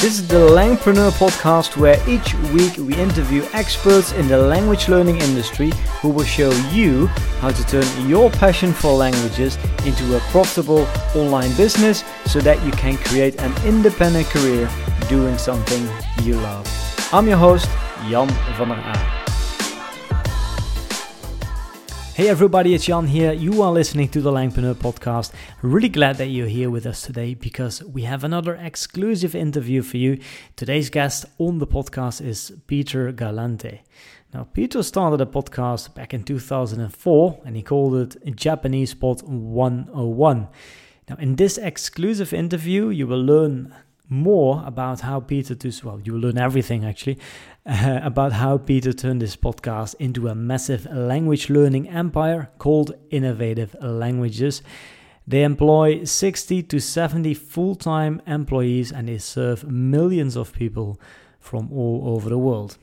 This 0.00 0.18
is 0.18 0.26
the 0.28 0.36
Langpreneur 0.36 1.10
podcast 1.10 1.76
where 1.76 1.98
each 2.08 2.32
week 2.54 2.74
we 2.78 2.94
interview 2.94 3.44
experts 3.52 4.12
in 4.12 4.28
the 4.28 4.38
language 4.38 4.88
learning 4.88 5.18
industry 5.20 5.72
who 6.00 6.08
will 6.08 6.24
show 6.24 6.50
you 6.72 7.06
how 7.42 7.50
to 7.50 7.66
turn 7.66 8.08
your 8.08 8.30
passion 8.30 8.72
for 8.72 8.94
languages 8.94 9.58
into 9.84 10.16
a 10.16 10.20
profitable 10.32 10.88
online 11.14 11.54
business 11.54 12.02
so 12.24 12.40
that 12.40 12.64
you 12.64 12.72
can 12.72 12.96
create 12.96 13.38
an 13.42 13.52
independent 13.66 14.26
career 14.28 14.70
doing 15.10 15.36
something 15.36 15.86
you 16.24 16.36
love. 16.36 16.66
I'm 17.12 17.28
your 17.28 17.36
host, 17.36 17.68
Jan 18.08 18.26
van 18.56 18.68
der 18.68 18.76
Aa. 18.76 19.19
Hey 22.20 22.28
everybody, 22.28 22.74
it's 22.74 22.84
Jan 22.84 23.06
here. 23.06 23.32
You 23.32 23.62
are 23.62 23.72
listening 23.72 24.10
to 24.10 24.20
the 24.20 24.30
Langpreneur 24.30 24.74
podcast. 24.74 25.32
Really 25.62 25.88
glad 25.88 26.16
that 26.16 26.26
you're 26.26 26.48
here 26.48 26.68
with 26.68 26.84
us 26.84 27.00
today 27.00 27.32
because 27.32 27.82
we 27.82 28.02
have 28.02 28.24
another 28.24 28.56
exclusive 28.56 29.34
interview 29.34 29.80
for 29.80 29.96
you. 29.96 30.20
Today's 30.54 30.90
guest 30.90 31.24
on 31.38 31.60
the 31.60 31.66
podcast 31.66 32.20
is 32.20 32.52
Peter 32.66 33.10
Galante. 33.10 33.80
Now, 34.34 34.44
Peter 34.44 34.82
started 34.82 35.22
a 35.22 35.24
podcast 35.24 35.94
back 35.94 36.12
in 36.12 36.22
2004 36.22 37.40
and 37.46 37.56
he 37.56 37.62
called 37.62 37.94
it 37.94 38.36
Japanese 38.36 38.92
Pod 38.92 39.22
101. 39.22 40.48
Now, 41.08 41.16
in 41.16 41.36
this 41.36 41.56
exclusive 41.56 42.34
interview, 42.34 42.90
you 42.90 43.06
will 43.06 43.24
learn 43.24 43.74
more 44.10 44.62
about 44.66 45.00
how 45.00 45.20
Peter 45.20 45.54
does 45.54 45.82
well, 45.82 45.98
you 46.04 46.12
will 46.12 46.20
learn 46.20 46.36
everything 46.36 46.84
actually 46.84 47.18
about 48.02 48.32
how 48.32 48.58
Peter 48.58 48.92
turned 48.92 49.22
this 49.22 49.36
podcast 49.36 49.94
into 50.00 50.26
a 50.26 50.34
massive 50.34 50.86
language 50.86 51.48
learning 51.48 51.88
empire 51.88 52.50
called 52.58 52.92
Innovative 53.10 53.76
Languages. 53.80 54.60
They 55.24 55.44
employ 55.44 56.02
60 56.02 56.64
to 56.64 56.80
70 56.80 57.34
full 57.34 57.76
time 57.76 58.22
employees 58.26 58.90
and 58.90 59.08
they 59.08 59.18
serve 59.18 59.70
millions 59.70 60.36
of 60.36 60.52
people 60.52 61.00
from 61.38 61.72
all 61.72 62.02
over 62.06 62.28
the 62.28 62.38
world. 62.38 62.76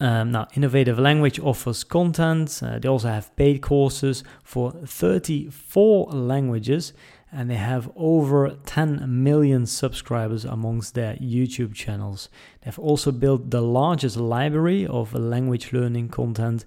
Um, 0.00 0.32
now, 0.32 0.48
Innovative 0.54 0.98
Language 0.98 1.40
offers 1.40 1.82
content. 1.82 2.60
Uh, 2.62 2.78
they 2.78 2.88
also 2.88 3.08
have 3.08 3.34
paid 3.36 3.62
courses 3.62 4.22
for 4.44 4.72
34 4.84 6.10
languages 6.10 6.92
and 7.30 7.50
they 7.50 7.56
have 7.56 7.90
over 7.94 8.56
10 8.64 9.22
million 9.22 9.66
subscribers 9.66 10.44
amongst 10.44 10.94
their 10.94 11.14
YouTube 11.16 11.74
channels. 11.74 12.28
They've 12.62 12.78
also 12.78 13.12
built 13.12 13.50
the 13.50 13.60
largest 13.60 14.16
library 14.16 14.86
of 14.86 15.14
language 15.14 15.72
learning 15.72 16.08
content 16.08 16.64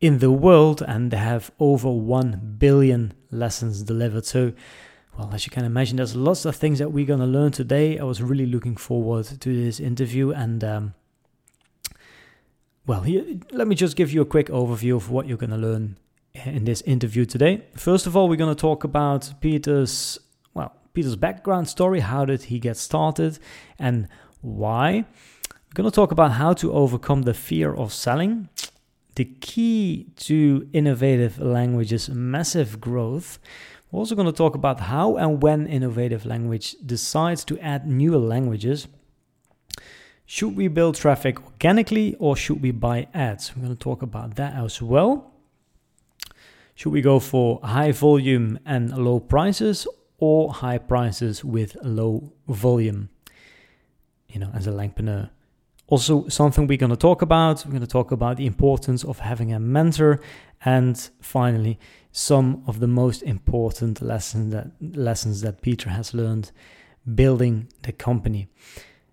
in 0.00 0.18
the 0.18 0.30
world 0.30 0.82
and 0.86 1.10
they 1.10 1.18
have 1.18 1.50
over 1.58 1.90
1 1.90 2.56
billion 2.58 3.12
lessons 3.30 3.82
delivered. 3.82 4.24
So, 4.24 4.52
well, 5.18 5.30
as 5.34 5.44
you 5.44 5.50
can 5.50 5.64
imagine, 5.64 5.96
there's 5.96 6.16
lots 6.16 6.44
of 6.44 6.56
things 6.56 6.78
that 6.78 6.92
we're 6.92 7.06
going 7.06 7.20
to 7.20 7.26
learn 7.26 7.52
today. 7.52 7.98
I 7.98 8.04
was 8.04 8.22
really 8.22 8.46
looking 8.46 8.76
forward 8.76 9.26
to 9.26 9.64
this 9.64 9.78
interview 9.80 10.30
and 10.30 10.64
um, 10.64 10.94
well, 12.86 13.02
here, 13.02 13.24
let 13.52 13.68
me 13.68 13.74
just 13.74 13.96
give 13.96 14.10
you 14.10 14.22
a 14.22 14.26
quick 14.26 14.46
overview 14.46 14.96
of 14.96 15.10
what 15.10 15.26
you're 15.26 15.36
going 15.36 15.50
to 15.50 15.58
learn 15.58 15.96
in 16.34 16.64
this 16.64 16.82
interview 16.82 17.24
today. 17.24 17.64
First 17.76 18.06
of 18.06 18.16
all, 18.16 18.28
we're 18.28 18.36
going 18.36 18.54
to 18.54 18.60
talk 18.60 18.84
about 18.84 19.32
Peter's 19.40 20.18
well, 20.54 20.74
Peter's 20.92 21.16
background 21.16 21.68
story. 21.68 22.00
How 22.00 22.24
did 22.24 22.44
he 22.44 22.58
get 22.58 22.76
started, 22.76 23.38
and 23.78 24.08
why? 24.40 25.04
We're 25.50 25.74
going 25.74 25.90
to 25.90 25.94
talk 25.94 26.12
about 26.12 26.32
how 26.32 26.54
to 26.54 26.72
overcome 26.72 27.22
the 27.22 27.34
fear 27.34 27.74
of 27.74 27.92
selling, 27.92 28.48
the 29.16 29.26
key 29.26 30.06
to 30.16 30.68
innovative 30.72 31.38
languages' 31.38 32.08
massive 32.08 32.80
growth. 32.80 33.38
We're 33.90 34.00
also 34.00 34.14
going 34.14 34.26
to 34.26 34.32
talk 34.32 34.54
about 34.54 34.80
how 34.80 35.16
and 35.16 35.42
when 35.42 35.66
innovative 35.66 36.26
language 36.26 36.76
decides 36.84 37.44
to 37.46 37.58
add 37.58 37.86
newer 37.86 38.18
languages. 38.18 38.86
Should 40.26 40.56
we 40.56 40.68
build 40.68 40.94
traffic 40.94 41.42
organically 41.42 42.14
or 42.18 42.36
should 42.36 42.60
we 42.60 42.70
buy 42.70 43.08
ads? 43.14 43.56
We're 43.56 43.62
going 43.62 43.76
to 43.76 43.82
talk 43.82 44.02
about 44.02 44.34
that 44.36 44.54
as 44.54 44.82
well. 44.82 45.32
Should 46.78 46.92
we 46.92 47.00
go 47.00 47.18
for 47.18 47.58
high 47.64 47.90
volume 47.90 48.60
and 48.64 48.96
low 48.96 49.18
prices 49.18 49.84
or 50.18 50.52
high 50.52 50.78
prices 50.78 51.44
with 51.44 51.76
low 51.82 52.32
volume? 52.46 53.08
You 54.28 54.38
know, 54.38 54.52
as 54.54 54.68
a 54.68 54.70
Langpreneur. 54.70 55.28
Also, 55.88 56.28
something 56.28 56.68
we're 56.68 56.78
going 56.78 56.90
to 56.90 56.96
talk 56.96 57.20
about. 57.20 57.66
We're 57.66 57.72
going 57.72 57.80
to 57.80 57.88
talk 57.88 58.12
about 58.12 58.36
the 58.36 58.46
importance 58.46 59.02
of 59.02 59.18
having 59.18 59.52
a 59.52 59.58
mentor, 59.58 60.20
and 60.64 60.96
finally, 61.20 61.80
some 62.12 62.62
of 62.68 62.78
the 62.78 62.86
most 62.86 63.24
important 63.24 64.00
lessons 64.00 64.52
that 64.52 64.70
lessons 64.80 65.40
that 65.40 65.60
Peter 65.60 65.90
has 65.90 66.14
learned 66.14 66.52
building 67.12 67.66
the 67.82 67.90
company. 67.90 68.50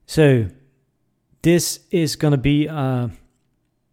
So, 0.05 0.49
this 1.41 1.79
is 1.89 2.15
going 2.15 2.33
to 2.33 2.37
be. 2.37 2.69
Uh, 2.69 3.07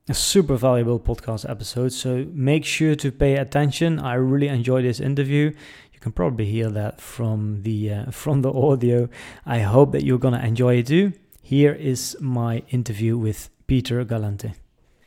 a 0.09 0.15
super 0.15 0.57
valuable 0.57 0.99
podcast 0.99 1.49
episode. 1.49 1.93
So 1.93 2.27
make 2.33 2.65
sure 2.65 2.97
to 2.97 3.13
pay 3.13 3.37
attention. 3.37 4.01
I 4.01 4.15
really 4.15 4.49
enjoyed 4.49 4.85
this 4.85 4.99
interview. 4.99 5.53
You 5.93 6.01
can 6.01 6.11
probably 6.11 6.47
hear 6.47 6.71
that 6.71 7.01
from 7.01 7.63
the 7.63 7.93
uh, 7.93 8.11
from 8.11 8.43
the 8.43 8.53
audio. 8.53 9.09
I 9.47 9.61
hope 9.61 9.93
that 9.93 10.05
you're 10.05 10.19
gonna 10.19 10.41
enjoy 10.41 10.77
it 10.79 10.89
too. 10.89 11.13
Here 11.41 11.73
is 11.73 12.17
my 12.21 12.63
interview 12.71 13.17
with 13.17 13.51
Peter 13.67 14.05
Galante. 14.05 14.55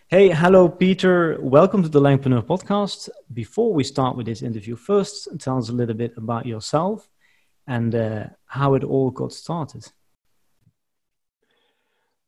Hey, 0.08 0.30
hello, 0.30 0.70
Peter. 0.70 1.38
Welcome 1.42 1.84
to 1.84 1.90
the 1.90 2.00
Langpreneur 2.00 2.46
podcast. 2.46 3.10
Before 3.34 3.74
we 3.74 3.84
start 3.84 4.16
with 4.16 4.28
this 4.28 4.42
interview, 4.42 4.76
first 4.76 5.28
tell 5.40 5.58
us 5.58 5.70
a 5.70 5.74
little 5.74 5.96
bit 5.96 6.14
about 6.16 6.46
yourself 6.46 7.10
and 7.68 7.94
uh, 7.96 8.26
how 8.46 8.76
it 8.76 8.84
all 8.84 9.12
got 9.12 9.34
started. 9.34 9.92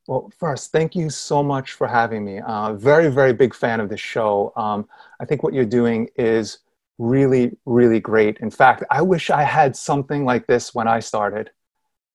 Well, 0.08 0.32
first, 0.40 0.72
thank 0.72 0.96
you 0.96 1.10
so 1.10 1.44
much 1.44 1.74
for 1.74 1.86
having 1.86 2.24
me. 2.24 2.40
Uh, 2.40 2.74
very, 2.74 3.10
very 3.10 3.34
big 3.34 3.54
fan 3.54 3.82
of 3.82 3.90
the 3.90 3.98
show. 3.98 4.54
Um, 4.56 4.88
I 5.20 5.26
think 5.26 5.44
what 5.44 5.54
you're 5.54 5.66
doing 5.66 6.08
is 6.16 6.60
really, 6.98 7.58
really 7.66 8.00
great. 8.00 8.38
In 8.38 8.50
fact, 8.50 8.84
I 8.90 9.02
wish 9.02 9.30
I 9.30 9.44
had 9.44 9.76
something 9.76 10.24
like 10.24 10.48
this 10.48 10.74
when 10.74 10.88
I 10.88 11.02
started. 11.02 11.52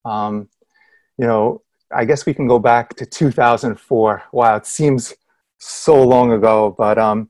Um, 0.06 0.48
you 1.18 1.26
know, 1.26 1.60
I 1.94 2.06
guess 2.06 2.24
we 2.24 2.32
can 2.32 2.46
go 2.46 2.58
back 2.58 2.96
to 2.96 3.04
2004. 3.04 4.22
Wow, 4.32 4.56
it 4.56 4.66
seems 4.66 5.12
so 5.58 6.02
long 6.02 6.32
ago, 6.32 6.74
but 6.76 6.98
um, 6.98 7.28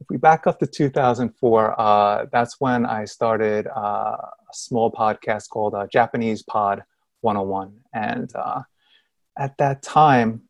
if 0.00 0.06
we 0.08 0.18
back 0.18 0.46
up 0.46 0.60
to 0.60 0.68
2004, 0.68 1.80
uh, 1.80 2.26
that's 2.30 2.60
when 2.60 2.86
I 2.86 3.06
started 3.06 3.66
uh, 3.66 3.80
a 3.80 4.52
small 4.52 4.92
podcast 4.92 5.48
called 5.48 5.74
uh, 5.74 5.88
Japanese 5.88 6.44
Pod 6.44 6.84
101. 7.22 7.72
And 7.92 8.32
uh, 8.36 8.62
at 9.36 9.56
that 9.58 9.82
time, 9.82 10.42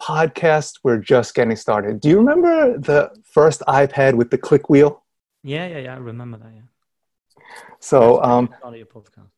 podcasts 0.00 0.80
were 0.82 0.98
just 0.98 1.34
getting 1.34 1.56
started. 1.56 2.00
Do 2.00 2.08
you 2.08 2.18
remember 2.18 2.78
the 2.78 3.10
first 3.24 3.60
iPod 3.68 4.14
with 4.14 4.30
the 4.30 4.38
click 4.38 4.70
wheel? 4.70 5.02
Yeah, 5.42 5.66
yeah, 5.66 5.78
yeah. 5.78 5.94
I 5.94 5.98
remember 5.98 6.38
that. 6.38 6.52
Yeah. 6.54 7.44
So, 7.80 8.22
um, 8.22 8.54
your 8.74 8.86
podcast. 8.86 9.28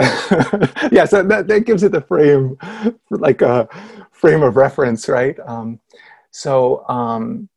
yeah, 0.92 1.04
so 1.04 1.22
that, 1.24 1.48
that 1.48 1.66
gives 1.66 1.82
it 1.82 1.92
the 1.92 2.00
frame, 2.00 2.56
like 3.10 3.42
a 3.42 3.68
frame 4.12 4.42
of 4.42 4.56
reference, 4.56 5.08
right? 5.08 5.36
Um, 5.44 5.80
so, 6.30 6.88
um, 6.88 7.48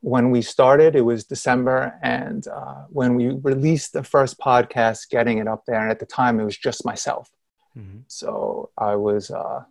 when 0.00 0.30
we 0.30 0.42
started, 0.42 0.96
it 0.96 1.02
was 1.02 1.24
December, 1.24 1.98
and 2.02 2.48
uh, 2.48 2.84
when 2.88 3.14
we 3.14 3.28
released 3.28 3.92
the 3.92 4.02
first 4.02 4.38
podcast, 4.40 5.08
getting 5.10 5.38
it 5.38 5.46
up 5.46 5.64
there, 5.66 5.80
and 5.80 5.90
at 5.90 6.00
the 6.00 6.06
time, 6.06 6.40
it 6.40 6.44
was 6.44 6.56
just 6.56 6.84
myself. 6.84 7.30
Mm-hmm. 7.76 8.00
So 8.08 8.70
I 8.76 8.96
was 8.96 9.30
uh, 9.30 9.64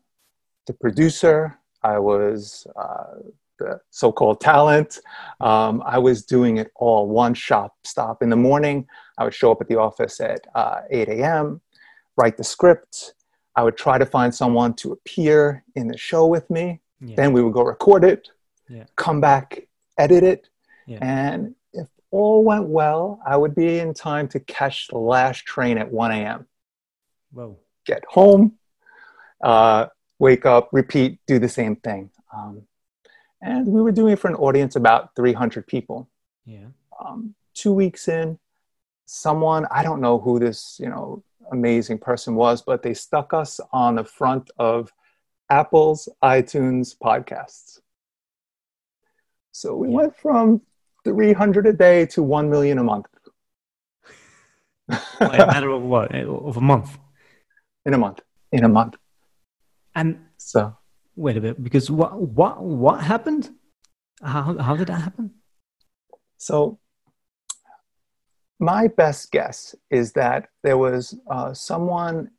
the 0.67 0.73
producer, 0.73 1.59
I 1.84 2.00
was 2.00 2.67
uh, 2.75 3.29
the 3.59 3.80
so 3.89 4.12
called 4.12 4.42
talent. 4.42 5.00
Um, 5.39 5.83
I 5.86 5.98
was 5.98 6.25
doing 6.25 6.57
it 6.57 6.71
all 6.75 7.07
one 7.07 7.33
shop 7.33 7.75
stop. 7.83 8.21
In 8.21 8.30
the 8.30 8.36
morning, 8.36 8.88
I 9.18 9.24
would 9.24 9.33
show 9.33 9.51
up 9.51 9.62
at 9.62 9.68
the 9.68 9.80
office 9.80 10.19
at 10.19 10.45
uh, 10.56 10.81
8 10.89 11.09
a.m., 11.09 11.62
write 12.18 12.38
the 12.38 12.44
script. 12.44 13.13
I 13.56 13.63
would 13.63 13.77
try 13.77 13.98
to 13.98 14.06
find 14.06 14.33
someone 14.33 14.74
to 14.75 14.94
appear 14.94 15.63
in 15.75 15.88
the 15.88 15.97
show 15.97 16.25
with 16.25 16.50
me. 16.50 16.81
Yeah. 17.01 17.15
Then 17.15 17.33
we 17.33 17.44
would 17.44 17.54
go 17.54 17.63
record 17.63 18.04
it, 18.04 18.30
yeah. 18.69 18.86
come 18.95 19.19
back, 19.19 19.68
edit 19.97 20.24
it. 20.24 20.50
Yeah. 20.88 21.00
And 21.01 21.56
if 21.74 21.88
all 22.12 22.44
went 22.44 22.68
well, 22.68 23.19
I 23.25 23.38
would 23.38 23.56
be 23.56 23.80
in 23.80 23.94
time 23.94 24.27
to 24.30 24.39
catch 24.39 24.88
the 24.88 24.97
last 24.97 25.45
train 25.45 25.77
at 25.77 25.92
1 25.92 26.12
a.m. 26.12 26.47
Whoa 27.33 27.57
get 27.86 28.04
home, 28.07 28.54
uh, 29.44 29.88
wake 30.19 30.45
up, 30.45 30.69
repeat, 30.72 31.19
do 31.28 31.39
the 31.39 31.50
same 31.50 31.75
thing. 31.75 32.10
Um, 32.36 32.63
and 33.42 33.68
we 33.68 33.81
were 33.81 33.92
doing 33.92 34.13
it 34.13 34.19
for 34.19 34.28
an 34.28 34.36
audience 34.36 34.75
about 34.75 35.16
300 35.16 35.66
people. 35.66 36.10
Yeah. 36.45 36.68
Um, 37.04 37.36
two 37.54 37.74
weeks 37.74 38.07
in, 38.07 38.38
someone 39.06 39.66
I 39.72 39.83
don't 39.83 40.00
know 40.00 40.19
who 40.19 40.39
this 40.39 40.80
you 40.80 40.89
know 40.89 41.24
amazing 41.51 41.98
person 42.00 42.36
was, 42.36 42.62
but 42.62 42.81
they 42.81 42.94
stuck 42.94 43.33
us 43.33 43.60
on 43.72 43.95
the 43.95 44.04
front 44.04 44.50
of 44.57 44.92
Apple's 45.50 46.07
iTunes 46.24 46.95
podcasts. 46.98 47.80
So 49.51 49.75
we 49.75 49.89
yeah. 49.89 49.95
went 49.95 50.16
from 50.16 50.62
300 51.04 51.68
a 51.68 51.74
day 51.74 52.06
to 52.07 52.24
1 52.24 52.50
million 52.50 52.78
a 52.78 52.83
month. 52.83 53.07
a 54.88 54.98
matter 55.19 55.69
of 55.69 55.81
what? 55.81 56.16
Of 56.16 56.57
a 56.57 56.62
month? 56.62 56.98
In 57.86 57.94
a 57.94 57.98
month. 57.98 58.22
in 58.51 58.63
a 58.63 58.69
month. 58.69 58.95
And 59.95 60.19
so, 60.38 60.75
wait 61.16 61.38
a 61.38 61.42
bit, 61.42 61.62
because 61.63 61.89
what 61.92 62.19
what 62.19 62.62
what 62.62 63.01
happened? 63.01 63.50
How 64.24 64.57
how 64.57 64.75
did 64.75 64.88
that 64.88 65.01
happen? 65.01 65.31
So, 66.38 66.80
my 68.60 68.88
best 68.88 69.31
guess 69.31 69.75
is 69.89 70.13
that 70.13 70.50
there 70.63 70.78
was 70.78 71.16
uh, 71.30 71.54
someone 71.54 72.31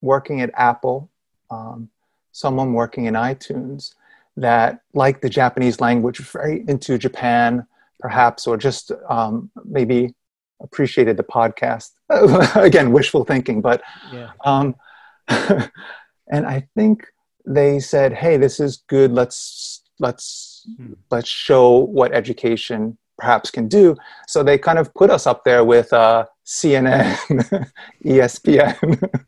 working 0.00 0.40
at 0.40 0.50
Apple, 0.54 1.10
um, 1.50 1.90
someone 2.32 2.72
working 2.72 3.06
in 3.06 3.14
iTunes 3.14 3.94
that 4.36 4.80
liked 4.94 5.22
the 5.22 5.28
Japanese 5.28 5.80
language, 5.80 6.18
very 6.18 6.64
into 6.68 6.96
Japan, 6.96 7.66
perhaps, 7.98 8.46
or 8.46 8.56
just 8.56 8.92
um, 9.08 9.50
maybe 9.64 10.14
appreciated 10.60 11.16
the 11.16 11.24
podcast. 11.24 11.90
Again, 12.56 12.92
wishful 12.92 13.24
thinking, 13.24 13.60
but 13.60 13.82
yeah. 14.12 14.30
um, 14.44 14.74
and 15.28 16.46
I 16.46 16.66
think 16.74 17.06
they 17.46 17.80
said, 17.80 18.12
"Hey, 18.12 18.36
this 18.36 18.60
is 18.60 18.82
good. 18.88 19.12
Let's 19.12 19.82
let's 19.98 20.66
hmm. 20.76 20.94
let's 21.10 21.28
show 21.28 21.78
what 21.78 22.12
education 22.12 22.98
perhaps 23.18 23.50
can 23.50 23.68
do." 23.68 23.96
So 24.26 24.42
they 24.42 24.58
kind 24.58 24.78
of 24.78 24.92
put 24.94 25.10
us 25.10 25.26
up 25.26 25.44
there 25.44 25.64
with 25.64 25.92
uh, 25.92 26.26
CNN, 26.46 27.70
ESPN. 28.04 29.22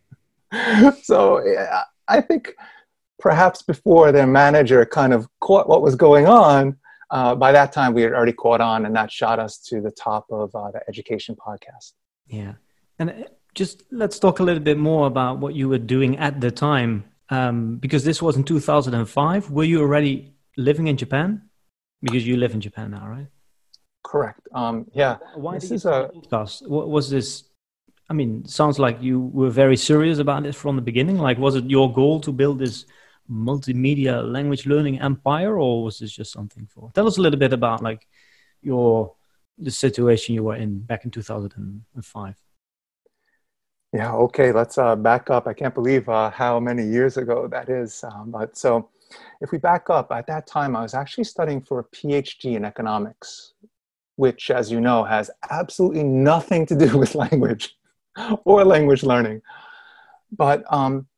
so 1.03 1.43
I 2.09 2.21
think 2.21 2.55
perhaps 3.19 3.63
before 3.63 4.11
their 4.11 4.27
manager 4.27 4.85
kind 4.85 5.13
of 5.13 5.29
caught 5.41 5.69
what 5.69 5.83
was 5.83 5.95
going 5.95 6.27
on, 6.27 6.77
uh, 7.11 7.35
by 7.35 7.53
that 7.53 7.73
time 7.73 7.93
we 7.93 8.03
had 8.03 8.13
already 8.13 8.33
caught 8.33 8.61
on, 8.61 8.87
and 8.87 8.95
that 8.97 9.11
shot 9.11 9.39
us 9.39 9.59
to 9.59 9.81
the 9.81 9.91
top 9.91 10.27
of 10.31 10.55
uh, 10.55 10.71
the 10.71 10.81
education 10.89 11.35
podcast. 11.37 11.93
Yeah, 12.27 12.55
and 12.99 13.11
uh, 13.11 13.15
just 13.55 13.83
let's 13.91 14.19
talk 14.19 14.39
a 14.39 14.43
little 14.43 14.63
bit 14.63 14.79
more 14.79 15.07
about 15.07 15.39
what 15.39 15.55
you 15.55 15.69
were 15.69 15.79
doing 15.79 16.19
at 16.19 16.41
the 16.41 16.51
time, 16.51 17.05
um, 17.31 17.77
because 17.77 18.05
this 18.05 18.23
was 18.23 18.37
in 18.37 18.45
2005. 18.45 19.51
Were 19.51 19.65
you 19.65 19.81
already 19.81 20.35
living 20.57 20.87
in 20.87 20.97
Japan? 20.97 21.43
Because 22.03 22.27
you 22.27 22.37
live 22.37 22.55
in 22.55 22.61
Japan 22.61 22.93
now, 22.93 23.07
right? 23.09 23.27
Correct. 24.03 24.41
Um, 24.55 24.87
yeah. 24.95 25.19
Why 25.35 25.55
this 25.55 25.71
is 25.71 25.85
a 25.85 26.11
podcast? 26.15 26.67
What 26.67 26.89
was 26.89 27.11
this? 27.11 27.45
I 28.09 28.13
mean, 28.13 28.45
sounds 28.47 28.79
like 28.79 29.01
you 29.03 29.21
were 29.21 29.51
very 29.51 29.77
serious 29.77 30.19
about 30.19 30.43
this 30.43 30.57
from 30.57 30.77
the 30.77 30.83
beginning. 30.83 31.19
Like, 31.19 31.39
was 31.39 31.55
it 31.57 31.65
your 31.65 31.93
goal 31.93 32.21
to 32.23 32.33
build 32.33 32.59
this 32.59 32.87
multimedia 33.31 34.23
language 34.31 34.67
learning 34.67 35.01
empire, 35.01 35.59
or 35.59 35.85
was 35.85 35.99
this 35.99 36.13
just 36.13 36.33
something 36.33 36.67
for? 36.67 36.91
Tell 36.95 37.07
us 37.07 37.19
a 37.19 37.23
little 37.23 37.39
bit 37.39 37.53
about 37.53 37.83
like 37.83 38.07
your 38.63 39.15
the 39.59 39.71
situation 39.71 40.35
you 40.35 40.43
were 40.43 40.57
in 40.57 40.81
back 40.81 41.05
in 41.05 41.11
2005. 41.11 42.35
Yeah. 43.93 44.13
Okay. 44.13 44.53
Let's 44.53 44.79
uh, 44.79 44.97
back 44.97 45.31
up. 45.31 45.47
I 45.47 45.53
can't 45.53 45.75
believe 45.75 46.09
uh, 46.09 46.31
how 46.31 46.61
many 46.61 46.85
years 46.85 47.17
ago 47.17 47.49
that 47.49 47.69
is. 47.69 48.05
Um, 48.05 48.31
but 48.31 48.57
so, 48.57 48.89
if 49.41 49.51
we 49.51 49.59
back 49.59 49.91
up, 49.91 50.13
at 50.13 50.27
that 50.29 50.47
time 50.47 50.77
I 50.77 50.83
was 50.83 50.95
actually 50.95 51.25
studying 51.25 51.61
for 51.61 51.81
a 51.81 51.85
PhD 51.85 52.55
in 52.55 52.65
economics, 52.65 53.55
which, 54.15 54.51
as 54.51 54.71
you 54.71 54.81
know, 54.81 55.03
has 55.03 55.31
absolutely 55.51 56.05
nothing 56.05 56.67
to 56.67 56.77
do 56.77 56.97
with 57.03 57.15
language 57.15 57.77
or 58.45 58.65
language 58.65 59.03
learning. 59.03 59.43
But 60.31 60.63
um, 60.73 61.09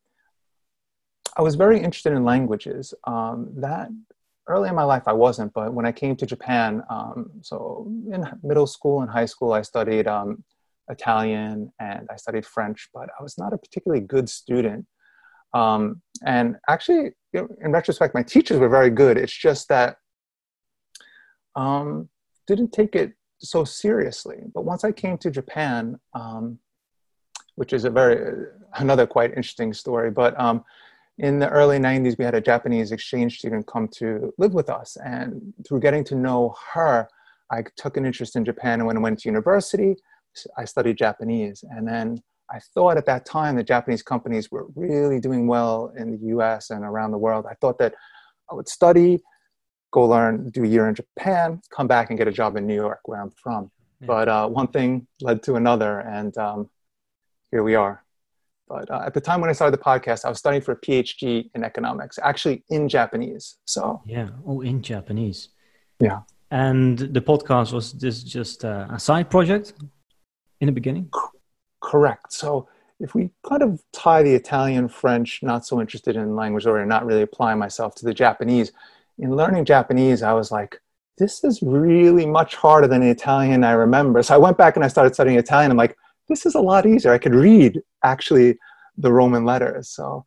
I 1.37 1.43
was 1.43 1.55
very 1.55 1.79
interested 1.79 2.13
in 2.13 2.25
languages. 2.25 2.95
Um, 3.05 3.51
that 3.57 3.89
early 4.49 4.69
in 4.69 4.75
my 4.75 4.85
life 4.85 5.05
I 5.07 5.13
wasn't, 5.13 5.53
but 5.53 5.73
when 5.73 5.87
I 5.87 5.93
came 5.93 6.17
to 6.17 6.27
Japan, 6.27 6.83
um, 6.91 7.31
so 7.41 7.87
in 8.11 8.25
middle 8.43 8.67
school 8.67 9.03
and 9.03 9.11
high 9.11 9.27
school, 9.27 9.53
I 9.53 9.63
studied 9.63 10.07
um, 10.07 10.45
Italian 10.91 11.73
and 11.79 12.09
I 12.11 12.17
studied 12.17 12.45
French, 12.45 12.89
but 12.93 13.09
I 13.19 13.23
was 13.23 13.39
not 13.39 13.53
a 13.53 13.59
particularly 13.59 14.05
good 14.05 14.29
student. 14.29 14.87
Um, 15.55 16.03
and 16.25 16.57
actually, 16.69 17.13
in 17.33 17.73
retrospect, 17.73 18.15
my 18.15 18.23
teachers 18.23 18.59
were 18.59 18.69
very 18.69 18.91
good. 18.91 19.17
It's 19.17 19.37
just 19.37 19.69
that 19.69 19.97
um, 21.55 22.09
didn't 22.47 22.73
take 22.73 22.95
it 22.95 23.13
so 23.39 23.65
seriously. 23.65 24.39
But 24.55 24.65
once 24.65 24.85
I 24.85 24.93
came 24.93 25.19
to 25.19 25.31
Japan, 25.31 25.99
um, 26.15 26.59
which 27.55 27.73
is 27.73 27.85
a 27.85 27.91
very 27.91 28.47
another 28.77 29.07
quite 29.07 29.31
interesting 29.31 29.73
story, 29.75 30.11
but 30.11 30.39
um, 30.41 30.65
in 31.19 31.39
the 31.39 31.49
early 31.49 31.79
90s, 31.79 32.19
we 32.19 32.25
had 32.25 32.35
a 32.35 32.41
Japanese 32.41 32.93
exchange 32.93 33.39
student 33.39 33.67
come 33.67 33.89
to 33.97 34.33
live 34.39 34.55
with 34.55 34.71
us. 34.71 34.97
And 35.05 35.53
through 35.67 35.81
getting 35.81 36.05
to 36.05 36.15
know 36.15 36.55
her, 36.73 37.09
I 37.51 37.65
took 37.77 37.97
an 37.97 38.07
interest 38.07 38.35
in 38.37 38.45
Japan. 38.45 38.81
And 38.81 38.87
when 38.87 38.97
I 38.97 39.01
went 39.01 39.21
to 39.21 39.29
university, 39.29 39.97
I 40.57 40.65
studied 40.65 40.97
Japanese. 40.97 41.65
And 41.69 41.87
then 41.87 42.23
I 42.51 42.59
thought 42.75 42.97
at 42.97 43.07
that 43.07 43.27
time 43.27 43.57
that 43.57 43.67
Japanese 43.67 44.03
companies 44.03 44.51
were 44.51 44.67
really 44.75 45.21
doing 45.21 45.47
well 45.47 45.93
in 45.97 46.11
the 46.11 46.27
US 46.37 46.71
and 46.71 46.85
around 46.85 47.11
the 47.11 47.19
world. 47.19 47.47
I 47.49 47.55
thought 47.61 47.79
that 47.79 47.95
I 48.51 48.55
would 48.55 48.69
study, 48.69 49.21
go 49.91 50.05
learn, 50.05 50.49
do 50.51 50.65
a 50.65 50.67
year 50.67 50.89
in 50.89 50.95
Japan, 50.95 51.61
come 51.71 51.87
back 51.87 52.09
and 52.09 52.19
get 52.19 52.29
a 52.29 52.33
job 52.33 52.57
in 52.57 52.67
New 52.67 52.75
York, 52.75 53.01
where 53.05 53.21
I'm 53.21 53.31
from. 53.31 53.71
Yeah. 54.01 54.07
But 54.07 54.29
uh, 54.29 54.49
one 54.49 54.69
thing 54.69 55.07
led 55.21 55.43
to 55.45 55.57
another. 55.57 56.01
And 56.01 56.37
um, 56.39 56.71
here 57.51 57.63
we 57.63 57.75
are. 57.75 58.03
But 58.73 58.91
uh, 58.91 59.03
at 59.05 59.13
the 59.13 59.21
time 59.21 59.43
when 59.43 59.51
I 59.51 59.53
started 59.53 59.79
the 59.79 59.85
podcast, 59.85 60.25
I 60.25 60.31
was 60.31 60.39
studying 60.39 60.63
for 60.63 60.73
a 60.73 60.81
PhD 60.85 61.51
in 61.55 61.63
economics, 61.63 62.19
actually 62.23 62.65
in 62.71 62.89
Japanese. 62.89 63.59
So 63.67 64.01
yeah, 64.07 64.29
oh, 64.47 64.63
in 64.63 64.81
Japanese. 64.83 65.51
Yeah. 66.01 66.21
And 66.51 66.99
the 66.99 67.21
podcast 67.21 67.75
was 67.75 67.93
this 67.93 68.23
just 68.23 68.65
uh, 68.65 68.87
a 68.91 68.99
side 68.99 69.29
project 69.29 69.75
in 70.63 70.67
the 70.67 70.73
beginning? 70.73 71.11
C- 71.15 71.39
correct. 71.83 72.33
So 72.33 72.67
if 72.99 73.15
we 73.15 73.31
kind 73.47 73.63
of 73.63 73.83
tie 73.93 74.23
the 74.23 74.35
Italian, 74.35 74.89
French, 74.89 75.41
not 75.43 75.67
so 75.67 75.79
interested 75.79 76.17
in 76.17 76.35
language 76.35 76.65
or 76.67 76.85
not 76.87 77.05
really 77.05 77.23
applying 77.23 77.59
myself 77.59 77.95
to 77.97 78.07
the 78.07 78.15
Japanese, 78.15 78.73
in 79.19 79.37
learning 79.37 79.67
Japanese, 79.67 80.23
I 80.23 80.33
was 80.33 80.51
like, 80.51 80.81
this 81.19 81.45
is 81.45 81.61
really 81.63 82.25
much 82.25 82.55
harder 82.55 82.89
than 82.89 83.03
the 83.03 83.11
Italian 83.11 83.65
I 83.65 83.73
remember. 83.73 84.23
So 84.23 84.35
I 84.35 84.39
went 84.39 84.57
back 84.57 84.77
and 84.77 84.85
I 84.85 84.89
started 84.89 85.13
studying 85.15 85.37
Italian. 85.39 85.71
I'm 85.71 85.77
like, 85.77 85.97
this 86.33 86.47
is 86.47 86.55
a 86.55 86.61
lot 86.61 86.87
easier. 86.87 87.13
I 87.13 87.19
could 87.19 87.35
read 87.35 87.81
actually 88.03 88.59
the 88.97 89.13
Roman 89.13 89.45
letters. 89.45 89.91
So 89.91 90.25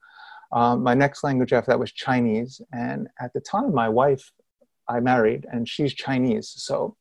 um, 0.51 0.83
my 0.83 0.93
next 0.93 1.23
language 1.23 1.53
after 1.53 1.71
that 1.71 1.79
was 1.79 1.91
Chinese. 1.91 2.61
And 2.71 3.07
at 3.19 3.33
the 3.33 3.41
time, 3.41 3.73
my 3.73 3.89
wife, 3.89 4.31
I 4.87 4.99
married, 4.99 5.45
and 5.51 5.67
she's 5.67 5.93
Chinese. 5.93 6.53
So 6.55 6.95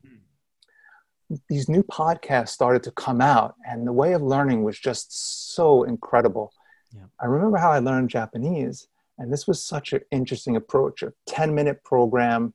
these 1.48 1.68
new 1.68 1.82
podcasts 1.82 2.48
started 2.48 2.82
to 2.84 2.90
come 2.92 3.20
out, 3.20 3.54
and 3.66 3.86
the 3.86 3.92
way 3.92 4.12
of 4.12 4.22
learning 4.22 4.62
was 4.62 4.78
just 4.78 5.54
so 5.54 5.84
incredible. 5.84 6.52
Yeah. 6.92 7.04
I 7.20 7.26
remember 7.26 7.58
how 7.58 7.70
I 7.70 7.78
learned 7.78 8.10
Japanese, 8.10 8.88
and 9.18 9.32
this 9.32 9.46
was 9.46 9.62
such 9.62 9.92
an 9.92 10.00
interesting 10.10 10.56
approach 10.56 11.02
a 11.02 11.12
10 11.26 11.54
minute 11.54 11.82
program 11.84 12.54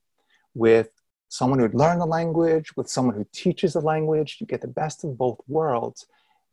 with 0.54 0.90
someone 1.30 1.60
who'd 1.60 1.76
learn 1.76 2.00
the 2.00 2.06
language, 2.06 2.76
with 2.76 2.90
someone 2.90 3.16
who 3.16 3.26
teaches 3.32 3.74
the 3.74 3.82
language. 3.82 4.38
You 4.40 4.48
get 4.48 4.62
the 4.62 4.68
best 4.68 5.04
of 5.04 5.18
both 5.18 5.40
worlds. 5.48 6.08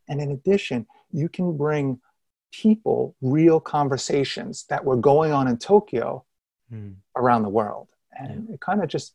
And 0.07 0.21
in 0.21 0.31
addition, 0.31 0.87
you 1.11 1.29
can 1.29 1.57
bring 1.57 1.99
people 2.51 3.15
real 3.21 3.59
conversations 3.59 4.65
that 4.69 4.83
were 4.83 4.95
going 4.95 5.31
on 5.31 5.47
in 5.47 5.57
Tokyo 5.57 6.23
mm. 6.71 6.95
around 7.15 7.43
the 7.43 7.49
world. 7.49 7.87
And 8.17 8.47
yeah. 8.47 8.55
it 8.55 8.61
kind 8.61 8.81
of 8.81 8.89
just 8.89 9.13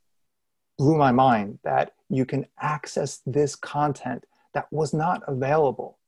blew 0.79 0.97
my 0.97 1.13
mind 1.13 1.59
that 1.65 1.93
you 2.09 2.25
can 2.25 2.47
access 2.61 3.21
this 3.27 3.57
content 3.57 4.25
that 4.55 4.67
was 4.71 4.93
not 4.93 5.23
available 5.27 5.99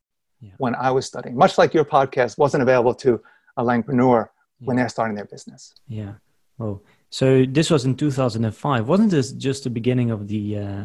yeah. 0.41 0.53
when 0.59 0.75
I 0.75 0.91
was 0.91 1.07
studying, 1.07 1.37
much 1.37 1.59
like 1.59 1.73
your 1.73 1.85
podcast 1.85 2.39
wasn't 2.39 2.63
available 2.63 2.95
to 2.97 3.21
a 3.57 3.65
languagepreneur 3.65 4.29
yeah. 4.61 4.67
when 4.67 4.77
they're 4.77 4.89
starting 4.89 5.17
their 5.17 5.25
business. 5.25 5.75
Yeah. 5.89 6.15
Oh, 6.61 6.83
so 7.11 7.45
this 7.47 7.71
was 7.71 7.85
in 7.85 7.97
2005. 7.97 8.89
Wasn't 8.89 9.11
this 9.11 9.33
just 9.33 9.65
the 9.65 9.71
beginning 9.71 10.11
of 10.11 10.29
the 10.29 10.59
uh, 10.59 10.85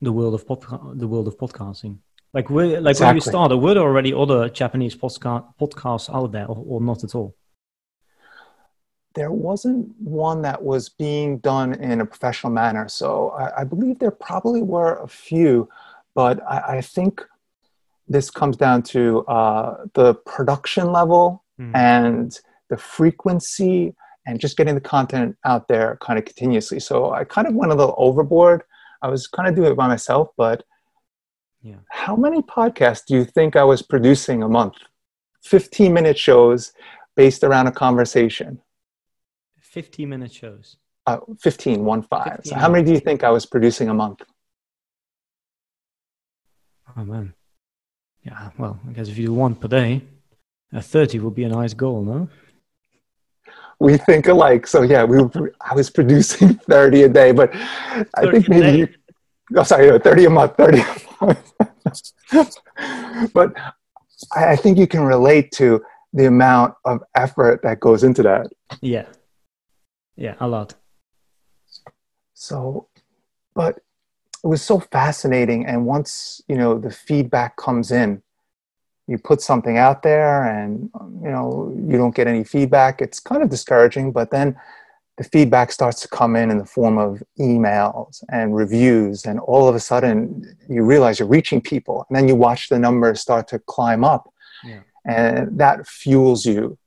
the 0.00 0.12
world 0.12 0.34
of 0.34 0.46
pod- 0.46 0.98
the 0.98 1.08
world 1.08 1.28
of 1.28 1.36
podcasting? 1.36 1.98
Like, 2.34 2.50
like 2.50 2.72
exactly. 2.72 3.06
when 3.06 3.14
you 3.14 3.20
started, 3.20 3.56
were 3.58 3.74
there 3.74 3.84
already 3.84 4.12
other 4.12 4.48
Japanese 4.48 4.96
podca- 4.96 5.44
podcasts 5.60 6.12
out 6.12 6.32
there, 6.32 6.46
or, 6.46 6.64
or 6.66 6.80
not 6.80 7.04
at 7.04 7.14
all? 7.14 7.36
There 9.14 9.30
wasn't 9.30 9.94
one 10.00 10.42
that 10.42 10.60
was 10.60 10.88
being 10.88 11.38
done 11.38 11.74
in 11.74 12.00
a 12.00 12.06
professional 12.06 12.52
manner. 12.52 12.88
So 12.88 13.30
I, 13.30 13.60
I 13.60 13.64
believe 13.64 14.00
there 14.00 14.10
probably 14.10 14.62
were 14.62 14.96
a 14.96 15.06
few, 15.06 15.68
but 16.16 16.42
I, 16.42 16.78
I 16.78 16.80
think 16.80 17.24
this 18.08 18.30
comes 18.30 18.56
down 18.56 18.82
to 18.82 19.24
uh, 19.26 19.84
the 19.94 20.14
production 20.14 20.90
level 20.90 21.44
mm. 21.60 21.70
and 21.76 22.36
the 22.68 22.76
frequency 22.76 23.94
and 24.26 24.40
just 24.40 24.56
getting 24.56 24.74
the 24.74 24.80
content 24.80 25.36
out 25.44 25.68
there 25.68 25.98
kind 26.02 26.18
of 26.18 26.24
continuously. 26.24 26.80
So 26.80 27.12
I 27.12 27.22
kind 27.22 27.46
of 27.46 27.54
went 27.54 27.70
a 27.70 27.76
little 27.76 27.94
overboard. 27.96 28.64
I 29.02 29.08
was 29.08 29.28
kind 29.28 29.48
of 29.48 29.54
doing 29.54 29.70
it 29.70 29.76
by 29.76 29.86
myself, 29.86 30.30
but 30.36 30.64
yeah. 31.64 31.76
How 31.88 32.14
many 32.14 32.42
podcasts 32.42 33.06
do 33.06 33.14
you 33.14 33.24
think 33.24 33.56
I 33.56 33.64
was 33.64 33.80
producing 33.80 34.42
a 34.42 34.48
month? 34.48 34.74
15 35.42 35.92
minute 35.92 36.18
shows 36.18 36.72
based 37.16 37.42
around 37.42 37.66
a 37.66 37.72
conversation. 37.72 38.60
15 39.60 40.08
minute 40.08 40.32
shows. 40.32 40.76
Uh, 41.06 41.18
15, 41.40 41.84
one 41.84 42.02
five. 42.02 42.40
So 42.44 42.54
how 42.54 42.68
many 42.68 42.84
do 42.84 42.92
you 42.92 43.00
think 43.00 43.24
I 43.24 43.30
was 43.30 43.46
producing 43.46 43.88
a 43.88 43.94
month? 43.94 44.22
Oh 46.96 47.04
man. 47.04 47.34
Yeah, 48.24 48.50
well, 48.58 48.78
I 48.88 48.92
guess 48.92 49.08
if 49.08 49.18
you 49.18 49.26
do 49.26 49.32
one 49.34 49.54
per 49.54 49.68
day, 49.68 50.02
A 50.72 50.82
30 50.82 51.18
would 51.20 51.34
be 51.34 51.44
a 51.44 51.48
nice 51.48 51.74
goal, 51.74 52.02
no? 52.02 52.28
We 53.78 53.96
think 53.96 54.28
alike. 54.28 54.66
So 54.66 54.82
yeah, 54.82 55.04
we 55.04 55.22
were, 55.22 55.52
I 55.60 55.74
was 55.74 55.90
producing 55.90 56.54
30 56.68 57.02
a 57.02 57.08
day, 57.08 57.32
but 57.32 57.54
I 57.54 58.30
think 58.30 58.48
maybe 58.48 58.78
you, 58.78 58.88
oh, 59.56 59.62
sorry, 59.62 59.98
30 59.98 60.24
a 60.26 60.30
month, 60.30 60.56
30 60.56 60.80
a 60.80 60.84
month. 60.84 61.13
but 63.34 63.52
I 64.34 64.56
think 64.56 64.78
you 64.78 64.86
can 64.86 65.02
relate 65.02 65.52
to 65.52 65.82
the 66.12 66.26
amount 66.26 66.74
of 66.84 67.02
effort 67.14 67.62
that 67.62 67.80
goes 67.80 68.04
into 68.04 68.22
that. 68.22 68.46
Yeah. 68.80 69.06
Yeah, 70.16 70.36
a 70.38 70.46
lot. 70.46 70.74
So, 72.34 72.88
but 73.54 73.80
it 74.42 74.46
was 74.46 74.62
so 74.62 74.78
fascinating. 74.78 75.66
And 75.66 75.86
once, 75.86 76.42
you 76.48 76.56
know, 76.56 76.78
the 76.78 76.90
feedback 76.90 77.56
comes 77.56 77.90
in, 77.90 78.22
you 79.06 79.18
put 79.18 79.40
something 79.40 79.76
out 79.76 80.02
there 80.02 80.44
and, 80.44 80.90
you 81.22 81.30
know, 81.30 81.74
you 81.88 81.98
don't 81.98 82.14
get 82.14 82.26
any 82.26 82.44
feedback. 82.44 83.02
It's 83.02 83.20
kind 83.20 83.42
of 83.42 83.50
discouraging, 83.50 84.12
but 84.12 84.30
then 84.30 84.56
the 85.16 85.24
feedback 85.24 85.70
starts 85.70 86.00
to 86.00 86.08
come 86.08 86.34
in 86.34 86.50
in 86.50 86.58
the 86.58 86.64
form 86.64 86.98
of 86.98 87.22
emails 87.38 88.22
and 88.30 88.56
reviews. 88.56 89.24
And 89.24 89.38
all 89.40 89.68
of 89.68 89.74
a 89.74 89.80
sudden 89.80 90.56
you 90.68 90.82
realize 90.82 91.18
you're 91.18 91.28
reaching 91.28 91.60
people 91.60 92.04
and 92.08 92.16
then 92.16 92.26
you 92.26 92.34
watch 92.34 92.68
the 92.68 92.78
numbers 92.78 93.20
start 93.20 93.46
to 93.48 93.58
climb 93.60 94.04
up. 94.04 94.30
Yeah. 94.64 94.80
and 95.06 95.58
that 95.58 95.86
fuels 95.86 96.46
you. 96.46 96.78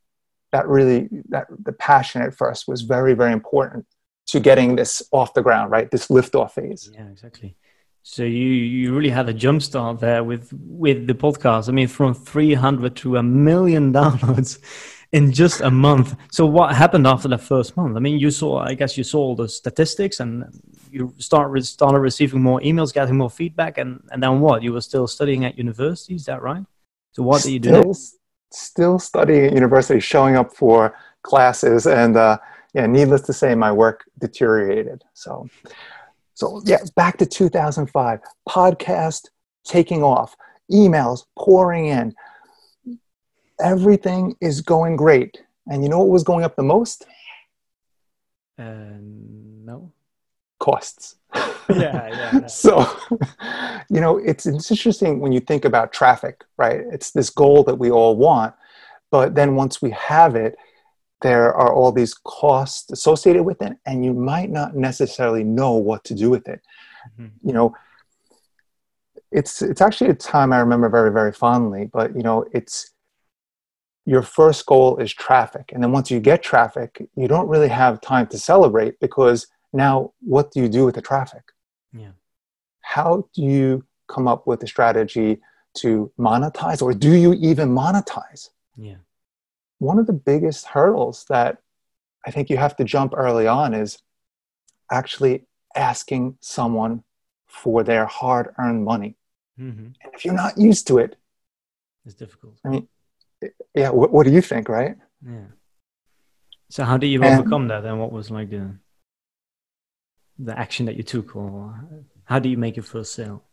That 0.51 0.67
really 0.67 1.09
that 1.29 1.47
the 1.63 1.73
passion 1.73 2.21
at 2.21 2.33
first 2.33 2.67
was 2.67 2.81
very 2.81 3.13
very 3.13 3.33
important 3.33 3.85
to 4.27 4.39
getting 4.39 4.75
this 4.75 5.03
off 5.11 5.33
the 5.33 5.43
ground 5.43 5.71
right? 5.71 5.89
This 5.91 6.07
liftoff 6.07 6.51
phase. 6.51 6.89
Yeah 6.93 7.07
exactly. 7.09 7.55
So 8.03 8.23
you 8.23 8.47
you 8.73 8.95
really 8.95 9.09
had 9.09 9.29
a 9.29 9.33
jump 9.33 9.61
start 9.61 9.99
there 9.99 10.23
with 10.23 10.51
with 10.53 11.07
the 11.07 11.13
podcast. 11.13 11.69
I 11.69 11.71
mean 11.71 11.87
from 11.87 12.13
300 12.13 12.95
to 12.97 13.17
a 13.17 13.23
million 13.23 13.93
downloads 13.93 14.59
in 15.11 15.31
just 15.31 15.61
a 15.61 15.71
month. 15.71 16.15
So 16.31 16.45
what 16.45 16.75
happened 16.75 17.07
after 17.07 17.27
the 17.27 17.37
first 17.37 17.77
month? 17.77 17.95
I 17.95 17.99
mean 17.99 18.19
you 18.19 18.31
saw 18.31 18.59
i 18.59 18.73
guess 18.73 18.97
you 18.97 19.03
saw 19.03 19.19
all 19.19 19.35
the 19.35 19.47
statistics 19.47 20.19
and 20.19 20.45
you 20.91 21.13
start 21.17 21.63
started 21.63 21.99
receiving 21.99 22.41
more 22.41 22.59
emails 22.61 22.93
getting 22.93 23.17
more 23.17 23.29
feedback 23.29 23.77
and 23.77 24.01
and 24.11 24.21
then 24.21 24.39
what? 24.39 24.63
You 24.63 24.73
were 24.73 24.81
still 24.81 25.07
studying 25.07 25.45
at 25.45 25.57
university 25.57 26.15
is 26.15 26.25
that 26.25 26.41
right? 26.41 26.65
So 27.17 27.23
what 27.23 27.41
did 27.41 27.51
you 27.51 27.59
do? 27.59 27.93
Still 28.51 28.99
studying 28.99 29.45
at 29.45 29.53
university, 29.53 29.99
showing 29.99 30.35
up 30.35 30.53
for 30.53 30.95
classes, 31.23 31.87
and 31.87 32.15
uh, 32.15 32.37
yeah, 32.73 32.85
needless 32.85 33.21
to 33.21 33.33
say, 33.33 33.55
my 33.55 33.71
work 33.71 34.05
deteriorated. 34.19 35.03
So, 35.13 35.49
so 36.35 36.61
yeah, 36.63 36.77
back 36.95 37.17
to 37.17 37.25
2005, 37.25 38.19
podcast 38.47 39.29
taking 39.65 40.03
off, 40.03 40.35
emails 40.71 41.25
pouring 41.37 41.87
in, 41.87 42.13
everything 43.59 44.35
is 44.41 44.61
going 44.61 44.95
great. 44.95 45.41
And 45.69 45.83
you 45.83 45.89
know 45.89 45.99
what 45.99 46.09
was 46.09 46.23
going 46.23 46.43
up 46.43 46.55
the 46.55 46.63
most? 46.63 47.05
Uh, 48.57 48.97
no. 49.01 49.91
Costs. 50.59 51.15
yeah, 51.35 51.49
yeah. 52.39 52.47
so, 52.47 52.89
you 53.89 53.99
know, 53.99 54.17
it's, 54.17 54.45
it's 54.45 54.71
interesting 54.71 55.19
when 55.19 55.31
you 55.31 55.39
think 55.39 55.65
about 55.65 55.93
traffic, 55.93 56.43
right? 56.57 56.81
It's 56.91 57.11
this 57.11 57.29
goal 57.29 57.63
that 57.63 57.75
we 57.75 57.91
all 57.91 58.15
want. 58.15 58.55
But 59.11 59.35
then 59.35 59.55
once 59.55 59.81
we 59.81 59.91
have 59.91 60.35
it, 60.35 60.57
there 61.21 61.53
are 61.53 61.73
all 61.73 61.91
these 61.91 62.13
costs 62.13 62.91
associated 62.91 63.43
with 63.43 63.61
it, 63.61 63.77
and 63.85 64.05
you 64.05 64.13
might 64.13 64.51
not 64.51 64.75
necessarily 64.75 65.43
know 65.43 65.73
what 65.73 66.03
to 66.05 66.13
do 66.13 66.29
with 66.29 66.47
it. 66.47 66.61
Mm-hmm. 67.19 67.47
You 67.47 67.53
know, 67.53 67.75
it's 69.31 69.61
it's 69.61 69.81
actually 69.81 70.11
a 70.11 70.15
time 70.15 70.53
I 70.53 70.59
remember 70.59 70.89
very 70.89 71.11
very 71.11 71.31
fondly. 71.31 71.89
But 71.91 72.15
you 72.15 72.21
know, 72.21 72.45
it's 72.51 72.91
your 74.07 74.21
first 74.21 74.65
goal 74.65 74.97
is 74.97 75.13
traffic, 75.13 75.71
and 75.73 75.83
then 75.83 75.91
once 75.91 76.09
you 76.09 76.21
get 76.21 76.41
traffic, 76.41 77.09
you 77.17 77.27
don't 77.27 77.49
really 77.49 77.67
have 77.67 77.99
time 77.99 78.25
to 78.27 78.39
celebrate 78.39 78.97
because 79.01 79.47
now 79.73 80.13
what 80.21 80.49
do 80.51 80.61
you 80.61 80.69
do 80.69 80.85
with 80.85 80.95
the 80.95 81.01
traffic? 81.01 81.43
Yeah. 81.91 82.11
How 82.79 83.27
do 83.33 83.41
you 83.43 83.83
come 84.07 84.25
up 84.25 84.47
with 84.47 84.63
a 84.63 84.67
strategy 84.67 85.41
to 85.79 86.09
monetize, 86.17 86.81
or 86.81 86.93
do 86.93 87.11
you 87.11 87.33
even 87.33 87.69
monetize? 87.69 88.49
Yeah. 88.77 89.01
One 89.79 89.99
of 89.99 90.07
the 90.07 90.13
biggest 90.13 90.67
hurdles 90.67 91.25
that 91.27 91.57
I 92.25 92.31
think 92.31 92.49
you 92.49 92.55
have 92.55 92.77
to 92.77 92.85
jump 92.85 93.13
early 93.13 93.45
on 93.45 93.73
is 93.73 93.99
actually 94.89 95.47
asking 95.75 96.37
someone 96.39 97.03
for 97.45 97.83
their 97.83 98.05
hard 98.05 98.55
earned 98.57 98.85
money. 98.85 99.17
Mm-hmm. 99.59 99.87
And 100.01 100.13
if 100.13 100.23
you're 100.23 100.33
not 100.33 100.57
used 100.57 100.87
to 100.87 100.97
it, 100.97 101.17
it's 102.05 102.15
difficult. 102.15 102.55
I 102.65 102.69
mean, 102.69 102.87
yeah, 103.73 103.89
what, 103.89 104.11
what 104.11 104.25
do 104.25 104.31
you 104.31 104.41
think, 104.41 104.69
right? 104.69 104.95
Yeah. 105.25 105.45
So, 106.69 106.83
how 106.83 106.97
did 106.97 107.07
you 107.07 107.23
and, 107.23 107.39
overcome 107.39 107.67
that? 107.69 107.85
And 107.85 107.99
what 107.99 108.11
was 108.11 108.29
like 108.29 108.49
the 108.49 108.75
the 110.39 110.57
action 110.57 110.85
that 110.85 110.95
you 110.95 111.03
took, 111.03 111.35
or 111.35 111.73
how 112.25 112.39
do 112.39 112.49
you 112.49 112.57
make 112.57 112.75
your 112.75 112.83
first 112.83 113.13
sale? 113.13 113.43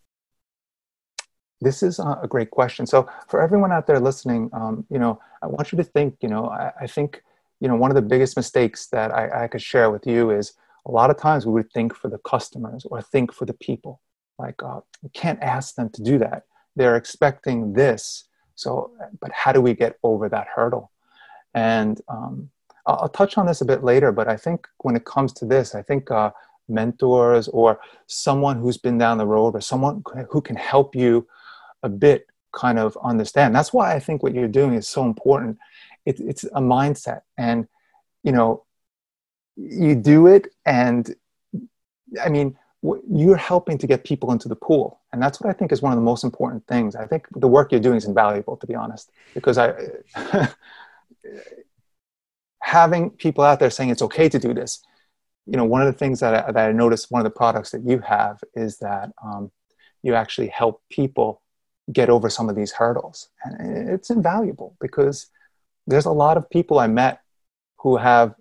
This 1.61 1.83
is 1.83 1.99
a 1.99 2.27
great 2.29 2.51
question. 2.51 2.87
So, 2.87 3.09
for 3.29 3.41
everyone 3.41 3.73
out 3.73 3.87
there 3.87 4.01
listening, 4.01 4.51
um, 4.53 4.85
you 4.91 4.99
know, 4.99 5.21
I 5.43 5.47
want 5.47 5.73
you 5.73 5.79
to 5.79 5.85
think. 5.85 6.17
You 6.21 6.29
know, 6.29 6.49
I, 6.49 6.73
I, 6.83 6.87
think, 6.87 7.23
you 7.61 7.69
know, 7.69 7.77
one 7.77 7.91
of 7.91 7.95
the 7.95 8.03
biggest 8.03 8.37
mistakes 8.37 8.89
that 8.89 9.13
I, 9.13 9.45
I 9.45 9.49
could 9.49 9.63
share 9.63 9.91
with 9.91 10.07
you 10.07 10.31
is 10.31 10.55
a 10.87 10.91
lot 10.91 11.11
of 11.11 11.17
times 11.17 11.47
we 11.47 11.53
would 11.53 11.73
think 11.73 11.95
for 11.95 12.09
the 12.09 12.19
customers 12.19 12.85
or 12.91 13.01
think 13.01 13.33
for 13.33 13.47
the 13.47 13.55
people. 13.55 14.01
Like, 14.39 14.63
uh, 14.63 14.81
you 15.03 15.11
can't 15.15 15.41
ask 15.43 15.77
them 15.77 15.89
to 15.91 16.03
do 16.03 16.19
that. 16.19 16.43
They're 16.77 16.97
expecting 16.97 17.73
this. 17.75 18.25
So, 18.55 18.93
but 19.21 19.31
how 19.33 19.53
do 19.53 19.61
we 19.61 19.75
get 19.75 19.99
over 20.03 20.29
that 20.29 20.47
hurdle? 20.55 20.91
And 21.55 22.01
um, 22.09 22.51
I'll, 22.87 23.01
I'll, 23.03 23.09
touch 23.09 23.39
on 23.39 23.47
this 23.47 23.61
a 23.61 23.65
bit 23.65 23.85
later. 23.85 24.13
But 24.13 24.29
I 24.29 24.37
think 24.37 24.67
when 24.79 24.97
it 24.97 25.05
comes 25.05 25.33
to 25.35 25.45
this, 25.45 25.75
I 25.75 25.83
think 25.83 26.11
uh, 26.11 26.31
mentors 26.69 27.49
or 27.49 27.81
someone 28.07 28.59
who's 28.59 28.79
been 28.79 28.99
down 28.99 29.19
the 29.19 29.27
road 29.27 29.55
or 29.55 29.61
someone 29.61 30.03
who 30.31 30.41
can 30.41 30.57
help 30.57 30.95
you 30.95 31.27
a 31.83 31.89
bit 31.89 32.27
kind 32.53 32.79
of 32.79 32.97
understand 33.03 33.55
that's 33.55 33.73
why 33.73 33.95
i 33.95 33.99
think 33.99 34.23
what 34.23 34.35
you're 34.35 34.49
doing 34.49 34.75
is 34.75 34.89
so 34.89 35.05
important 35.05 35.59
it, 36.07 36.19
it's 36.21 36.45
a 36.45 36.61
mindset 36.61 37.23
and 37.37 37.67
you 38.23 38.33
know 38.33 38.65
you 39.57 39.95
do 39.95 40.27
it 40.27 40.49
and 40.65 41.15
i 42.25 42.29
mean 42.29 42.57
you're 43.11 43.37
helping 43.37 43.77
to 43.77 43.87
get 43.87 44.05
people 44.05 44.31
into 44.31 44.49
the 44.49 44.57
pool 44.57 45.01
and 45.15 45.23
that's 45.23 45.41
what 45.41 45.49
i 45.49 45.53
think 45.53 45.73
is 45.73 45.81
one 45.81 45.93
of 45.93 45.97
the 45.97 46.05
most 46.05 46.25
important 46.25 46.67
things 46.67 46.95
i 46.95 47.07
think 47.07 47.27
the 47.37 47.49
work 47.49 47.73
you're 47.73 47.81
doing 47.81 47.97
is 47.97 48.05
invaluable 48.05 48.57
to 48.57 48.67
be 48.67 48.75
honest 48.75 49.11
because 49.33 49.57
i 49.57 49.73
having 52.63 53.11
people 53.11 53.43
out 53.45 53.59
there 53.61 53.71
saying 53.71 53.91
it's 53.91 54.03
okay 54.03 54.29
to 54.29 54.39
do 54.39 54.53
this 54.53 54.83
you 55.47 55.57
know, 55.57 55.65
one 55.65 55.83
of 55.83 55.87
the 55.87 55.99
things 55.99 56.21
that 56.21 56.49
I, 56.49 56.53
that 56.53 56.69
I 56.69 56.73
noticed, 56.73 57.11
one 57.11 57.21
of 57.21 57.25
the 57.25 57.37
products 57.37 57.71
that 57.73 57.85
you 57.85 57.99
have 58.01 58.43
is 58.55 58.79
that 58.79 59.11
um, 59.23 59.51
you 60.03 60.15
actually 60.15 60.49
help 60.49 60.83
people 60.91 61.43
get 61.93 62.09
over 62.09 62.31
some 62.31 62.49
of 62.49 62.57
these 62.57 62.73
hurdles. 62.73 63.29
And 63.43 63.91
it's 63.91 64.11
invaluable 64.11 64.77
because 64.81 65.27
there's 65.87 66.07
a 66.07 66.13
lot 66.13 66.39
of 66.39 66.49
people 66.49 66.79
I 66.79 66.87
met 66.87 67.21
who 67.79 67.99
have 67.99 68.35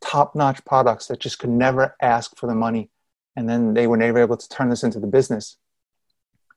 top 0.00 0.34
notch 0.34 0.64
products 0.64 1.08
that 1.08 1.20
just 1.20 1.38
could 1.38 1.50
never 1.50 1.94
ask 2.00 2.34
for 2.38 2.46
the 2.46 2.54
money. 2.54 2.90
And 3.36 3.48
then 3.48 3.74
they 3.74 3.86
were 3.86 3.96
never 3.96 4.18
able 4.18 4.36
to 4.36 4.48
turn 4.48 4.68
this 4.68 4.82
into 4.82 5.00
the 5.00 5.06
business. 5.06 5.56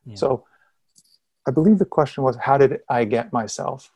Yeah. 0.06 0.16
So 0.16 0.46
I 1.48 1.52
believe 1.52 1.78
the 1.80 1.86
question 1.86 2.24
was, 2.24 2.36
how 2.36 2.58
did 2.58 2.80
I 2.90 3.06
get 3.06 3.32
myself 3.32 3.92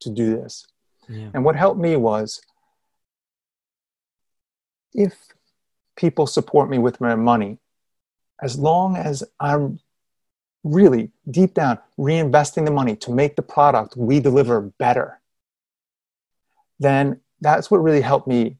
to 0.00 0.10
do 0.10 0.36
this? 0.36 0.66
Yeah. 1.08 1.30
And 1.34 1.44
what 1.44 1.56
helped 1.56 1.80
me 1.80 1.96
was 1.96 2.40
if 4.92 5.14
people 5.96 6.26
support 6.26 6.70
me 6.70 6.78
with 6.78 7.00
my 7.00 7.14
money, 7.14 7.58
as 8.40 8.58
long 8.58 8.96
as 8.96 9.22
I'm 9.38 9.80
really 10.62 11.10
deep 11.30 11.54
down 11.54 11.78
reinvesting 11.98 12.64
the 12.64 12.70
money 12.70 12.96
to 12.96 13.12
make 13.12 13.36
the 13.36 13.42
product 13.42 13.96
we 13.96 14.20
deliver 14.20 14.60
better, 14.60 15.20
then 16.78 17.20
that's 17.40 17.70
what 17.70 17.78
really 17.82 18.00
helped 18.00 18.26
me 18.26 18.56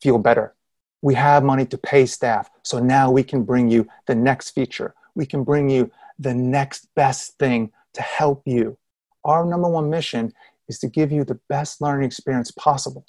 feel 0.00 0.18
better. 0.18 0.54
We 1.02 1.14
have 1.14 1.42
money 1.42 1.66
to 1.66 1.78
pay 1.78 2.06
staff, 2.06 2.50
so 2.62 2.78
now 2.78 3.10
we 3.10 3.24
can 3.24 3.42
bring 3.42 3.68
you 3.68 3.88
the 4.06 4.14
next 4.14 4.50
feature. 4.50 4.94
We 5.14 5.26
can 5.26 5.44
bring 5.44 5.68
you 5.68 5.90
the 6.18 6.34
next 6.34 6.88
best 6.94 7.38
thing 7.38 7.72
to 7.94 8.02
help 8.02 8.42
you. 8.46 8.78
Our 9.24 9.44
number 9.44 9.68
one 9.68 9.90
mission 9.90 10.32
is 10.68 10.78
to 10.78 10.88
give 10.88 11.12
you 11.12 11.24
the 11.24 11.40
best 11.48 11.80
learning 11.80 12.06
experience 12.06 12.50
possible. 12.52 13.04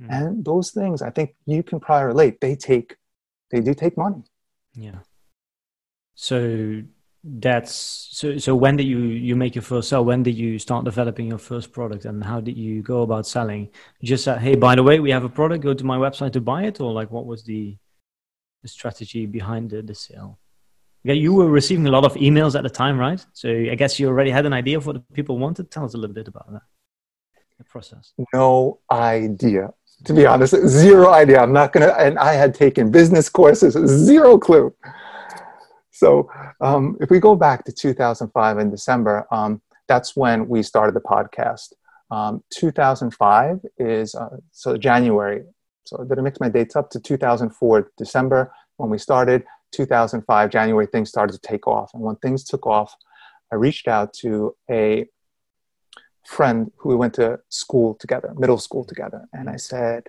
Mm. 0.00 0.08
And 0.10 0.44
those 0.44 0.70
things, 0.70 1.02
I 1.02 1.10
think 1.10 1.34
you 1.46 1.62
can 1.62 1.80
probably 1.80 2.06
relate. 2.06 2.40
They 2.40 2.56
take, 2.56 2.96
they 3.50 3.60
do 3.60 3.74
take 3.74 3.96
money. 3.96 4.24
Yeah. 4.74 5.00
So 6.14 6.82
that's 7.24 7.74
so. 8.12 8.38
So 8.38 8.54
when 8.54 8.76
did 8.76 8.86
you 8.86 8.98
you 8.98 9.34
make 9.36 9.54
your 9.54 9.62
first 9.62 9.88
sell? 9.88 10.04
When 10.04 10.22
did 10.22 10.36
you 10.36 10.58
start 10.58 10.84
developing 10.84 11.26
your 11.28 11.38
first 11.38 11.72
product, 11.72 12.04
and 12.04 12.22
how 12.22 12.40
did 12.40 12.56
you 12.56 12.82
go 12.82 13.02
about 13.02 13.26
selling? 13.26 13.70
Just 14.02 14.24
said, 14.24 14.38
"Hey, 14.38 14.54
by 14.54 14.74
the 14.76 14.82
way, 14.82 15.00
we 15.00 15.10
have 15.10 15.24
a 15.24 15.28
product. 15.28 15.64
Go 15.64 15.74
to 15.74 15.84
my 15.84 15.96
website 15.96 16.32
to 16.34 16.40
buy 16.40 16.64
it," 16.64 16.80
or 16.80 16.92
like 16.92 17.10
what 17.10 17.26
was 17.26 17.44
the 17.44 17.76
the 18.62 18.68
strategy 18.68 19.26
behind 19.26 19.70
the, 19.70 19.82
the 19.82 19.94
sale? 19.94 20.38
Yeah, 21.04 21.14
you 21.14 21.32
were 21.32 21.48
receiving 21.48 21.86
a 21.86 21.90
lot 21.90 22.04
of 22.04 22.14
emails 22.14 22.54
at 22.56 22.62
the 22.62 22.70
time, 22.70 22.98
right? 22.98 23.24
So 23.32 23.48
I 23.48 23.74
guess 23.74 23.98
you 23.98 24.08
already 24.08 24.30
had 24.30 24.46
an 24.46 24.52
idea 24.52 24.76
of 24.76 24.86
what 24.86 25.12
people 25.12 25.38
wanted. 25.38 25.70
Tell 25.70 25.84
us 25.84 25.94
a 25.94 25.96
little 25.96 26.14
bit 26.14 26.28
about 26.28 26.52
that. 26.52 26.62
the 27.58 27.64
process? 27.64 28.12
No 28.32 28.80
idea. 28.90 29.72
To 30.04 30.14
be 30.14 30.26
honest, 30.26 30.54
zero 30.66 31.10
idea. 31.10 31.40
I'm 31.40 31.52
not 31.52 31.72
gonna. 31.72 31.94
And 31.98 32.18
I 32.18 32.34
had 32.34 32.54
taken 32.54 32.90
business 32.90 33.28
courses, 33.28 33.74
zero 34.04 34.38
clue. 34.38 34.72
So 35.98 36.30
um, 36.60 36.96
if 37.00 37.10
we 37.10 37.18
go 37.18 37.34
back 37.34 37.64
to 37.64 37.72
2005 37.72 38.58
in 38.58 38.70
December, 38.70 39.26
um, 39.32 39.60
that's 39.88 40.14
when 40.14 40.46
we 40.46 40.62
started 40.62 40.94
the 40.94 41.00
podcast. 41.00 41.72
Um, 42.12 42.44
2005 42.50 43.62
is 43.78 44.14
uh, 44.14 44.36
so 44.52 44.76
January. 44.76 45.42
So 45.82 46.04
did 46.04 46.16
I 46.16 46.22
mix 46.22 46.38
my 46.38 46.48
dates 46.48 46.76
up 46.76 46.88
to 46.90 47.00
2004 47.00 47.90
December 47.98 48.52
when 48.76 48.90
we 48.90 48.98
started? 48.98 49.42
2005 49.72 50.50
January 50.50 50.86
things 50.86 51.08
started 51.08 51.32
to 51.32 51.40
take 51.40 51.66
off, 51.66 51.90
and 51.92 52.02
when 52.04 52.14
things 52.16 52.44
took 52.44 52.64
off, 52.64 52.94
I 53.52 53.56
reached 53.56 53.88
out 53.88 54.14
to 54.22 54.54
a 54.70 55.06
friend 56.24 56.70
who 56.76 56.90
we 56.90 56.94
went 56.94 57.14
to 57.14 57.40
school 57.48 57.96
together, 57.96 58.32
middle 58.38 58.58
school 58.58 58.84
together, 58.84 59.26
and 59.32 59.50
I 59.50 59.56
said, 59.56 60.04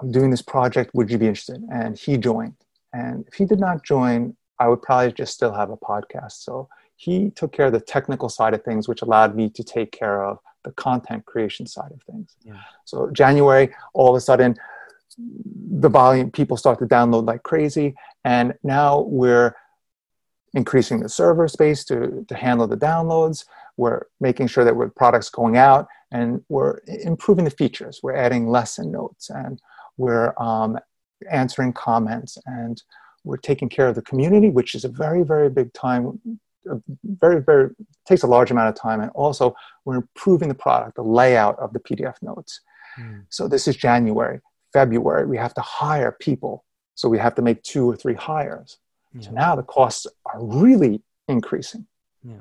"I'm 0.00 0.10
doing 0.10 0.30
this 0.30 0.42
project. 0.42 0.90
Would 0.94 1.12
you 1.12 1.18
be 1.18 1.28
interested?" 1.28 1.62
And 1.72 1.96
he 1.96 2.18
joined. 2.18 2.56
And 2.92 3.24
if 3.28 3.34
he 3.34 3.44
did 3.44 3.60
not 3.60 3.84
join, 3.84 4.36
I 4.60 4.68
would 4.68 4.82
probably 4.82 5.12
just 5.12 5.34
still 5.34 5.52
have 5.52 5.70
a 5.70 5.76
podcast. 5.76 6.32
So 6.32 6.68
he 6.96 7.30
took 7.30 7.52
care 7.52 7.66
of 7.66 7.72
the 7.72 7.80
technical 7.80 8.28
side 8.28 8.52
of 8.54 8.62
things, 8.62 8.86
which 8.86 9.02
allowed 9.02 9.34
me 9.34 9.48
to 9.50 9.64
take 9.64 9.90
care 9.90 10.22
of 10.22 10.38
the 10.64 10.72
content 10.72 11.24
creation 11.24 11.66
side 11.66 11.90
of 11.90 12.02
things. 12.02 12.36
Yeah. 12.44 12.60
So 12.84 13.10
January, 13.10 13.74
all 13.94 14.10
of 14.10 14.16
a 14.16 14.20
sudden, 14.20 14.54
the 15.18 15.88
volume 15.88 16.30
people 16.30 16.56
start 16.58 16.78
to 16.78 16.86
download 16.86 17.26
like 17.26 17.42
crazy, 17.42 17.94
and 18.24 18.54
now 18.62 19.00
we're 19.00 19.54
increasing 20.54 21.00
the 21.00 21.08
server 21.08 21.48
space 21.48 21.84
to, 21.84 22.24
to 22.28 22.34
handle 22.34 22.66
the 22.66 22.76
downloads. 22.76 23.46
We're 23.76 24.06
making 24.20 24.48
sure 24.48 24.64
that 24.64 24.76
we're 24.76 24.90
products 24.90 25.30
going 25.30 25.56
out, 25.56 25.88
and 26.10 26.44
we're 26.48 26.80
improving 26.86 27.46
the 27.46 27.50
features. 27.50 28.00
We're 28.02 28.16
adding 28.16 28.48
lesson 28.48 28.92
notes, 28.92 29.30
and 29.30 29.60
we're 29.96 30.34
um, 30.38 30.78
answering 31.30 31.72
comments, 31.72 32.36
and 32.46 32.82
we're 33.24 33.36
taking 33.36 33.68
care 33.68 33.88
of 33.88 33.94
the 33.94 34.02
community, 34.02 34.48
which 34.48 34.74
is 34.74 34.84
a 34.84 34.88
very, 34.88 35.22
very 35.22 35.50
big 35.50 35.72
time 35.72 36.20
very, 37.04 37.40
very 37.42 37.70
takes 38.06 38.22
a 38.22 38.26
large 38.26 38.50
amount 38.50 38.68
of 38.68 38.74
time. 38.74 39.00
And 39.00 39.10
also, 39.12 39.54
we're 39.84 39.96
improving 39.96 40.48
the 40.48 40.54
product, 40.54 40.96
the 40.96 41.02
layout 41.02 41.58
of 41.58 41.72
the 41.72 41.80
PDF 41.80 42.14
notes. 42.22 42.60
Mm. 42.98 43.24
So 43.28 43.48
this 43.48 43.68
is 43.68 43.76
January, 43.76 44.40
February. 44.72 45.26
We 45.26 45.36
have 45.36 45.54
to 45.54 45.60
hire 45.60 46.12
people, 46.12 46.64
so 46.94 47.08
we 47.08 47.18
have 47.18 47.34
to 47.36 47.42
make 47.42 47.62
two 47.62 47.88
or 47.88 47.96
three 47.96 48.14
hires. 48.14 48.78
Yeah. 49.14 49.22
So 49.22 49.30
now 49.32 49.56
the 49.56 49.62
costs 49.62 50.06
are 50.26 50.42
really 50.42 51.02
increasing. 51.28 51.86
Yeah. 52.22 52.40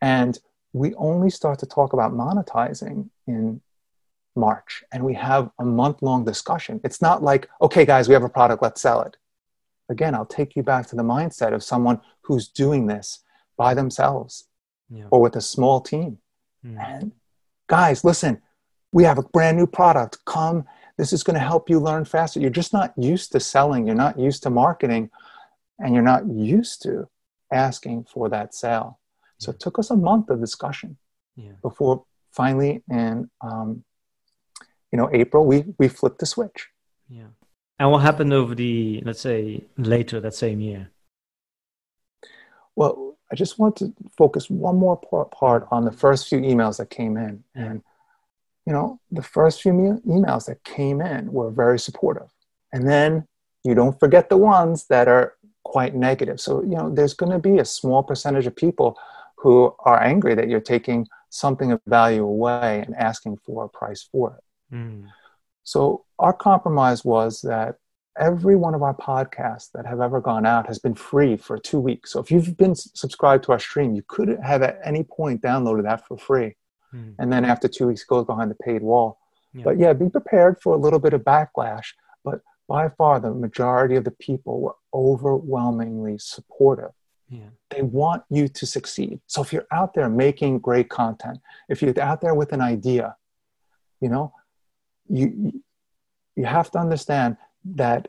And 0.00 0.38
we 0.72 0.94
only 0.94 1.30
start 1.30 1.58
to 1.60 1.66
talk 1.66 1.92
about 1.92 2.12
monetizing 2.12 3.10
in 3.26 3.60
March, 4.36 4.84
and 4.92 5.04
we 5.04 5.14
have 5.14 5.50
a 5.58 5.64
month 5.64 6.02
long 6.02 6.24
discussion. 6.24 6.80
It's 6.84 7.02
not 7.02 7.22
like, 7.22 7.48
okay, 7.60 7.84
guys, 7.84 8.08
we 8.08 8.14
have 8.14 8.22
a 8.22 8.28
product, 8.28 8.62
let's 8.62 8.80
sell 8.80 9.02
it 9.02 9.16
again, 9.90 10.14
I'll 10.14 10.24
take 10.24 10.56
you 10.56 10.62
back 10.62 10.86
to 10.88 10.96
the 10.96 11.02
mindset 11.02 11.52
of 11.52 11.62
someone 11.62 12.00
who's 12.22 12.48
doing 12.48 12.86
this 12.86 13.22
by 13.56 13.74
themselves 13.74 14.48
yeah. 14.88 15.04
or 15.10 15.20
with 15.20 15.36
a 15.36 15.40
small 15.40 15.80
team. 15.80 16.18
Mm. 16.64 16.78
And 16.78 17.12
guys, 17.66 18.04
listen, 18.04 18.40
we 18.92 19.04
have 19.04 19.18
a 19.18 19.22
brand 19.22 19.56
new 19.56 19.66
product. 19.66 20.18
Come, 20.24 20.64
this 20.96 21.12
is 21.12 21.22
going 21.22 21.34
to 21.34 21.40
help 21.40 21.68
you 21.68 21.78
learn 21.78 22.04
faster. 22.04 22.40
You're 22.40 22.50
just 22.50 22.72
not 22.72 22.94
used 22.96 23.32
to 23.32 23.40
selling, 23.40 23.86
you're 23.86 23.94
not 23.94 24.18
used 24.18 24.42
to 24.44 24.50
marketing, 24.50 25.10
and 25.78 25.94
you're 25.94 26.02
not 26.02 26.26
used 26.26 26.82
to 26.82 27.08
asking 27.52 28.04
for 28.04 28.28
that 28.28 28.54
sale. 28.54 28.98
So 29.38 29.50
it 29.50 29.60
took 29.60 29.78
us 29.78 29.90
a 29.90 29.96
month 29.96 30.28
of 30.28 30.40
discussion 30.40 30.98
yeah. 31.34 31.52
before 31.62 32.04
finally 32.30 32.82
in 32.90 33.30
um, 33.40 33.84
you 34.92 34.98
know 34.98 35.08
April 35.12 35.46
we 35.46 35.64
we 35.78 35.88
flipped 35.88 36.18
the 36.18 36.26
switch. 36.26 36.68
Yeah. 37.08 37.28
And 37.80 37.90
what 37.90 38.02
happened 38.02 38.34
over 38.34 38.54
the, 38.54 39.02
let's 39.06 39.22
say, 39.22 39.64
later 39.78 40.20
that 40.20 40.34
same 40.34 40.60
year? 40.60 40.90
Well, 42.76 43.16
I 43.32 43.34
just 43.36 43.58
want 43.58 43.76
to 43.76 43.94
focus 44.18 44.50
one 44.50 44.76
more 44.76 44.98
part 44.98 45.66
on 45.70 45.86
the 45.86 45.92
first 45.92 46.28
few 46.28 46.40
emails 46.40 46.76
that 46.76 46.90
came 46.90 47.16
in. 47.16 47.42
And, 47.54 47.82
you 48.66 48.74
know, 48.74 49.00
the 49.10 49.22
first 49.22 49.62
few 49.62 49.72
emails 50.06 50.44
that 50.44 50.62
came 50.62 51.00
in 51.00 51.32
were 51.32 51.50
very 51.50 51.78
supportive. 51.78 52.28
And 52.70 52.86
then 52.86 53.26
you 53.64 53.74
don't 53.74 53.98
forget 53.98 54.28
the 54.28 54.36
ones 54.36 54.86
that 54.88 55.08
are 55.08 55.36
quite 55.64 55.94
negative. 55.94 56.38
So, 56.38 56.60
you 56.60 56.76
know, 56.76 56.94
there's 56.94 57.14
going 57.14 57.32
to 57.32 57.38
be 57.38 57.60
a 57.60 57.64
small 57.64 58.02
percentage 58.02 58.46
of 58.46 58.54
people 58.54 58.98
who 59.36 59.74
are 59.86 60.02
angry 60.02 60.34
that 60.34 60.48
you're 60.48 60.60
taking 60.60 61.08
something 61.30 61.72
of 61.72 61.80
value 61.86 62.24
away 62.24 62.84
and 62.84 62.94
asking 62.96 63.38
for 63.38 63.64
a 63.64 63.68
price 63.70 64.02
for 64.02 64.36
it. 64.36 64.74
Mm. 64.74 65.06
So 65.62 66.04
our 66.20 66.32
compromise 66.32 67.04
was 67.04 67.40
that 67.42 67.76
every 68.18 68.56
one 68.56 68.74
of 68.74 68.82
our 68.82 68.94
podcasts 68.94 69.70
that 69.72 69.86
have 69.86 70.00
ever 70.00 70.20
gone 70.20 70.44
out 70.44 70.66
has 70.66 70.78
been 70.78 70.94
free 70.94 71.36
for 71.36 71.58
two 71.58 71.80
weeks. 71.80 72.12
So 72.12 72.20
if 72.20 72.30
you've 72.30 72.56
been 72.56 72.74
subscribed 72.74 73.44
to 73.44 73.52
our 73.52 73.58
stream, 73.58 73.94
you 73.94 74.02
could 74.06 74.38
have 74.42 74.62
at 74.62 74.78
any 74.84 75.04
point 75.04 75.42
downloaded 75.42 75.84
that 75.84 76.06
for 76.06 76.18
free. 76.18 76.56
Hmm. 76.90 77.12
And 77.18 77.32
then 77.32 77.44
after 77.44 77.68
two 77.68 77.86
weeks, 77.86 78.04
goes 78.04 78.26
behind 78.26 78.50
the 78.50 78.56
paid 78.56 78.82
wall. 78.82 79.18
Yeah. 79.54 79.64
But 79.64 79.78
yeah, 79.78 79.92
be 79.92 80.08
prepared 80.08 80.60
for 80.60 80.74
a 80.74 80.76
little 80.76 80.98
bit 80.98 81.12
of 81.14 81.22
backlash. 81.22 81.86
But 82.24 82.40
by 82.68 82.88
far, 82.90 83.20
the 83.20 83.32
majority 83.32 83.96
of 83.96 84.04
the 84.04 84.10
people 84.12 84.60
were 84.60 84.76
overwhelmingly 84.92 86.18
supportive. 86.18 86.90
Yeah. 87.28 87.50
They 87.70 87.82
want 87.82 88.24
you 88.28 88.48
to 88.48 88.66
succeed. 88.66 89.20
So 89.28 89.40
if 89.40 89.52
you're 89.52 89.66
out 89.72 89.94
there 89.94 90.10
making 90.10 90.58
great 90.58 90.88
content, 90.88 91.38
if 91.68 91.80
you're 91.80 91.98
out 92.00 92.20
there 92.20 92.34
with 92.34 92.52
an 92.52 92.60
idea, 92.60 93.16
you 94.00 94.08
know, 94.08 94.32
you 95.08 95.62
you 96.40 96.46
have 96.46 96.70
to 96.70 96.78
understand 96.78 97.36
that 97.82 98.08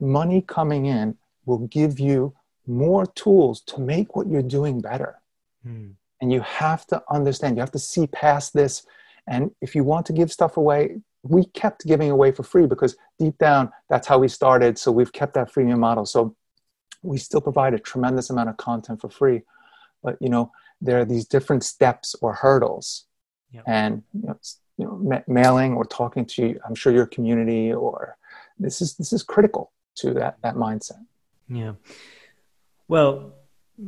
money 0.00 0.40
coming 0.56 0.86
in 0.86 1.16
will 1.46 1.62
give 1.78 2.00
you 2.00 2.34
more 2.66 3.06
tools 3.06 3.60
to 3.60 3.80
make 3.80 4.16
what 4.16 4.26
you're 4.26 4.50
doing 4.58 4.80
better. 4.80 5.20
Mm. 5.64 5.92
And 6.20 6.32
you 6.32 6.40
have 6.40 6.86
to 6.88 7.02
understand, 7.08 7.56
you 7.56 7.60
have 7.60 7.70
to 7.78 7.78
see 7.78 8.06
past 8.08 8.52
this. 8.52 8.84
And 9.28 9.52
if 9.60 9.76
you 9.76 9.84
want 9.84 10.06
to 10.06 10.12
give 10.12 10.32
stuff 10.32 10.56
away, 10.56 11.00
we 11.22 11.44
kept 11.62 11.86
giving 11.86 12.10
away 12.10 12.32
for 12.32 12.42
free 12.42 12.66
because 12.66 12.96
deep 13.20 13.38
down, 13.38 13.70
that's 13.88 14.08
how 14.08 14.18
we 14.18 14.28
started. 14.28 14.76
So 14.76 14.90
we've 14.90 15.12
kept 15.12 15.34
that 15.34 15.52
freemium 15.52 15.78
model. 15.78 16.06
So 16.06 16.34
we 17.02 17.18
still 17.18 17.40
provide 17.40 17.74
a 17.74 17.78
tremendous 17.78 18.28
amount 18.30 18.48
of 18.48 18.56
content 18.56 19.00
for 19.00 19.08
free. 19.08 19.42
But, 20.02 20.16
you 20.20 20.28
know, 20.28 20.50
there 20.80 20.98
are 20.98 21.04
these 21.04 21.26
different 21.26 21.62
steps 21.62 22.16
or 22.20 22.34
hurdles. 22.34 23.06
Yep. 23.52 23.64
And 23.68 24.02
you 24.12 24.26
know, 24.26 24.38
you 24.76 24.84
know 24.84 24.96
ma- 24.96 25.22
mailing 25.28 25.74
or 25.74 25.84
talking 25.84 26.24
to 26.24 26.58
i'm 26.66 26.74
sure 26.74 26.92
your 26.92 27.06
community 27.06 27.72
or 27.72 28.16
this 28.58 28.80
is 28.80 28.96
this 28.96 29.12
is 29.12 29.22
critical 29.22 29.72
to 29.96 30.12
that 30.14 30.36
that 30.42 30.56
mindset. 30.56 30.98
Yeah. 31.48 31.74
Well 32.88 33.34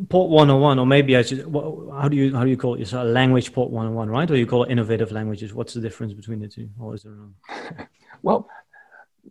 Pod 0.09 0.31
101 0.31 0.81
or 0.81 0.87
maybe 0.87 1.17
i 1.17 1.23
should 1.23 1.43
how 1.43 2.09
do 2.09 2.17
you 2.17 2.35
how 2.35 2.43
do 2.43 2.51
you 2.51 2.57
call 2.57 2.75
it? 2.75 2.93
A 2.93 3.05
language 3.05 3.53
Pod 3.53 3.71
101 3.71 4.11
right? 4.11 4.31
Or 4.31 4.37
you 4.37 4.47
call 4.47 4.65
it 4.65 4.71
innovative 4.71 5.13
languages? 5.13 5.55
What's 5.55 5.75
the 5.75 5.81
difference 5.81 6.13
between 6.13 6.41
the 6.41 6.49
two? 6.49 6.69
Or 6.81 6.95
is 6.95 7.05
there 7.05 7.13
wrong 7.13 7.35
well 8.23 8.49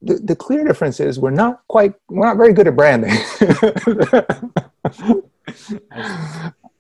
the, 0.01 0.15
the 0.15 0.35
clear 0.35 0.65
difference 0.65 0.99
is 0.99 1.19
we're 1.19 1.31
not 1.31 1.61
quite 1.67 1.93
we're 2.09 2.25
not 2.25 2.37
very 2.37 2.53
good 2.53 2.67
at 2.67 2.75
branding 2.75 3.11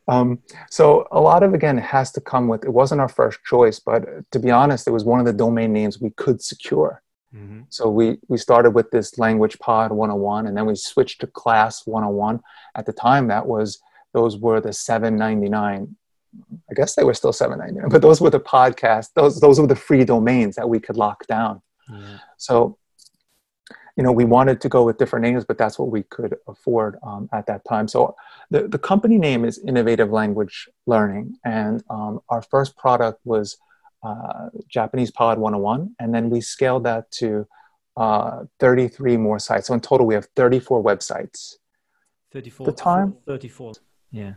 Um, 0.07 0.39
so 0.69 1.07
a 1.11 1.19
lot 1.19 1.43
of 1.43 1.53
again 1.53 1.77
has 1.77 2.11
to 2.11 2.21
come 2.21 2.47
with 2.47 2.63
it 2.63 2.73
wasn't 2.73 3.01
our 3.01 3.09
first 3.09 3.43
choice, 3.43 3.79
but 3.79 4.03
to 4.31 4.39
be 4.39 4.51
honest, 4.51 4.87
it 4.87 4.91
was 4.91 5.03
one 5.03 5.19
of 5.19 5.25
the 5.25 5.33
domain 5.33 5.73
names 5.73 5.99
we 5.99 6.11
could 6.11 6.43
secure. 6.43 7.01
Mm-hmm. 7.35 7.61
So 7.69 7.89
we 7.89 8.17
we 8.27 8.37
started 8.37 8.71
with 8.71 8.91
this 8.91 9.17
language 9.17 9.57
pod 9.59 9.91
101 9.91 10.47
and 10.47 10.55
then 10.55 10.65
we 10.65 10.75
switched 10.75 11.21
to 11.21 11.27
class 11.27 11.85
101. 11.85 12.41
At 12.75 12.85
the 12.85 12.93
time 12.93 13.27
that 13.27 13.45
was 13.45 13.79
those 14.13 14.37
were 14.37 14.61
the 14.61 14.73
799 14.73 15.95
I 16.69 16.73
guess 16.73 16.95
they 16.95 17.03
were 17.03 17.13
still 17.13 17.31
799, 17.31 17.89
but 17.89 18.01
those 18.01 18.19
were 18.19 18.29
the 18.29 18.39
podcast, 18.39 19.11
those 19.15 19.39
those 19.39 19.59
were 19.59 19.67
the 19.67 19.75
free 19.75 20.03
domains 20.03 20.55
that 20.55 20.69
we 20.69 20.79
could 20.79 20.97
lock 20.97 21.25
down. 21.27 21.61
Yeah. 21.89 22.17
So 22.37 22.77
you 23.95 24.03
know, 24.03 24.11
we 24.11 24.25
wanted 24.25 24.59
to 24.61 24.69
go 24.69 24.83
with 24.83 24.97
different 24.97 25.23
names, 25.23 25.45
but 25.45 25.57
that's 25.57 25.79
what 25.79 25.89
we 25.89 26.03
could 26.03 26.35
afford 26.47 26.97
um, 27.01 27.29
at 27.31 27.45
that 27.47 27.63
time. 27.65 27.87
So 27.87 28.15
the, 28.51 28.67
the 28.67 28.77
company 28.77 29.17
name 29.17 29.45
is 29.45 29.57
Innovative 29.59 30.11
Language 30.11 30.67
Learning. 30.85 31.37
And 31.45 31.83
um, 31.89 32.19
our 32.29 32.41
first 32.41 32.75
product 32.75 33.21
was 33.23 33.57
uh, 34.03 34.49
Japanese 34.67 35.11
Pod 35.11 35.37
101. 35.37 35.95
And 35.99 36.13
then 36.13 36.29
we 36.29 36.41
scaled 36.41 36.83
that 36.83 37.09
to 37.11 37.47
uh, 37.95 38.43
33 38.59 39.15
more 39.17 39.39
sites. 39.39 39.67
So 39.67 39.73
in 39.73 39.79
total, 39.79 40.05
we 40.05 40.13
have 40.13 40.27
34 40.35 40.83
websites. 40.83 41.55
34. 42.33 42.65
The 42.65 42.73
time? 42.73 43.15
34. 43.25 43.73
Yeah. 44.11 44.33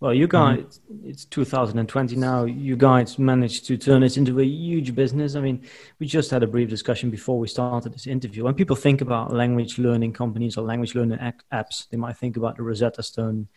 Well, 0.00 0.14
you 0.14 0.26
mm-hmm. 0.26 0.62
guys, 0.62 0.80
mm-hmm. 0.90 1.10
it's 1.10 1.26
2020 1.26 2.16
now. 2.16 2.44
You 2.44 2.74
guys 2.74 3.18
managed 3.18 3.66
to 3.66 3.76
turn 3.76 4.02
it 4.02 4.16
into 4.16 4.40
a 4.40 4.44
huge 4.44 4.94
business. 4.94 5.34
I 5.34 5.40
mean, 5.40 5.62
we 5.98 6.06
just 6.06 6.30
had 6.30 6.42
a 6.42 6.46
brief 6.46 6.70
discussion 6.70 7.10
before 7.10 7.38
we 7.38 7.48
started 7.48 7.92
this 7.92 8.06
interview. 8.06 8.44
When 8.44 8.54
people 8.54 8.76
think 8.76 9.02
about 9.02 9.32
language 9.32 9.78
learning 9.78 10.14
companies 10.14 10.56
or 10.56 10.62
language 10.62 10.94
learning 10.94 11.18
apps, 11.52 11.86
they 11.90 11.98
might 11.98 12.16
think 12.16 12.38
about 12.38 12.56
the 12.56 12.62
Rosetta 12.62 13.02
Stone 13.02 13.48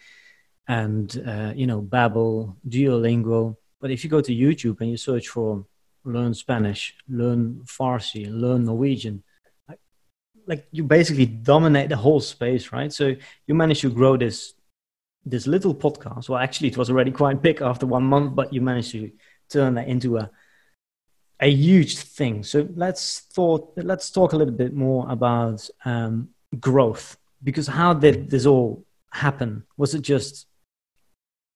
and, 0.67 1.23
uh, 1.25 1.53
you 1.55 1.65
know, 1.65 1.81
Babbel, 1.81 2.55
Duolingo. 2.67 3.55
but 3.79 3.91
if 3.91 4.03
you 4.03 4.09
go 4.09 4.21
to 4.21 4.33
youtube 4.33 4.79
and 4.79 4.89
you 4.89 4.95
search 4.95 5.27
for 5.27 5.65
learn 6.05 6.33
spanish 6.33 6.95
learn 7.09 7.61
farsi 7.65 8.27
learn 8.29 8.63
norwegian 8.63 9.21
like, 9.67 9.79
like 10.47 10.67
you 10.71 10.85
basically 10.85 11.25
dominate 11.25 11.89
the 11.89 11.97
whole 11.97 12.21
space 12.21 12.71
right 12.71 12.93
so 12.93 13.13
you 13.45 13.53
manage 13.53 13.81
to 13.81 13.89
grow 13.89 14.15
this 14.15 14.53
this 15.25 15.47
little 15.47 15.73
podcast 15.73 16.29
well 16.29 16.39
actually 16.39 16.67
it 16.67 16.77
was 16.77 16.89
already 16.89 17.11
quite 17.11 17.41
big 17.41 17.61
after 17.61 17.85
one 17.85 18.03
month 18.03 18.35
but 18.35 18.53
you 18.53 18.61
managed 18.61 18.91
to 18.91 19.11
turn 19.49 19.75
that 19.75 19.87
into 19.87 20.17
a 20.17 20.29
a 21.43 21.49
huge 21.49 21.97
thing. 21.97 22.43
So 22.43 22.67
let's 22.75 23.19
thought 23.19 23.73
let's 23.75 24.09
talk 24.09 24.33
a 24.33 24.37
little 24.37 24.53
bit 24.53 24.73
more 24.73 25.09
about 25.09 25.69
um, 25.83 26.29
growth 26.59 27.17
because 27.43 27.67
how 27.67 27.93
did 27.93 28.29
this 28.29 28.45
all 28.45 28.85
happen? 29.11 29.63
Was 29.77 29.93
it 29.93 30.01
just 30.01 30.47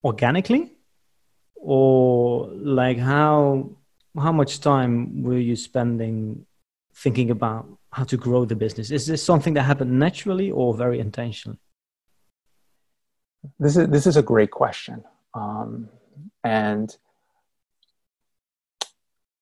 organically? 0.04 0.74
Or 1.56 2.48
like 2.54 2.98
how 2.98 3.72
how 4.20 4.32
much 4.32 4.60
time 4.60 5.24
were 5.24 5.38
you 5.38 5.56
spending 5.56 6.46
thinking 6.94 7.30
about 7.32 7.68
how 7.92 8.04
to 8.04 8.18
grow 8.18 8.44
the 8.46 8.56
business? 8.56 8.92
Is 8.92 9.06
this 9.06 9.24
something 9.24 9.54
that 9.54 9.64
happened 9.64 9.98
naturally 9.98 10.52
or 10.52 10.74
very 10.74 11.00
intentionally 11.00 11.60
this 13.60 13.78
is 13.78 13.88
this 13.90 14.08
is 14.08 14.18
a 14.18 14.22
great 14.22 14.52
question. 14.52 15.04
Um, 15.34 15.90
and 16.44 16.96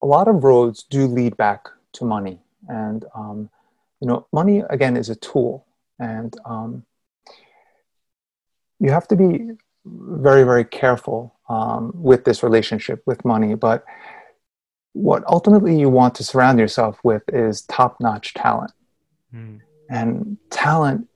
a 0.02 0.06
lot 0.06 0.28
of 0.28 0.44
roads 0.44 0.84
do 0.84 1.08
lead 1.08 1.38
back 1.38 1.68
to 1.94 2.06
money. 2.06 2.40
And 2.68 3.06
um, 3.16 3.50
you 4.02 4.08
know 4.08 4.28
money 4.32 4.64
again 4.70 4.98
is 4.98 5.10
a 5.10 5.16
tool. 5.16 5.66
And 6.00 6.36
um, 6.46 6.86
you 8.80 8.92
have 8.92 9.08
to 9.08 9.16
be 9.16 9.52
very 9.86 10.44
very 10.44 10.66
careful 10.66 11.36
um, 11.50 11.92
with 11.96 12.26
this 12.26 12.44
relationship 12.44 13.04
with 13.06 13.24
money. 13.24 13.56
But 13.56 13.86
what 14.94 15.24
ultimately 15.28 15.78
you 15.78 15.90
want 15.90 16.16
to 16.16 16.24
surround 16.24 16.58
yourself 16.58 16.98
with 17.04 17.24
is 17.34 17.64
top-notch 17.64 18.34
talent. 18.34 18.72
Mm. 19.34 19.60
and 19.90 20.38
talent 20.50 21.08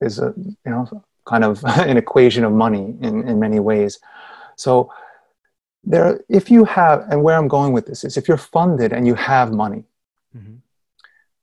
is 0.00 0.18
a 0.18 0.34
you 0.36 0.56
know 0.66 1.04
kind 1.28 1.44
of 1.44 1.62
an 1.92 1.96
equation 1.96 2.44
of 2.44 2.52
money 2.52 2.84
in, 3.06 3.14
in 3.28 3.38
many 3.38 3.60
ways 3.60 4.00
so 4.56 4.92
there 5.84 6.20
if 6.28 6.50
you 6.50 6.64
have 6.64 7.06
and 7.10 7.22
where 7.22 7.36
i'm 7.36 7.48
going 7.48 7.72
with 7.72 7.86
this 7.86 8.04
is 8.04 8.16
if 8.16 8.26
you're 8.28 8.44
funded 8.56 8.92
and 8.92 9.06
you 9.06 9.14
have 9.14 9.52
money 9.52 9.84
mm-hmm. 10.36 10.56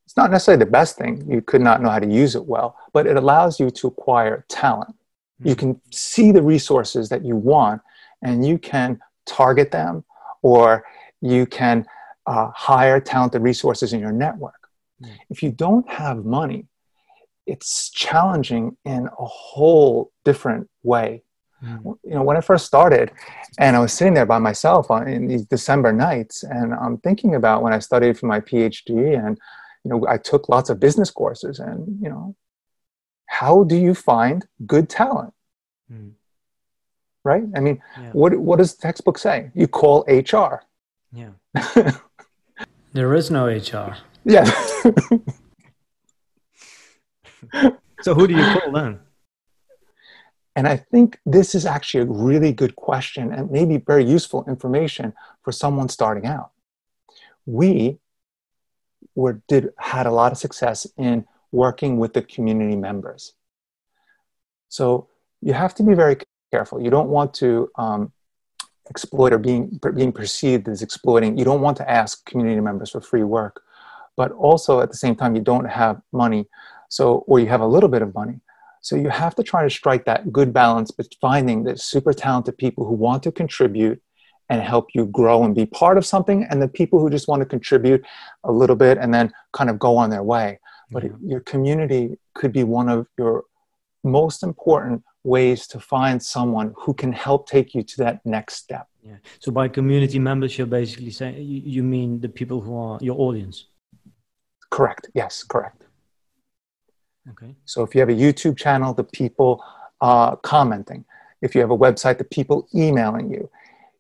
it's 0.06 0.18
not 0.18 0.30
necessarily 0.32 0.64
the 0.64 0.72
best 0.80 0.98
thing 0.98 1.12
you 1.30 1.42
could 1.42 1.62
not 1.62 1.82
know 1.82 1.90
how 1.90 2.00
to 2.00 2.12
use 2.24 2.36
it 2.36 2.46
well 2.46 2.78
but 2.94 3.08
it 3.08 3.16
allows 3.16 3.60
you 3.60 3.70
to 3.70 3.88
acquire 3.88 4.46
talent 4.50 4.94
mm-hmm. 4.94 5.50
you 5.50 5.56
can 5.56 5.80
see 5.92 6.32
the 6.32 6.42
resources 6.42 7.10
that 7.10 7.24
you 7.24 7.36
want 7.36 7.82
and 8.22 8.46
you 8.46 8.58
can 8.58 9.00
target 9.26 9.72
them 9.72 10.04
or 10.42 10.84
you 11.22 11.46
can 11.46 11.86
uh, 12.28 12.52
hire 12.54 13.00
talented 13.00 13.42
resources 13.42 13.94
in 13.94 14.00
your 14.00 14.12
network. 14.12 14.70
Mm. 15.02 15.10
If 15.30 15.44
you 15.44 15.52
don't 15.52 15.88
have 15.90 16.26
money, 16.26 16.68
it's 17.46 17.90
challenging 17.90 18.78
in 18.86 19.08
a 19.08 19.26
whole 19.26 20.12
different 20.24 20.70
way. 20.84 21.24
Mm. 21.64 21.98
You 22.04 22.16
know, 22.16 22.24
when 22.24 22.38
I 22.38 22.42
first 22.42 22.66
started, 22.66 23.12
and 23.60 23.76
I 23.76 23.80
was 23.80 23.94
sitting 23.94 24.14
there 24.14 24.26
by 24.26 24.40
myself 24.40 24.92
on, 24.92 25.08
in 25.08 25.28
these 25.28 25.46
December 25.46 25.94
nights, 25.94 26.44
and 26.44 26.74
I'm 26.74 26.98
thinking 26.98 27.36
about 27.36 27.62
when 27.62 27.74
I 27.74 27.80
studied 27.80 28.18
for 28.20 28.26
my 28.26 28.40
PhD, 28.40 29.18
and 29.18 29.38
you 29.84 29.90
know, 29.92 30.06
I 30.08 30.18
took 30.18 30.50
lots 30.50 30.70
of 30.70 30.80
business 30.80 31.12
courses, 31.12 31.60
and 31.60 32.00
you 32.02 32.10
know, 32.10 32.36
how 33.28 33.64
do 33.64 33.76
you 33.76 33.94
find 33.94 34.46
good 34.66 34.90
talent? 34.90 35.34
Mm 35.92 36.14
right? 37.26 37.44
I 37.56 37.60
mean, 37.60 37.82
yeah. 38.00 38.12
what 38.14 38.38
what 38.38 38.60
does 38.60 38.76
the 38.76 38.82
textbook 38.82 39.18
say? 39.18 39.52
You 39.54 39.68
call 39.68 40.06
HR. 40.08 40.64
Yeah. 41.12 41.32
there 42.94 43.14
is 43.14 43.30
no 43.30 43.48
HR. 43.48 43.98
Yeah. 44.24 44.50
so 48.02 48.14
who 48.14 48.28
do 48.28 48.36
you 48.36 48.60
call 48.60 48.72
then? 48.72 49.00
And 50.56 50.68
I 50.68 50.78
think 50.78 51.20
this 51.26 51.54
is 51.54 51.66
actually 51.66 52.04
a 52.04 52.06
really 52.06 52.54
good 52.54 52.76
question 52.76 53.34
and 53.34 53.52
maybe 53.52 53.78
very 53.78 54.06
useful 54.06 54.46
information 54.48 55.14
for 55.44 55.52
someone 55.52 55.90
starting 55.90 56.26
out. 56.26 56.52
We 57.46 58.00
were 59.16 59.42
did 59.48 59.70
had 59.78 60.06
a 60.06 60.12
lot 60.12 60.32
of 60.32 60.38
success 60.38 60.88
in 60.98 61.26
working 61.52 61.98
with 61.98 62.14
the 62.14 62.22
community 62.22 62.76
members. 62.76 63.34
So 64.70 65.08
you 65.42 65.54
have 65.54 65.76
to 65.76 65.84
be 65.84 65.94
very 65.94 66.18
careful. 66.52 66.82
You 66.82 66.90
don't 66.90 67.10
want 67.10 67.34
to 67.36 67.70
um, 67.78 68.12
exploit 68.90 69.34
or 69.34 69.40
being 69.40 69.80
being 69.94 70.12
perceived 70.12 70.68
as 70.68 70.82
exploiting. 70.82 71.38
You 71.38 71.46
don't 71.46 71.62
want 71.62 71.78
to 71.78 71.90
ask 71.90 72.26
community 72.26 72.62
members 72.62 72.92
for 72.92 73.02
free 73.02 73.24
work, 73.24 73.62
but 74.16 74.32
also 74.32 74.82
at 74.82 74.90
the 74.90 74.98
same 74.98 75.16
time 75.16 75.36
you 75.36 75.42
don't 75.42 75.66
have 75.66 76.02
money, 76.12 76.48
so 76.90 77.24
or 77.28 77.40
you 77.40 77.48
have 77.48 77.62
a 77.62 77.68
little 77.68 77.90
bit 77.90 78.02
of 78.02 78.14
money. 78.14 78.40
So 78.82 78.96
you 78.96 79.10
have 79.10 79.36
to 79.36 79.44
try 79.44 79.64
to 79.64 79.70
strike 79.70 80.06
that 80.06 80.32
good 80.32 80.54
balance 80.54 80.92
but 80.92 81.08
finding 81.20 81.64
the 81.64 81.78
super 81.78 82.14
talented 82.14 82.58
people 82.58 82.86
who 82.86 82.94
want 82.94 83.24
to 83.24 83.32
contribute 83.32 84.02
and 84.50 84.62
help 84.62 84.90
you 84.94 85.08
grow 85.08 85.44
and 85.44 85.56
be 85.56 85.66
part 85.66 85.98
of 85.98 86.06
something, 86.06 86.44
and 86.44 86.62
the 86.62 86.68
people 86.68 87.00
who 87.00 87.10
just 87.10 87.28
want 87.28 87.42
to 87.42 87.46
contribute 87.46 88.06
a 88.44 88.52
little 88.52 88.76
bit 88.76 88.98
and 89.00 89.12
then 89.14 89.34
kind 89.54 89.70
of 89.70 89.80
go 89.80 89.98
on 89.98 90.10
their 90.10 90.24
way. 90.24 90.60
But 90.92 91.04
your 91.24 91.40
community 91.40 92.20
could 92.36 92.52
be 92.52 92.64
one 92.64 92.90
of 92.90 93.08
your 93.18 93.46
most 94.04 94.44
important 94.44 95.04
ways 95.24 95.66
to 95.68 95.80
find 95.80 96.22
someone 96.22 96.74
who 96.78 96.94
can 96.94 97.12
help 97.12 97.50
take 97.50 97.74
you 97.74 97.82
to 97.82 97.98
that 97.98 98.24
next 98.24 98.56
step. 98.56 98.88
Yeah. 99.04 99.16
So 99.40 99.52
by 99.52 99.68
community 99.68 100.20
members, 100.20 100.58
you're 100.58 100.68
basically 100.68 101.10
saying 101.12 101.38
you 101.42 101.82
mean 101.82 102.22
the 102.22 102.30
people 102.30 102.62
who 102.62 102.78
are 102.78 103.00
your 103.02 103.20
audience. 103.20 103.66
Correct. 104.70 105.10
Yes. 105.16 105.44
Correct. 105.44 105.85
Okay. 107.32 107.56
So 107.66 107.84
if 107.84 107.96
you 107.96 108.02
have 108.02 108.10
a 108.10 108.14
YouTube 108.14 108.58
channel, 108.58 108.94
the 108.94 109.04
people 109.04 109.64
uh, 110.02 110.36
commenting. 110.38 111.06
If 111.42 111.56
you 111.56 111.62
have 111.62 111.72
a 111.72 111.78
website, 111.78 112.18
the 112.18 112.24
people 112.24 112.68
emailing 112.74 113.32
you. 113.32 113.50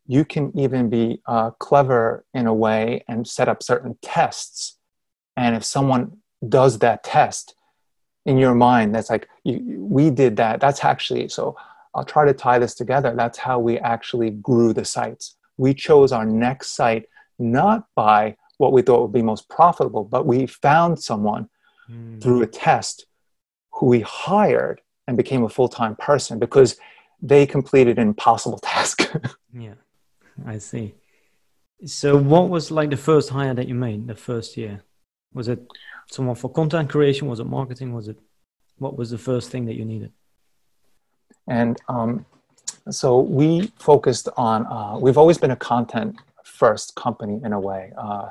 You 0.07 0.23
can 0.23 0.57
even 0.57 0.89
be 0.89 1.21
uh, 1.25 1.51
clever 1.51 2.25
in 2.33 2.45
a 2.45 2.53
way 2.53 3.03
and 3.07 3.27
set 3.27 3.49
up 3.49 3.63
certain 3.63 3.97
tests. 4.01 4.77
And 5.35 5.55
if 5.55 5.63
someone 5.63 6.17
does 6.47 6.79
that 6.79 7.03
test, 7.03 7.55
in 8.25 8.38
your 8.38 8.55
mind 8.55 8.93
that's 8.93 9.09
like 9.09 9.29
you, 9.43 9.77
we 9.79 10.09
did 10.09 10.35
that 10.35 10.59
that's 10.59 10.83
actually 10.83 11.27
so 11.27 11.55
i'll 11.93 12.03
try 12.03 12.25
to 12.25 12.33
tie 12.33 12.59
this 12.59 12.73
together 12.73 13.13
that's 13.15 13.38
how 13.38 13.59
we 13.59 13.77
actually 13.79 14.31
grew 14.31 14.73
the 14.73 14.83
sites 14.83 15.35
we 15.57 15.73
chose 15.73 16.11
our 16.11 16.25
next 16.25 16.71
site 16.71 17.05
not 17.39 17.88
by 17.95 18.35
what 18.57 18.73
we 18.73 18.81
thought 18.81 19.01
would 19.01 19.13
be 19.13 19.21
most 19.21 19.47
profitable 19.49 20.03
but 20.03 20.25
we 20.25 20.45
found 20.45 20.99
someone 20.99 21.47
mm. 21.89 22.21
through 22.21 22.41
a 22.41 22.47
test 22.47 23.05
who 23.75 23.85
we 23.88 24.01
hired 24.01 24.81
and 25.07 25.17
became 25.17 25.43
a 25.43 25.49
full-time 25.49 25.95
person 25.95 26.39
because 26.39 26.77
they 27.21 27.45
completed 27.45 27.97
an 27.97 28.07
impossible 28.07 28.59
task 28.63 29.11
yeah 29.53 29.73
i 30.45 30.57
see 30.57 30.93
so 31.85 32.17
what 32.17 32.49
was 32.49 32.71
like 32.71 32.89
the 32.89 32.97
first 32.97 33.29
hire 33.29 33.53
that 33.53 33.67
you 33.67 33.75
made 33.75 34.07
the 34.07 34.15
first 34.15 34.57
year 34.57 34.81
was 35.35 35.49
it 35.49 35.59
someone 36.09 36.35
for 36.35 36.49
content 36.49 36.89
creation? 36.89 37.27
Was 37.27 37.39
it 37.39 37.45
marketing? 37.45 37.93
Was 37.93 38.07
it 38.07 38.17
what 38.77 38.97
was 38.97 39.11
the 39.11 39.17
first 39.17 39.51
thing 39.51 39.65
that 39.65 39.75
you 39.75 39.85
needed? 39.85 40.11
And 41.47 41.77
um, 41.88 42.25
so 42.89 43.19
we 43.19 43.71
focused 43.77 44.29
on. 44.38 44.65
Uh, 44.65 44.97
we've 44.97 45.17
always 45.17 45.38
been 45.38 45.51
a 45.51 45.55
content 45.55 46.15
first 46.43 46.95
company 46.95 47.41
in 47.43 47.53
a 47.53 47.59
way. 47.59 47.91
Uh, 47.97 48.29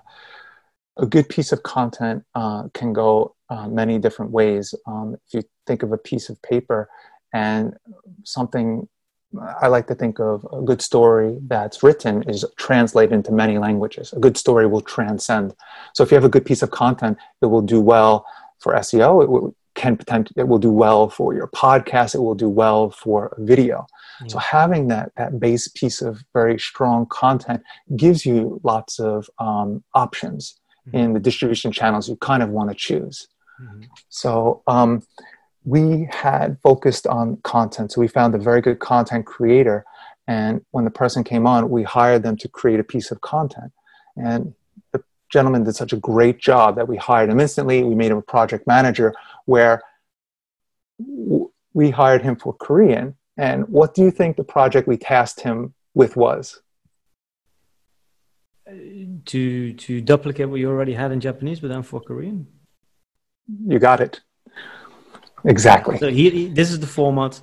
a 0.97 1.07
good 1.07 1.29
piece 1.29 1.53
of 1.53 1.63
content 1.63 2.25
uh, 2.35 2.69
can 2.73 2.93
go 2.93 3.35
uh, 3.51 3.69
many 3.69 3.99
different 3.99 4.31
ways. 4.31 4.75
Um, 4.87 5.17
if 5.27 5.35
you 5.35 5.43
think 5.67 5.83
of 5.83 5.93
a 5.93 5.99
piece 5.99 6.29
of 6.29 6.41
paper 6.43 6.89
and 7.33 7.75
something 8.25 8.89
I 9.61 9.67
like 9.67 9.87
to 9.89 9.95
think 9.95 10.21
of 10.21 10.47
a 10.53 10.63
good 10.63 10.81
story 10.81 11.39
that's 11.49 11.83
written 11.83 12.23
is 12.29 12.45
translated 12.57 13.13
into 13.13 13.33
many 13.33 13.59
languages. 13.59 14.13
A 14.13 14.21
good 14.21 14.37
story 14.37 14.67
will 14.67 14.81
transcend. 14.81 15.55
So 15.93 16.05
if 16.05 16.11
you 16.11 16.15
have 16.15 16.25
a 16.25 16.29
good 16.29 16.45
piece 16.45 16.63
of 16.63 16.71
content, 16.71 17.19
it 17.43 17.47
will 17.47 17.63
do 17.63 17.81
well 17.81 18.27
for 18.61 18.75
SEO. 18.75 19.23
It 19.23 19.29
will 19.29 19.55
can 19.75 19.97
potentially 19.97 20.35
it 20.37 20.47
will 20.47 20.59
do 20.59 20.71
well 20.71 21.09
for 21.09 21.35
your 21.35 21.49
podcast. 21.49 22.15
It 22.15 22.21
will 22.21 22.37
do 22.37 22.49
well 22.49 22.91
for 22.91 23.35
a 23.37 23.45
video. 23.45 23.87
Mm. 24.23 24.31
So 24.31 24.39
having 24.39 24.87
that 24.89 25.11
that 25.17 25.41
base 25.41 25.67
piece 25.67 26.01
of 26.01 26.23
very 26.33 26.59
strong 26.59 27.07
content 27.07 27.63
gives 27.97 28.25
you 28.25 28.61
lots 28.63 29.01
of 29.01 29.29
um, 29.39 29.83
options 29.95 30.61
mm. 30.89 30.95
in 30.95 31.13
the 31.13 31.21
distribution 31.21 31.73
channels 31.73 32.09
you 32.09 32.17
kind 32.17 32.43
of 32.43 32.51
want 32.51 32.71
to 32.71 32.75
choose. 32.75 33.29
Mm. 33.61 33.89
So 34.09 34.63
um, 34.67 35.03
we 35.65 36.09
had 36.11 36.59
focused 36.63 37.07
on 37.07 37.39
content. 37.39 37.93
So 37.93 38.01
we 38.01 38.09
found 38.09 38.35
a 38.35 38.39
very 38.39 38.61
good 38.61 38.79
content 38.79 39.27
creator. 39.27 39.85
And 40.27 40.65
when 40.71 40.85
the 40.85 40.91
person 40.91 41.25
came 41.25 41.47
on, 41.47 41.71
we 41.71 41.83
hired 41.83 42.23
them 42.23 42.37
to 42.39 42.49
create 42.49 42.81
a 42.81 42.85
piece 42.85 43.11
of 43.11 43.21
content. 43.21 43.73
And 44.17 44.55
the 44.93 45.03
gentleman 45.31 45.65
did 45.65 45.75
such 45.75 45.93
a 45.93 45.97
great 45.97 46.39
job 46.39 46.77
that 46.77 46.89
we 46.89 46.97
hired 46.97 47.31
him 47.31 47.41
instantly. 47.41 47.83
We 47.83 47.95
made 47.95 48.11
him 48.11 48.19
a 48.19 48.23
project 48.23 48.67
manager 48.67 49.15
where 49.47 49.83
we 51.73 51.91
hired 51.91 52.23
him 52.23 52.37
for 52.37 52.53
Korean. 52.53 53.17
And 53.37 53.69
what 53.69 53.95
do 53.95 54.03
you 54.03 54.11
think 54.11 54.37
the 54.37 54.45
project 54.45 54.87
we 54.87 54.97
tasked 54.97 55.41
him 55.41 55.75
with 55.95 56.17
was? 56.17 56.61
To 58.67 59.73
to 59.75 60.01
duplicate 60.01 60.49
what 60.49 60.61
you 60.61 60.71
already 60.71 60.95
had 60.95 61.13
in 61.13 61.21
Japanese, 61.21 61.61
but 61.61 61.69
then 61.69 61.83
for 61.83 62.01
Korean. 62.01 62.47
You 63.67 63.79
got 63.79 64.01
it. 64.01 64.21
Exactly. 65.45 65.99
So 65.99 66.09
he, 66.09 66.31
he, 66.31 66.49
this 66.49 66.71
is 66.71 66.81
the 66.81 66.87
format. 66.87 67.41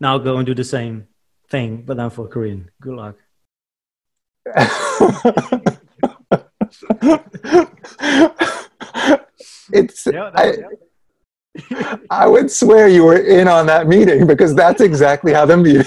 Now 0.00 0.18
go 0.18 0.36
and 0.36 0.46
do 0.46 0.54
the 0.54 0.64
same 0.64 1.08
thing, 1.48 1.82
but 1.86 1.96
then 1.96 2.10
for 2.10 2.28
Korean. 2.28 2.70
Good 2.80 2.94
luck. 2.94 3.16
it's 9.72 10.06
yeah, 10.06 10.30
I, 10.34 10.54
I 12.10 12.26
would 12.26 12.50
swear 12.50 12.88
you 12.88 13.04
were 13.04 13.18
in 13.18 13.48
on 13.48 13.66
that 13.66 13.86
meeting 13.86 14.26
because 14.26 14.54
that's 14.54 14.80
exactly 14.80 15.32
how 15.32 15.44
the 15.44 15.56
meeting 15.56 15.84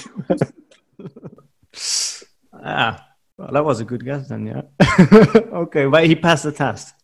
ah 2.54 3.11
well, 3.41 3.51
that 3.51 3.65
was 3.65 3.80
a 3.80 3.86
good 3.86 4.04
guess 4.06 4.27
then 4.30 4.45
yeah. 4.45 4.62
Okay 5.63 5.86
but 5.88 6.06
he 6.06 6.15
passed 6.15 6.43
the 6.43 6.51
test. 6.51 6.95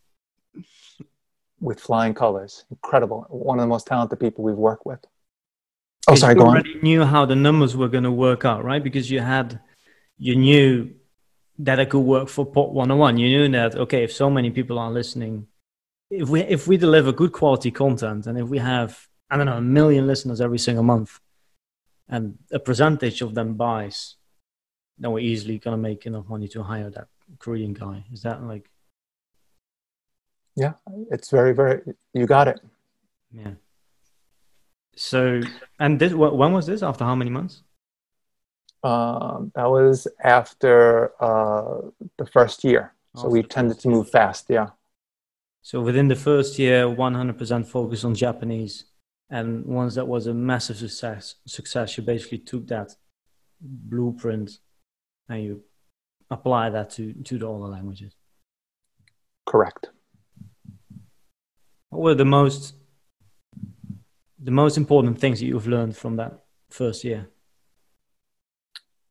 With 1.59 1.79
flying 1.79 2.13
colors. 2.13 2.65
Incredible. 2.69 3.25
One 3.29 3.57
of 3.57 3.63
the 3.63 3.67
most 3.67 3.87
talented 3.87 4.19
people 4.19 4.43
we've 4.43 4.55
worked 4.55 4.85
with. 4.85 5.03
Oh 6.07 6.15
sorry 6.15 6.35
you 6.35 6.39
go 6.39 6.47
already 6.47 6.75
on. 6.75 6.81
knew 6.81 7.03
how 7.03 7.25
the 7.25 7.35
numbers 7.35 7.75
were 7.75 7.87
going 7.89 8.03
to 8.03 8.11
work 8.11 8.45
out 8.45 8.63
right? 8.63 8.83
Because 8.83 9.09
you 9.09 9.19
had 9.19 9.59
you 10.17 10.35
knew 10.35 10.91
that 11.59 11.79
it 11.79 11.89
could 11.89 12.01
work 12.15 12.29
for 12.29 12.45
Pod 12.45 12.73
101 12.73 13.17
you 13.17 13.29
knew 13.29 13.49
that 13.49 13.75
okay 13.75 14.03
if 14.03 14.11
so 14.11 14.29
many 14.29 14.51
people 14.51 14.77
are 14.77 14.91
listening 14.91 15.47
if 16.11 16.29
we 16.29 16.41
if 16.41 16.67
we 16.67 16.77
deliver 16.77 17.11
good 17.11 17.31
quality 17.31 17.71
content 17.71 18.27
and 18.27 18.37
if 18.37 18.47
we 18.47 18.59
have 18.59 19.07
I 19.29 19.37
don't 19.37 19.45
know 19.45 19.57
a 19.57 19.61
million 19.61 20.07
listeners 20.07 20.39
every 20.39 20.59
single 20.59 20.83
month, 20.83 21.19
and 22.07 22.37
a 22.51 22.59
percentage 22.59 23.21
of 23.21 23.35
them 23.35 23.55
buys, 23.55 24.15
then 24.99 25.11
we're 25.11 25.19
easily 25.19 25.57
gonna 25.59 25.77
make 25.77 26.05
enough 26.05 26.27
money 26.27 26.47
to 26.49 26.63
hire 26.63 26.89
that 26.89 27.07
Korean 27.39 27.73
guy. 27.73 28.03
Is 28.11 28.21
that 28.23 28.43
like? 28.43 28.69
Yeah, 30.55 30.73
it's 31.11 31.29
very 31.29 31.53
very. 31.53 31.81
You 32.13 32.25
got 32.25 32.47
it. 32.47 32.59
Yeah. 33.31 33.51
So, 34.95 35.41
and 35.79 35.99
this 35.99 36.13
when 36.13 36.53
was 36.53 36.65
this? 36.65 36.81
After 36.81 37.05
how 37.05 37.15
many 37.15 37.29
months? 37.29 37.63
Um, 38.83 39.51
that 39.55 39.69
was 39.69 40.07
after 40.23 41.11
uh, 41.21 41.81
the 42.17 42.25
first 42.25 42.63
year. 42.63 42.93
So 43.15 43.27
we 43.27 43.41
tended 43.41 43.79
to 43.79 43.87
move 43.89 44.09
fast. 44.09 44.45
Yeah. 44.47 44.67
So 45.63 45.81
within 45.81 46.07
the 46.07 46.15
first 46.15 46.59
year, 46.59 46.85
100% 46.85 47.67
focus 47.67 48.03
on 48.03 48.15
Japanese. 48.15 48.85
And 49.29 49.65
once 49.65 49.95
that 49.95 50.07
was 50.07 50.27
a 50.27 50.33
massive 50.33 50.77
success, 50.77 51.35
success, 51.45 51.97
you 51.97 52.03
basically 52.03 52.37
took 52.37 52.67
that 52.67 52.95
blueprint 53.59 54.59
and 55.29 55.43
you 55.43 55.63
apply 56.29 56.69
that 56.69 56.89
to, 56.91 57.13
to 57.13 57.37
the 57.37 57.49
other 57.49 57.65
languages. 57.65 58.13
Correct. 59.45 59.89
What 61.89 62.01
were 62.01 62.15
the 62.15 62.25
most 62.25 62.73
the 64.39 64.51
most 64.51 64.77
important 64.77 65.19
things 65.19 65.39
that 65.39 65.45
you've 65.45 65.67
learned 65.67 65.97
from 65.97 66.15
that 66.17 66.43
first 66.69 67.03
year? 67.03 67.27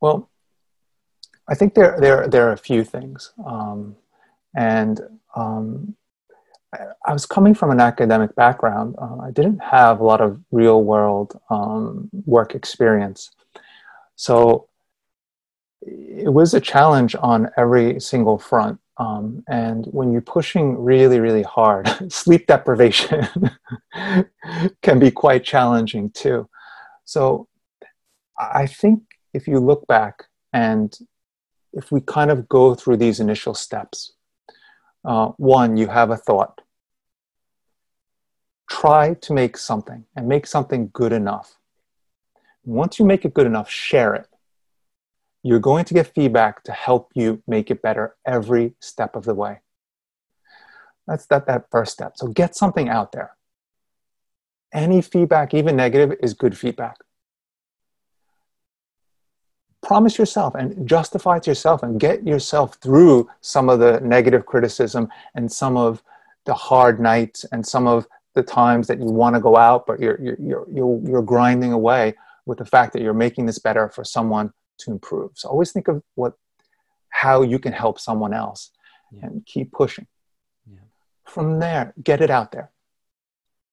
Well, 0.01 0.31
I 1.49 1.55
think 1.55 1.75
there 1.75 1.99
there 2.01 2.29
there 2.29 2.49
are 2.49 2.53
a 2.53 2.59
few 2.59 2.85
things, 2.85 3.33
um, 3.45 3.97
and 4.55 5.01
um, 5.35 5.97
I 7.07 7.13
was 7.13 7.27
coming 7.27 7.55
from 7.55 7.71
an 7.71 7.81
academic 7.81 8.35
background. 8.35 8.97
Uh, 8.99 9.19
I 9.19 9.31
didn't 9.31 9.63
have 9.63 10.01
a 10.01 10.05
lot 10.05 10.21
of 10.21 10.41
real 10.51 10.83
world 10.83 11.41
um, 11.51 12.11
work 12.25 12.55
experience. 12.55 13.31
So 14.17 14.69
it 15.87 16.33
was 16.33 16.55
a 16.55 16.61
challenge 16.61 17.15
on 17.21 17.51
every 17.57 18.01
single 18.01 18.39
front. 18.39 18.81
Um, 18.99 19.45
and 19.49 19.87
when 19.87 20.11
you're 20.11 20.23
pushing 20.23 20.79
really, 20.79 21.21
really 21.21 21.43
hard, 21.43 21.89
sleep 22.13 22.47
deprivation 22.47 23.29
can 24.83 24.99
be 24.99 25.11
quite 25.11 25.45
challenging 25.45 26.11
too. 26.11 26.49
So 27.05 27.49
I 28.39 28.67
think 28.67 29.03
if 29.35 29.47
you 29.47 29.59
look 29.59 29.87
back 29.87 30.25
and 30.53 30.97
if 31.73 31.93
we 31.93 32.01
kind 32.01 32.31
of 32.31 32.49
go 32.49 32.75
through 32.75 32.97
these 32.97 33.21
initial 33.21 33.55
steps, 33.55 34.13
uh, 35.05 35.29
one, 35.37 35.77
you 35.77 35.87
have 35.89 36.11
a 36.11 36.17
thought. 36.17 36.61
Try 38.69 39.15
to 39.15 39.33
make 39.33 39.57
something 39.57 40.05
and 40.17 40.27
make 40.27 40.47
something 40.47 40.91
good 40.93 41.13
enough. 41.13 41.57
Once 42.65 42.99
you 42.99 43.05
make 43.05 43.25
it 43.25 43.35
good 43.35 43.47
enough, 43.47 43.71
share 43.71 44.15
it. 44.15 44.27
You're 45.43 45.61
going 45.61 45.85
to 45.87 45.95
get 45.95 46.15
feedback 46.15 46.63
to 46.65 46.73
help 46.73 47.11
you 47.15 47.43
make 47.47 47.71
it 47.71 47.83
better 47.83 48.17
every 48.27 48.75
step 48.81 49.15
of 49.15 49.25
the 49.25 49.35
way. 49.35 49.61
That's 51.07 51.27
that, 51.27 51.47
that 51.47 51.67
first 51.71 51.93
step. 51.93 52.15
So 52.17 52.27
get 52.27 52.57
something 52.57 52.89
out 52.89 53.13
there. 53.13 53.37
Any 54.73 55.01
feedback, 55.03 55.55
even 55.55 55.77
negative, 55.77 56.19
is 56.21 56.35
good 56.35 56.59
feedback 56.59 56.97
promise 59.87 60.19
yourself 60.19 60.57
and 60.57 60.87
justify 60.87 61.39
to 61.39 61.49
yourself 61.49 61.85
and 61.85 62.01
get 62.01 62.27
yourself 62.27 62.75
through 62.83 63.29
some 63.41 63.69
of 63.69 63.79
the 63.79 64.01
negative 64.01 64.45
criticism 64.45 65.09
and 65.37 65.51
some 65.51 65.77
of 65.77 66.03
the 66.45 66.55
hard 66.55 66.99
nights 66.99 67.45
and 67.53 67.65
some 67.65 67.87
of 67.87 68.05
the 68.35 68.43
times 68.43 68.89
that 68.89 68.99
you 68.99 69.07
want 69.07 69.37
to 69.37 69.41
go 69.41 69.57
out 69.57 69.87
but 69.87 70.01
you're 70.01 70.21
you're 70.21 70.67
you're 70.69 71.01
you're 71.09 71.23
grinding 71.23 71.73
away 71.73 72.13
with 72.47 72.59
the 72.59 72.65
fact 72.65 72.93
that 72.93 73.01
you're 73.01 73.15
making 73.15 73.47
this 73.47 73.61
better 73.61 73.89
for 73.89 74.03
someone 74.03 74.53
to 74.79 74.91
improve 74.91 75.31
so 75.35 75.49
always 75.49 75.73
think 75.73 75.89
of 75.89 76.03
what 76.15 76.35
how 77.09 77.43
you 77.43 77.59
can 77.59 77.73
help 77.73 77.99
someone 77.99 78.35
else 78.35 78.71
yeah. 79.13 79.27
and 79.27 79.45
keep 79.47 79.73
pushing 79.73 80.07
yeah. 80.71 80.79
from 81.25 81.59
there 81.59 81.95
get 82.03 82.21
it 82.21 82.31
out 82.31 82.53
there 82.53 82.71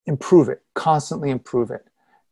improve 0.05 0.49
it 0.49 0.61
constantly 0.75 1.29
improve 1.29 1.71
it 1.71 1.85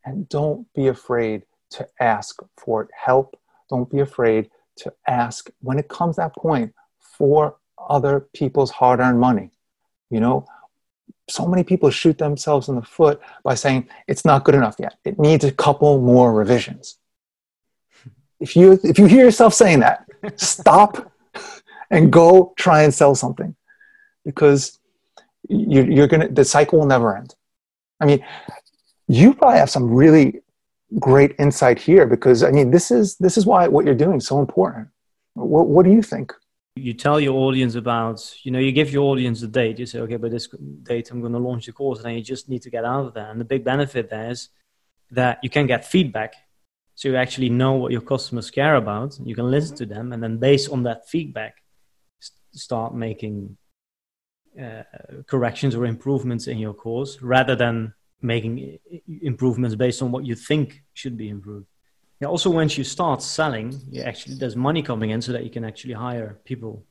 and 0.06 0.28
don't 0.30 0.66
be 0.74 0.88
afraid 0.88 1.44
to 1.70 1.88
ask 2.00 2.42
for 2.58 2.90
help 2.96 3.40
don't 3.70 3.90
be 3.90 4.00
afraid 4.00 4.50
to 4.76 4.94
ask 5.08 5.50
when 5.62 5.80
it 5.80 5.88
comes 5.88 6.16
that 6.16 6.36
point 6.36 6.74
for 7.00 7.56
other 7.90 8.28
people's 8.34 8.72
hard 8.72 9.00
earned 9.00 9.20
money. 9.20 9.52
You 10.10 10.20
know, 10.20 10.46
so 11.30 11.46
many 11.48 11.64
people 11.64 11.90
shoot 11.90 12.18
themselves 12.18 12.68
in 12.68 12.76
the 12.76 12.82
foot 12.82 13.22
by 13.44 13.56
saying 13.56 13.88
it's 14.08 14.26
not 14.26 14.44
good 14.44 14.56
enough 14.56 14.76
yet. 14.80 14.98
It 15.06 15.20
needs 15.20 15.46
a 15.46 15.52
couple 15.52 16.00
more 16.02 16.34
revisions. 16.34 16.98
If 18.42 18.56
you 18.56 18.80
if 18.84 18.98
you 19.00 19.06
hear 19.06 19.24
yourself 19.26 19.54
saying 19.54 19.80
that, 19.82 20.06
stop 20.36 21.12
and 21.90 22.12
go 22.12 22.54
try 22.58 22.84
and 22.84 22.94
sell 22.94 23.16
something 23.16 23.56
because 24.26 24.80
you, 25.48 25.84
you're 25.84 26.08
gonna 26.08 26.28
the 26.28 26.46
cycle 26.46 26.80
will 26.80 26.88
never 26.88 27.16
end. 27.16 27.36
I 28.00 28.06
mean, 28.06 28.26
you 29.08 29.34
probably 29.34 29.60
have 29.60 29.70
some 29.70 29.90
really 29.90 30.42
great 31.00 31.36
insight 31.40 31.80
here 31.80 32.06
because 32.06 32.44
I 32.44 32.52
mean 32.52 32.72
this 32.72 32.92
is 32.92 33.16
this 33.18 33.38
is 33.38 33.46
why 33.46 33.68
what 33.68 33.86
you're 33.86 33.96
doing 33.96 34.18
is 34.18 34.28
so 34.28 34.40
important. 34.40 34.88
What 35.34 35.68
what 35.68 35.86
do 35.86 35.92
you 35.92 36.02
think? 36.02 36.34
You 36.76 36.94
tell 36.94 37.20
your 37.20 37.34
audience 37.34 37.76
about 37.76 38.34
you 38.44 38.52
know 38.52 38.60
you 38.60 38.72
give 38.72 38.92
your 38.92 39.04
audience 39.04 39.42
a 39.44 39.48
date. 39.48 39.80
You 39.80 39.86
say 39.86 40.00
okay, 40.00 40.18
by 40.18 40.30
this 40.30 40.48
date 40.84 41.12
I'm 41.12 41.22
going 41.22 41.34
to 41.34 41.40
launch 41.40 41.66
the 41.66 41.74
course, 41.74 42.00
and 42.00 42.06
then 42.06 42.16
you 42.16 42.24
just 42.24 42.50
need 42.50 42.62
to 42.64 42.70
get 42.70 42.86
out 42.86 43.06
of 43.06 43.14
there. 43.14 43.30
And 43.30 43.40
the 43.40 43.46
big 43.46 43.64
benefit 43.64 44.10
there 44.10 44.32
is 44.32 44.50
that 45.12 45.40
you 45.44 45.50
can 45.50 45.68
get 45.68 45.86
feedback, 45.86 46.36
so 47.02 47.10
you 47.10 47.16
actually 47.16 47.50
know 47.50 47.74
what 47.74 47.92
your 47.92 48.02
customers 48.02 48.52
care 48.52 48.76
about. 48.76 49.18
You 49.24 49.34
can 49.34 49.50
listen 49.50 49.76
to 49.78 49.88
them, 49.88 50.14
and 50.14 50.22
then 50.22 50.38
based 50.38 50.70
on 50.70 50.84
that 50.84 51.10
feedback, 51.10 51.64
start 52.52 52.94
making 52.94 53.58
uh, 54.62 54.84
corrections 55.26 55.74
or 55.74 55.88
improvements 55.88 56.46
in 56.46 56.60
your 56.60 56.76
course 56.76 57.20
rather 57.24 57.56
than 57.56 57.96
making 58.22 58.78
improvements 59.24 59.74
based 59.76 60.04
on 60.04 60.12
what 60.12 60.28
you 60.28 60.36
think 60.36 60.84
should 60.94 61.18
be 61.18 61.30
improved. 61.30 61.66
Also, 62.24 62.52
once 62.52 62.78
you 62.78 62.84
start 62.84 63.24
selling, 63.24 63.74
you 63.90 64.04
actually 64.04 64.36
there's 64.36 64.56
money 64.56 64.84
coming 64.84 65.10
in 65.10 65.24
so 65.24 65.32
that 65.32 65.44
you 65.44 65.50
can 65.50 65.66
actually 65.66 65.96
hire 65.96 66.40
people 66.46 66.86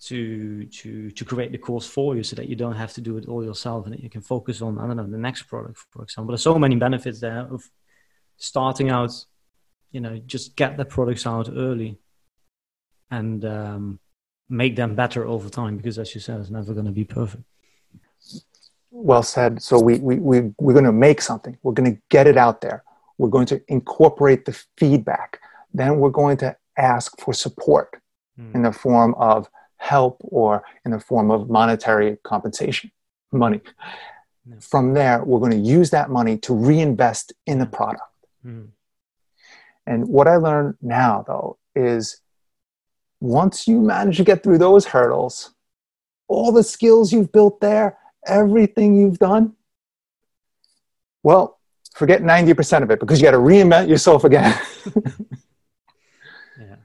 to 0.00 0.66
to 0.66 1.10
to 1.12 1.24
create 1.24 1.50
the 1.50 1.56
course 1.56 1.86
for 1.86 2.14
you, 2.14 2.22
so 2.22 2.36
that 2.36 2.46
you 2.46 2.56
don't 2.56 2.76
have 2.76 2.92
to 2.92 3.00
do 3.00 3.16
it 3.16 3.26
all 3.26 3.42
yourself, 3.42 3.86
and 3.86 3.98
you 4.00 4.10
can 4.10 4.20
focus 4.20 4.60
on 4.60 4.78
I 4.78 4.86
don't 4.86 4.98
know 4.98 5.06
the 5.06 5.16
next 5.16 5.44
product, 5.44 5.78
for 5.92 6.02
example. 6.02 6.32
There's 6.32 6.42
so 6.42 6.58
many 6.58 6.76
benefits 6.76 7.20
there 7.20 7.48
of 7.50 7.62
starting 8.38 8.90
out. 8.90 9.12
You 9.92 10.00
know, 10.00 10.18
just 10.18 10.56
get 10.56 10.76
the 10.76 10.84
products 10.84 11.26
out 11.26 11.48
early, 11.54 11.98
and 13.10 13.44
um, 13.44 14.00
make 14.48 14.76
them 14.76 14.94
better 14.94 15.26
over 15.26 15.48
time. 15.48 15.76
Because 15.76 15.98
as 15.98 16.14
you 16.14 16.20
said, 16.20 16.40
it's 16.40 16.50
never 16.50 16.72
going 16.74 16.86
to 16.86 16.92
be 16.92 17.04
perfect 17.04 17.44
well 18.90 19.22
said. 19.22 19.62
So 19.62 19.78
we, 19.78 19.98
we, 19.98 20.16
we, 20.16 20.40
we're 20.58 20.72
going 20.72 20.84
to 20.84 20.92
make 20.92 21.20
something. 21.20 21.56
We're 21.62 21.72
going 21.72 21.94
to 21.94 22.00
get 22.08 22.26
it 22.26 22.36
out 22.36 22.60
there. 22.60 22.82
We're 23.18 23.28
going 23.28 23.46
to 23.46 23.60
incorporate 23.68 24.44
the 24.44 24.58
feedback. 24.76 25.40
Then 25.74 25.98
we're 25.98 26.10
going 26.10 26.36
to 26.38 26.56
ask 26.76 27.18
for 27.20 27.34
support 27.34 28.00
mm. 28.38 28.54
in 28.54 28.62
the 28.62 28.72
form 28.72 29.14
of 29.14 29.48
help 29.76 30.18
or 30.20 30.62
in 30.84 30.92
the 30.92 31.00
form 31.00 31.30
of 31.30 31.48
monetary 31.48 32.18
compensation, 32.24 32.90
money. 33.32 33.60
From 34.60 34.94
there, 34.94 35.22
we're 35.24 35.40
going 35.40 35.52
to 35.52 35.58
use 35.58 35.90
that 35.90 36.10
money 36.10 36.38
to 36.38 36.54
reinvest 36.54 37.32
in 37.46 37.58
the 37.58 37.66
product. 37.66 38.02
Mm. 38.48 38.68
And 39.86 40.08
what 40.08 40.28
I 40.28 40.36
learned 40.36 40.76
now, 40.82 41.24
though, 41.26 41.58
is 41.74 42.20
once 43.20 43.66
you 43.66 43.80
manage 43.80 44.16
to 44.18 44.24
get 44.24 44.42
through 44.42 44.58
those 44.58 44.86
hurdles, 44.86 45.54
all 46.28 46.52
the 46.52 46.62
skills 46.62 47.12
you've 47.12 47.32
built 47.32 47.60
there, 47.60 47.98
everything 48.26 48.94
you've 48.94 49.18
done, 49.18 49.54
well, 51.22 51.58
forget 51.94 52.22
90% 52.22 52.82
of 52.82 52.90
it 52.90 53.00
because 53.00 53.20
you 53.20 53.24
got 53.24 53.32
to 53.32 53.38
reinvent 53.38 53.88
yourself 53.88 54.24
again. 54.24 54.58
yeah. 56.60 56.76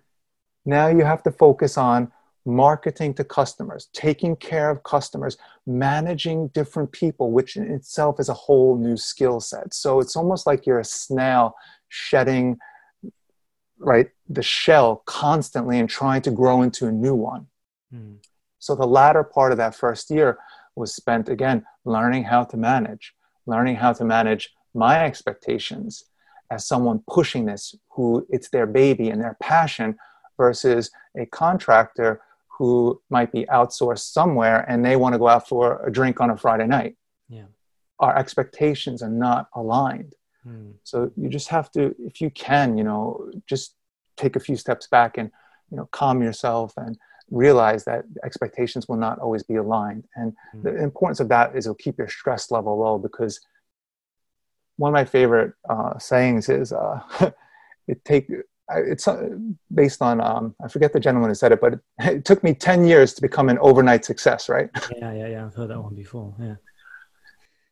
Now 0.66 0.88
you 0.88 1.04
have 1.04 1.24
to 1.24 1.32
focus 1.32 1.78
on 1.78 2.12
marketing 2.46 3.14
to 3.14 3.24
customers, 3.24 3.88
taking 3.94 4.36
care 4.36 4.70
of 4.70 4.84
customers, 4.84 5.38
managing 5.66 6.50
different 6.50 6.92
people, 6.92 7.32
which 7.32 7.56
in 7.56 7.72
itself 7.72 8.20
is 8.20 8.30
a 8.30 8.34
whole 8.34 8.78
new 8.78 8.98
skill 8.98 9.40
set. 9.40 9.74
So 9.74 10.00
it's 10.00 10.16
almost 10.16 10.46
like 10.46 10.66
you're 10.66 10.80
a 10.80 10.86
snail 10.86 11.56
shedding 11.90 12.58
right 13.80 14.10
the 14.30 14.44
shell 14.44 15.04
constantly 15.06 15.78
and 15.78 15.90
trying 15.90 16.22
to 16.22 16.32
grow 16.32 16.62
into 16.62 16.88
a 16.88 16.92
new 16.92 17.16
one. 17.16 17.48
Mm. 17.94 18.18
So 18.60 18.76
the 18.76 18.88
latter 18.88 19.24
part 19.24 19.52
of 19.52 19.58
that 19.58 19.76
first 19.76 20.10
year 20.10 20.38
was 20.76 20.96
spent 20.96 21.30
again 21.30 21.66
learning 21.86 22.24
how 22.24 22.44
to 22.46 22.58
manage, 22.58 23.14
learning 23.46 23.76
how 23.76 23.94
to 23.94 24.06
manage 24.06 24.54
my 24.74 25.04
expectations 25.06 26.06
as 26.50 26.66
someone 26.66 27.04
pushing 27.10 27.46
this 27.46 27.76
who 27.90 28.26
it's 28.30 28.50
their 28.50 28.66
baby 28.66 29.10
and 29.10 29.22
their 29.22 29.38
passion 29.42 29.96
versus 30.38 30.92
a 31.18 31.26
contractor 31.28 32.22
who 32.58 33.02
might 33.10 33.32
be 33.32 33.46
outsourced 33.46 34.12
somewhere 34.12 34.64
and 34.70 34.86
they 34.86 34.96
want 34.96 35.14
to 35.14 35.20
go 35.20 35.28
out 35.28 35.48
for 35.48 35.84
a 35.86 35.92
drink 35.92 36.22
on 36.22 36.30
a 36.30 36.38
Friday 36.38 36.68
night. 36.68 36.96
Yeah. 37.28 37.46
Our 38.00 38.16
expectations 38.16 39.02
are 39.02 39.10
not 39.10 39.48
aligned. 39.56 40.14
Hmm. 40.44 40.72
So 40.84 41.12
you 41.16 41.30
just 41.30 41.48
have 41.50 41.72
to, 41.72 41.96
if 42.00 42.22
you 42.22 42.30
can, 42.30 42.78
you 42.78 42.84
know, 42.84 43.32
just 43.48 43.76
take 44.18 44.36
a 44.36 44.40
few 44.40 44.56
steps 44.56 44.88
back 44.88 45.18
and, 45.18 45.32
you 45.72 45.78
know, 45.78 45.90
calm 45.92 46.22
yourself 46.22 46.74
and 46.78 46.98
realize 47.32 47.86
that 47.86 48.06
expectations 48.24 48.88
will 48.88 48.98
not 48.98 49.18
always 49.18 49.42
be 49.42 49.56
aligned. 49.56 50.04
And 50.16 50.34
hmm. 50.52 50.62
the 50.62 50.84
importance 50.84 51.20
of 51.20 51.30
that 51.30 51.56
is 51.56 51.66
it'll 51.66 51.76
keep 51.76 51.98
your 51.98 52.10
stress 52.10 52.52
level 52.52 52.78
low 52.78 53.00
because 53.00 53.40
one 54.78 54.90
of 54.90 54.94
my 54.94 55.06
favorite 55.06 55.54
uh, 55.68 55.98
sayings 55.98 56.50
is 56.50 56.72
uh, 56.72 57.00
it 57.88 58.04
take 58.06 58.30
it's 58.70 59.08
uh, 59.08 59.30
based 59.74 60.02
on 60.02 60.22
um, 60.22 60.56
I 60.64 60.68
forget 60.68 60.94
the 60.94 61.00
gentleman 61.00 61.30
who 61.30 61.36
said 61.36 61.52
it, 61.52 61.62
but 61.62 61.74
it, 61.74 61.80
it, 62.00 62.26
took 62.26 62.44
me 62.44 62.54
ten 62.54 62.86
years 62.86 63.14
to 63.14 63.22
become 63.22 63.50
an 63.50 63.58
overnight 63.60 64.06
success, 64.06 64.50
right? 64.50 64.70
Yeah, 64.98 65.14
yeah, 65.14 65.28
yeah. 65.28 65.46
I've 65.46 65.56
heard 65.56 65.70
that 65.70 65.82
one 65.82 65.96
before. 65.96 66.34
Yeah. 66.40 66.56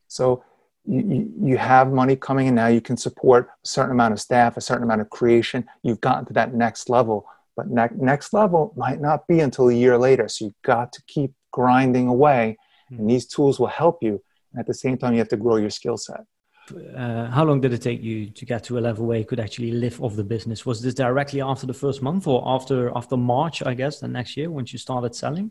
So 0.08 0.44
you, 0.84 1.32
you 1.40 1.56
have 1.56 1.92
money 1.92 2.16
coming 2.16 2.48
in 2.48 2.54
now. 2.54 2.66
You 2.66 2.80
can 2.80 2.96
support 2.96 3.48
a 3.64 3.66
certain 3.66 3.92
amount 3.92 4.12
of 4.12 4.20
staff, 4.20 4.56
a 4.56 4.60
certain 4.60 4.82
amount 4.82 5.00
of 5.00 5.10
creation. 5.10 5.66
You've 5.82 6.00
gotten 6.00 6.26
to 6.26 6.32
that 6.34 6.54
next 6.54 6.90
level, 6.90 7.26
but 7.56 7.68
ne- 7.68 7.96
next 7.96 8.32
level 8.32 8.74
might 8.76 9.00
not 9.00 9.26
be 9.26 9.40
until 9.40 9.68
a 9.68 9.74
year 9.74 9.96
later. 9.96 10.28
So 10.28 10.46
you've 10.46 10.62
got 10.62 10.92
to 10.92 11.02
keep 11.06 11.32
grinding 11.52 12.08
away, 12.08 12.58
mm-hmm. 12.90 13.00
and 13.00 13.10
these 13.10 13.26
tools 13.26 13.58
will 13.58 13.68
help 13.68 14.02
you. 14.02 14.22
And 14.52 14.60
at 14.60 14.66
the 14.66 14.74
same 14.74 14.98
time, 14.98 15.14
you 15.14 15.20
have 15.20 15.28
to 15.28 15.36
grow 15.36 15.56
your 15.56 15.70
skill 15.70 15.96
set 15.96 16.20
uh, 16.96 17.30
how 17.30 17.44
long 17.44 17.60
did 17.60 17.72
it 17.72 17.82
take 17.82 18.02
you 18.02 18.30
to 18.30 18.44
get 18.44 18.64
to 18.64 18.78
a 18.78 18.80
level 18.80 19.06
where 19.06 19.18
you 19.18 19.24
could 19.24 19.40
actually 19.40 19.72
live 19.72 20.00
off 20.02 20.16
the 20.16 20.24
business? 20.24 20.64
Was 20.64 20.80
this 20.80 20.94
directly 20.94 21.40
after 21.40 21.66
the 21.66 21.74
first 21.74 22.02
month 22.02 22.26
or 22.26 22.42
after 22.46 22.90
after 22.96 23.16
March, 23.16 23.62
I 23.64 23.74
guess, 23.74 24.00
the 24.00 24.08
next 24.08 24.36
year 24.36 24.50
once 24.50 24.72
you 24.72 24.78
started 24.78 25.14
selling? 25.14 25.50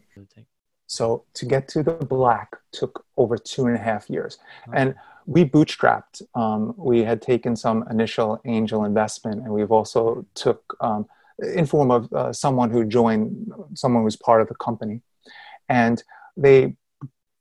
So 0.87 1.23
to 1.35 1.45
get 1.45 1.67
to 1.69 1.83
the 1.83 1.93
black 1.93 2.55
took 2.71 3.05
over 3.15 3.37
two 3.37 3.67
and 3.67 3.75
a 3.75 3.79
half 3.79 4.09
years, 4.09 4.37
okay. 4.67 4.77
and 4.77 4.95
we 5.25 5.45
bootstrapped. 5.45 6.21
Um, 6.35 6.73
we 6.77 7.03
had 7.03 7.21
taken 7.21 7.55
some 7.55 7.85
initial 7.89 8.41
angel 8.45 8.85
investment, 8.85 9.41
and 9.43 9.53
we've 9.53 9.71
also 9.71 10.25
took 10.33 10.75
um, 10.81 11.07
in 11.39 11.65
form 11.65 11.91
of 11.91 12.11
uh, 12.13 12.33
someone 12.33 12.69
who 12.71 12.85
joined, 12.85 13.51
someone 13.73 14.03
who's 14.03 14.15
part 14.15 14.41
of 14.41 14.47
the 14.47 14.55
company, 14.55 15.01
and 15.69 16.03
they 16.35 16.75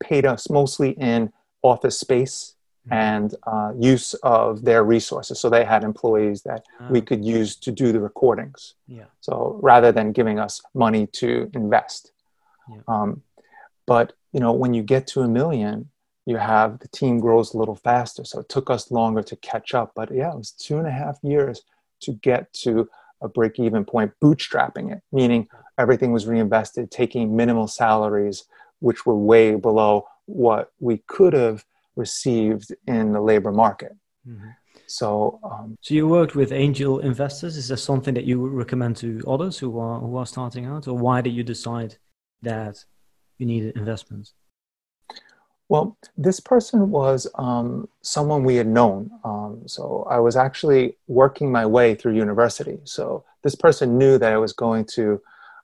paid 0.02 0.26
us 0.26 0.48
mostly 0.48 0.90
in 0.90 1.32
office 1.62 1.98
space. 1.98 2.54
And 2.90 3.34
uh, 3.46 3.72
use 3.78 4.14
of 4.22 4.64
their 4.64 4.84
resources. 4.84 5.40
So 5.40 5.48
they 5.48 5.64
had 5.64 5.84
employees 5.84 6.42
that 6.42 6.64
we 6.90 7.00
ah. 7.00 7.04
could 7.04 7.24
use 7.24 7.56
to 7.56 7.72
do 7.72 7.92
the 7.92 8.00
recordings. 8.00 8.74
Yeah. 8.86 9.04
So 9.20 9.58
rather 9.62 9.92
than 9.92 10.12
giving 10.12 10.38
us 10.38 10.60
money 10.74 11.06
to 11.14 11.50
invest. 11.54 12.12
Yeah. 12.68 12.82
Um, 12.88 13.22
but 13.86 14.12
you 14.32 14.40
know, 14.40 14.52
when 14.52 14.74
you 14.74 14.82
get 14.82 15.06
to 15.08 15.20
a 15.22 15.28
million, 15.28 15.90
you 16.26 16.36
have 16.36 16.78
the 16.78 16.88
team 16.88 17.18
grows 17.18 17.54
a 17.54 17.58
little 17.58 17.74
faster. 17.74 18.24
So 18.24 18.40
it 18.40 18.48
took 18.48 18.70
us 18.70 18.90
longer 18.90 19.22
to 19.22 19.36
catch 19.36 19.74
up. 19.74 19.92
But 19.94 20.12
yeah, 20.14 20.30
it 20.30 20.36
was 20.36 20.52
two 20.52 20.78
and 20.78 20.86
a 20.86 20.90
half 20.90 21.18
years 21.22 21.62
to 22.00 22.12
get 22.12 22.52
to 22.52 22.88
a 23.20 23.28
break 23.28 23.58
even 23.58 23.84
point, 23.84 24.12
bootstrapping 24.22 24.92
it, 24.92 25.02
meaning 25.12 25.48
everything 25.78 26.12
was 26.12 26.26
reinvested, 26.26 26.90
taking 26.90 27.36
minimal 27.36 27.66
salaries, 27.66 28.44
which 28.78 29.04
were 29.04 29.16
way 29.16 29.54
below 29.54 30.06
what 30.26 30.72
we 30.78 30.98
could 31.06 31.32
have 31.32 31.64
received 31.96 32.74
in 32.86 33.12
the 33.12 33.20
labor 33.20 33.52
market. 33.52 33.92
Mm-hmm. 34.26 34.50
So, 34.86 35.38
um, 35.44 35.76
so 35.80 35.94
you 35.94 36.08
worked 36.08 36.34
with 36.34 36.52
angel 36.52 36.98
investors. 36.98 37.56
Is 37.56 37.68
that 37.68 37.76
something 37.76 38.14
that 38.14 38.24
you 38.24 38.40
would 38.40 38.52
recommend 38.52 38.96
to 38.98 39.22
others 39.26 39.58
who 39.58 39.78
are 39.78 40.00
who 40.00 40.16
are 40.16 40.26
starting 40.26 40.66
out, 40.66 40.88
or 40.88 40.96
why 40.98 41.20
did 41.20 41.32
you 41.32 41.44
decide 41.44 41.96
that 42.42 42.84
you 43.38 43.46
needed 43.46 43.76
investments? 43.76 44.34
Well, 45.68 45.96
this 46.16 46.40
person 46.40 46.90
was 46.90 47.28
um, 47.36 47.88
someone 48.02 48.42
we 48.42 48.56
had 48.56 48.66
known. 48.66 49.08
Um, 49.22 49.62
so 49.66 50.04
I 50.10 50.18
was 50.18 50.36
actually 50.36 50.96
working 51.06 51.52
my 51.52 51.64
way 51.64 51.94
through 51.94 52.16
university. 52.16 52.80
So 52.82 53.24
this 53.44 53.54
person 53.54 53.96
knew 53.96 54.18
that 54.18 54.32
I 54.32 54.38
was 54.38 54.52
going 54.52 54.84
to 54.96 55.20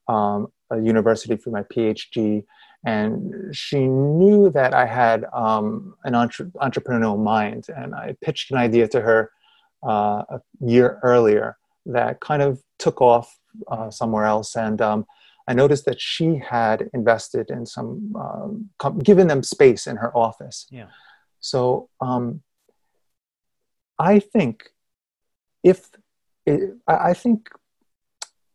um, 0.07 0.53
a 0.71 0.79
university 0.81 1.37
for 1.37 1.51
my 1.51 1.63
PhD 1.65 2.45
and 2.85 3.55
she 3.55 3.87
knew 3.87 4.51
that 4.51 4.75
I 4.75 4.87
had 4.87 5.25
um, 5.33 5.95
an 6.05 6.15
entre- 6.15 6.53
entrepreneurial 6.57 7.23
mind, 7.23 7.67
and 7.75 7.95
I 7.95 8.17
pitched 8.21 8.51
an 8.51 8.59
idea 8.59 8.89
to 8.89 9.01
her 9.01 9.31
uh, 9.87 10.23
a 10.29 10.41
year 10.61 10.99
earlier 11.03 11.57
that 11.87 12.21
kind 12.21 12.43
of 12.43 12.63
took 12.79 13.01
off 13.01 13.39
uh, 13.69 13.91
somewhere 13.91 14.25
else, 14.25 14.57
and 14.57 14.81
um, 14.81 15.07
I 15.49 15.55
noticed 15.55 15.85
that 15.87 16.01
she 16.01 16.37
had 16.37 16.91
invested 16.93 17.51
in 17.51 17.67
some, 17.67 18.15
um, 18.17 18.71
com- 18.79 18.99
given 18.99 19.29
them 19.29 19.43
space 19.43 19.87
in 19.87 19.97
her 19.97 20.17
office. 20.17 20.67
Yeah. 20.71 20.87
So 21.41 21.89
um, 22.01 22.43
I 23.99 24.19
think 24.19 24.71
if 25.63 25.89
it, 26.45 26.77
I 26.89 27.15
think 27.15 27.49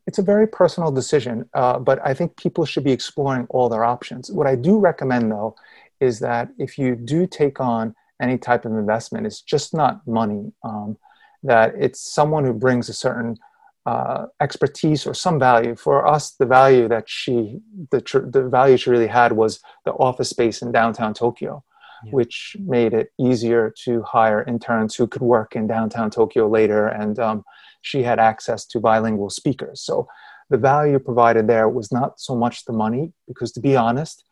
it's 0.07 0.19
a 0.19 0.23
very 0.23 0.47
personal 0.47 0.91
decision, 0.91 1.49
uh, 1.53 1.79
but 1.79 1.99
I 2.05 2.13
think 2.13 2.35
people 2.35 2.65
should 2.65 2.83
be 2.83 2.91
exploring 2.91 3.47
all 3.49 3.69
their 3.69 3.83
options. 3.83 4.31
What 4.31 4.47
I 4.47 4.55
do 4.55 4.79
recommend, 4.79 5.31
though, 5.31 5.55
is 5.99 6.19
that 6.19 6.49
if 6.57 6.77
you 6.77 6.95
do 6.95 7.27
take 7.27 7.59
on 7.59 7.95
any 8.21 8.37
type 8.37 8.65
of 8.65 8.71
investment, 8.71 9.25
it's 9.25 9.41
just 9.41 9.73
not 9.73 10.05
money. 10.07 10.51
Um, 10.63 10.97
that 11.43 11.73
it's 11.77 11.99
someone 11.99 12.45
who 12.45 12.53
brings 12.53 12.89
a 12.89 12.93
certain 12.93 13.37
uh, 13.85 14.27
expertise 14.39 15.07
or 15.07 15.13
some 15.13 15.39
value. 15.39 15.75
For 15.75 16.07
us, 16.07 16.31
the 16.31 16.45
value 16.45 16.87
that 16.87 17.09
she, 17.09 17.59
the, 17.89 18.01
tr- 18.01 18.19
the 18.19 18.47
value 18.47 18.77
she 18.77 18.89
really 18.89 19.07
had 19.07 19.31
was 19.31 19.59
the 19.85 19.91
office 19.93 20.29
space 20.29 20.61
in 20.61 20.71
downtown 20.71 21.13
Tokyo, 21.13 21.63
yeah. 22.05 22.11
which 22.11 22.55
made 22.59 22.93
it 22.93 23.11
easier 23.19 23.73
to 23.83 24.03
hire 24.03 24.43
interns 24.43 24.95
who 24.95 25.07
could 25.07 25.23
work 25.23 25.55
in 25.55 25.65
downtown 25.65 26.11
Tokyo 26.11 26.47
later 26.47 26.87
and 26.87 27.17
um, 27.17 27.43
she 27.81 28.03
had 28.03 28.19
access 28.19 28.65
to 28.67 28.79
bilingual 28.79 29.29
speakers. 29.29 29.81
So 29.81 30.07
the 30.49 30.57
value 30.57 30.99
provided 30.99 31.47
there 31.47 31.69
was 31.69 31.91
not 31.91 32.19
so 32.19 32.35
much 32.35 32.65
the 32.65 32.73
money, 32.73 33.13
because 33.27 33.51
to 33.53 33.59
be 33.59 33.75
honest, 33.75 34.23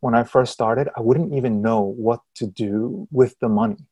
when 0.00 0.14
I 0.14 0.24
first 0.24 0.52
started, 0.52 0.88
I 0.96 1.00
wouldn't 1.00 1.32
even 1.34 1.62
know 1.62 1.80
what 1.80 2.20
to 2.36 2.46
do 2.46 3.06
with 3.10 3.38
the 3.40 3.48
money. 3.48 3.86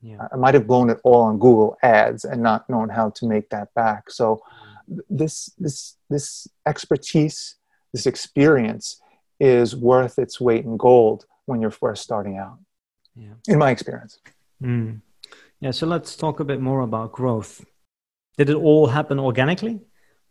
Yeah. 0.00 0.26
I 0.32 0.36
might 0.36 0.54
have 0.54 0.66
blown 0.66 0.90
it 0.90 0.98
all 1.04 1.22
on 1.22 1.38
Google 1.38 1.76
Ads 1.82 2.24
and 2.24 2.42
not 2.42 2.68
known 2.68 2.88
how 2.88 3.10
to 3.10 3.26
make 3.26 3.50
that 3.50 3.72
back. 3.74 4.10
So 4.10 4.42
this 5.08 5.50
this 5.58 5.96
this 6.10 6.48
expertise, 6.66 7.56
this 7.92 8.06
experience 8.06 9.00
is 9.38 9.76
worth 9.76 10.18
its 10.18 10.40
weight 10.40 10.64
in 10.64 10.76
gold 10.76 11.26
when 11.46 11.60
you're 11.60 11.70
first 11.70 12.02
starting 12.02 12.36
out. 12.36 12.58
Yeah. 13.14 13.34
In 13.46 13.58
my 13.58 13.70
experience. 13.70 14.18
Mm. 14.60 15.00
Yeah, 15.60 15.70
so 15.70 15.86
let's 15.86 16.16
talk 16.16 16.40
a 16.40 16.44
bit 16.44 16.60
more 16.60 16.80
about 16.80 17.12
growth 17.12 17.64
did 18.36 18.50
it 18.50 18.54
all 18.54 18.86
happen 18.86 19.18
organically 19.18 19.80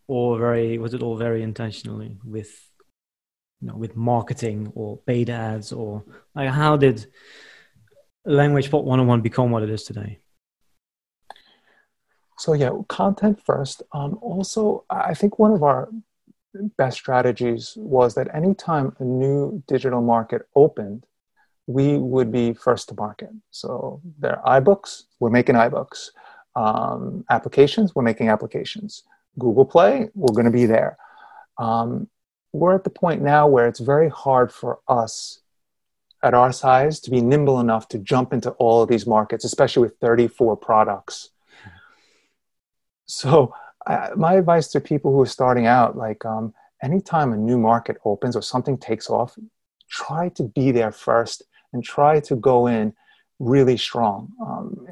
or 0.06 0.38
very 0.38 0.78
was 0.78 0.94
it 0.94 1.02
all 1.02 1.16
very 1.16 1.42
intentionally 1.42 2.18
with 2.24 2.50
you 3.60 3.68
know 3.68 3.76
with 3.76 3.96
marketing 3.96 4.72
or 4.74 4.98
paid 4.98 5.30
ads 5.30 5.72
or 5.72 6.04
like 6.34 6.50
how 6.50 6.76
did 6.76 7.06
language 8.24 8.70
pod 8.70 8.84
101 8.84 9.20
become 9.20 9.50
what 9.50 9.62
it 9.62 9.70
is 9.70 9.84
today? 9.84 10.18
So 12.38 12.54
yeah 12.54 12.70
content 12.88 13.40
first. 13.44 13.82
Um, 13.92 14.18
also 14.20 14.84
i 14.90 15.14
think 15.14 15.38
one 15.38 15.52
of 15.52 15.62
our 15.62 15.88
best 16.76 16.98
strategies 16.98 17.72
was 17.76 18.14
that 18.14 18.34
anytime 18.34 18.94
a 18.98 19.04
new 19.04 19.62
digital 19.66 20.02
market 20.02 20.42
opened 20.54 21.06
we 21.66 21.96
would 21.96 22.32
be 22.32 22.52
first 22.52 22.88
to 22.88 22.94
market. 22.94 23.30
So 23.50 24.00
there 24.18 24.38
are 24.44 24.60
ibooks 24.60 25.04
we're 25.20 25.30
making 25.30 25.54
ibooks 25.54 26.10
um, 26.56 27.24
applications, 27.30 27.94
we're 27.94 28.02
making 28.02 28.28
applications. 28.28 29.04
Google 29.38 29.64
Play, 29.64 30.08
we're 30.14 30.34
going 30.34 30.44
to 30.44 30.50
be 30.50 30.66
there. 30.66 30.96
um, 31.58 32.08
we're 32.52 32.74
at 32.74 32.84
the 32.84 32.90
point 32.90 33.22
now 33.22 33.46
where 33.46 33.66
it's 33.66 33.80
very 33.80 34.10
hard 34.10 34.52
for 34.52 34.80
us 34.86 35.40
at 36.22 36.34
our 36.34 36.52
size 36.52 37.00
to 37.00 37.10
be 37.10 37.20
nimble 37.20 37.58
enough 37.58 37.88
to 37.88 37.98
jump 37.98 38.32
into 38.32 38.50
all 38.52 38.82
of 38.82 38.88
these 38.88 39.06
markets, 39.06 39.44
especially 39.44 39.82
with 39.82 39.96
34 40.00 40.56
products. 40.56 41.30
So, 43.06 43.54
uh, 43.86 44.10
my 44.16 44.34
advice 44.34 44.68
to 44.68 44.80
people 44.80 45.12
who 45.12 45.20
are 45.22 45.26
starting 45.26 45.66
out, 45.66 45.96
like 45.96 46.24
um, 46.24 46.54
anytime 46.82 47.32
a 47.32 47.36
new 47.36 47.58
market 47.58 47.96
opens 48.04 48.36
or 48.36 48.42
something 48.42 48.78
takes 48.78 49.10
off, 49.10 49.36
try 49.90 50.28
to 50.30 50.44
be 50.44 50.70
there 50.70 50.92
first 50.92 51.42
and 51.72 51.82
try 51.82 52.20
to 52.20 52.36
go 52.36 52.66
in 52.68 52.94
really 53.40 53.76
strong. 53.76 54.30
Um, 54.40 54.86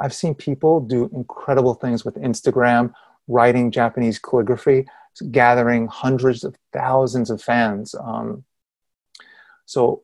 I've 0.00 0.14
seen 0.14 0.34
people 0.34 0.80
do 0.80 1.10
incredible 1.14 1.74
things 1.74 2.04
with 2.04 2.14
Instagram, 2.16 2.92
writing 3.26 3.70
Japanese 3.70 4.18
calligraphy, 4.18 4.86
gathering 5.30 5.88
hundreds 5.88 6.44
of 6.44 6.56
thousands 6.72 7.30
of 7.30 7.42
fans. 7.42 7.94
Um, 7.94 8.44
so 9.66 10.02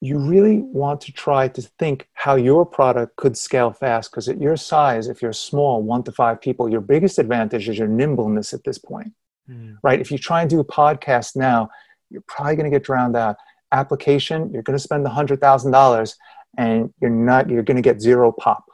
you 0.00 0.18
really 0.18 0.58
want 0.58 1.00
to 1.02 1.12
try 1.12 1.48
to 1.48 1.62
think 1.78 2.08
how 2.14 2.36
your 2.36 2.64
product 2.64 3.16
could 3.16 3.36
scale 3.36 3.72
fast 3.72 4.10
because 4.10 4.28
at 4.28 4.40
your 4.40 4.56
size 4.56 5.08
if 5.08 5.20
you're 5.20 5.32
small 5.32 5.82
one 5.82 6.04
to 6.04 6.12
five 6.12 6.40
people 6.40 6.68
your 6.68 6.80
biggest 6.80 7.18
advantage 7.18 7.68
is 7.68 7.76
your 7.76 7.88
nimbleness 7.88 8.54
at 8.54 8.62
this 8.62 8.78
point 8.78 9.12
mm. 9.50 9.76
right 9.82 10.00
if 10.00 10.12
you 10.12 10.16
try 10.16 10.40
and 10.40 10.48
do 10.48 10.60
a 10.60 10.64
podcast 10.64 11.34
now 11.34 11.68
you're 12.10 12.22
probably 12.28 12.54
going 12.54 12.70
to 12.70 12.70
get 12.70 12.84
drowned 12.84 13.16
out 13.16 13.34
application 13.72 14.48
you're 14.52 14.62
going 14.62 14.78
to 14.78 14.82
spend 14.82 15.04
$100000 15.04 16.14
and 16.56 16.92
you're 17.00 17.10
not 17.10 17.48
you're 17.48 17.62
going 17.62 17.76
to 17.76 17.82
get 17.82 18.00
zero 18.00 18.32
pop. 18.32 18.64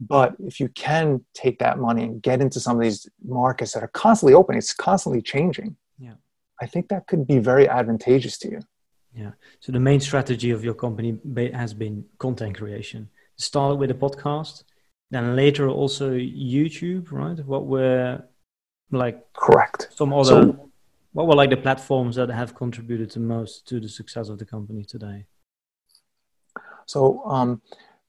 But 0.00 0.34
if 0.40 0.58
you 0.60 0.68
can 0.68 1.24
take 1.34 1.58
that 1.58 1.78
money 1.78 2.04
and 2.04 2.22
get 2.22 2.40
into 2.40 2.58
some 2.58 2.76
of 2.76 2.82
these 2.82 3.08
markets 3.24 3.72
that 3.72 3.82
are 3.82 3.88
constantly 3.88 4.34
open 4.34 4.56
it's 4.56 4.72
constantly 4.72 5.20
changing 5.20 5.76
yeah. 5.98 6.14
i 6.60 6.66
think 6.66 6.88
that 6.88 7.06
could 7.06 7.26
be 7.26 7.38
very 7.38 7.68
advantageous 7.68 8.38
to 8.38 8.50
you 8.50 8.60
yeah. 9.14 9.32
So 9.60 9.72
the 9.72 9.80
main 9.80 10.00
strategy 10.00 10.50
of 10.50 10.64
your 10.64 10.74
company 10.74 11.18
has 11.52 11.74
been 11.74 12.04
content 12.18 12.56
creation. 12.56 13.08
Started 13.36 13.76
with 13.76 13.90
a 13.90 13.94
podcast, 13.94 14.64
then 15.10 15.34
later 15.34 15.68
also 15.68 16.12
YouTube, 16.12 17.10
right? 17.10 17.38
What 17.44 17.66
were 17.66 18.22
like 18.92 19.32
correct 19.34 19.88
some 19.94 20.12
other 20.12 20.24
so, 20.24 20.70
what 21.12 21.28
were 21.28 21.34
like 21.36 21.50
the 21.50 21.56
platforms 21.56 22.16
that 22.16 22.28
have 22.28 22.56
contributed 22.56 23.08
the 23.12 23.20
most 23.20 23.66
to 23.68 23.78
the 23.78 23.88
success 23.88 24.28
of 24.28 24.38
the 24.38 24.44
company 24.44 24.84
today? 24.84 25.26
So 26.86 27.24
um, 27.24 27.62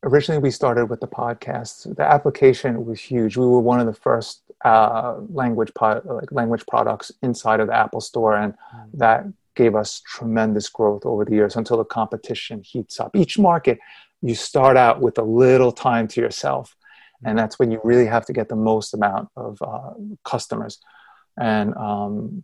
originally 0.04 0.41
we 0.41 0.52
started 0.52 0.86
with 0.86 0.99
the 0.99 1.08
podcast. 1.08 1.95
The 1.95 2.04
application 2.04 2.86
was 2.86 2.99
huge. 2.99 3.38
We 3.38 3.45
were 3.45 3.60
one 3.60 3.80
of 3.80 3.86
the 3.86 3.93
first 3.93 4.41
uh, 4.66 5.18
language 5.30 5.72
pod, 5.74 6.06
like 6.06 6.32
language 6.32 6.66
products 6.68 7.12
inside 7.22 7.60
of 7.60 7.68
the 7.68 7.76
Apple 7.76 8.02
Store, 8.02 8.36
and 8.36 8.54
mm. 8.54 8.86
that 8.93 9.26
gave 9.56 9.76
us 9.76 10.02
tremendous 10.06 10.70
growth 10.70 11.06
over 11.06 11.26
the 11.26 11.34
years 11.34 11.56
until 11.56 11.78
the 11.78 11.86
competition 11.86 12.62
heats 12.64 12.99
up. 12.99 13.16
Each 13.16 13.38
market, 13.38 13.80
you 14.22 14.36
start 14.36 14.78
out 14.78 15.02
with 15.02 15.18
a 15.18 15.24
little 15.24 15.72
time 15.72 16.08
to 16.10 16.22
yourself, 16.22 16.76
and 17.24 17.38
that's 17.38 17.60
when 17.60 17.72
you 17.72 17.80
really 17.84 18.06
have 18.06 18.26
to 18.28 18.34
get 18.34 18.49
the 18.49 18.56
most 18.56 18.93
amount 18.93 19.30
of 19.36 19.62
uh, 19.62 19.91
customers. 20.24 20.80
And 21.39 21.76
um, 21.76 22.43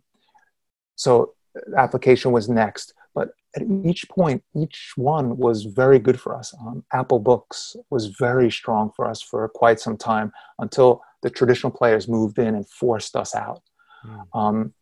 so, 0.96 1.34
application 1.76 2.32
was 2.32 2.48
next. 2.48 2.94
But 3.14 3.30
at 3.56 3.62
each 3.84 4.08
point, 4.08 4.42
each 4.54 4.92
one 4.96 5.36
was 5.36 5.64
very 5.64 5.98
good 5.98 6.20
for 6.20 6.34
us. 6.34 6.54
Um, 6.60 6.84
Apple 6.92 7.18
Books 7.18 7.76
was 7.90 8.06
very 8.06 8.50
strong 8.50 8.92
for 8.94 9.08
us 9.08 9.22
for 9.22 9.48
quite 9.48 9.80
some 9.80 9.96
time 9.96 10.32
until 10.58 11.02
the 11.22 11.30
traditional 11.30 11.72
players 11.72 12.08
moved 12.08 12.38
in 12.38 12.54
and 12.54 12.68
forced 12.68 13.16
us 13.16 13.34
out. 13.34 13.62
Mm. 14.06 14.26
Um, 14.34 14.74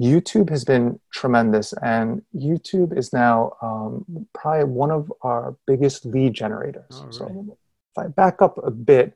YouTube 0.00 0.48
has 0.48 0.64
been 0.64 0.98
tremendous, 1.12 1.74
and 1.82 2.22
YouTube 2.34 2.96
is 2.96 3.12
now 3.12 3.52
um, 3.60 4.26
probably 4.34 4.64
one 4.64 4.90
of 4.90 5.12
our 5.22 5.56
biggest 5.66 6.06
lead 6.06 6.32
generators. 6.32 7.02
Right. 7.04 7.14
So, 7.14 7.56
if 7.92 7.98
I 7.98 8.08
back 8.08 8.40
up 8.40 8.58
a 8.64 8.70
bit, 8.70 9.14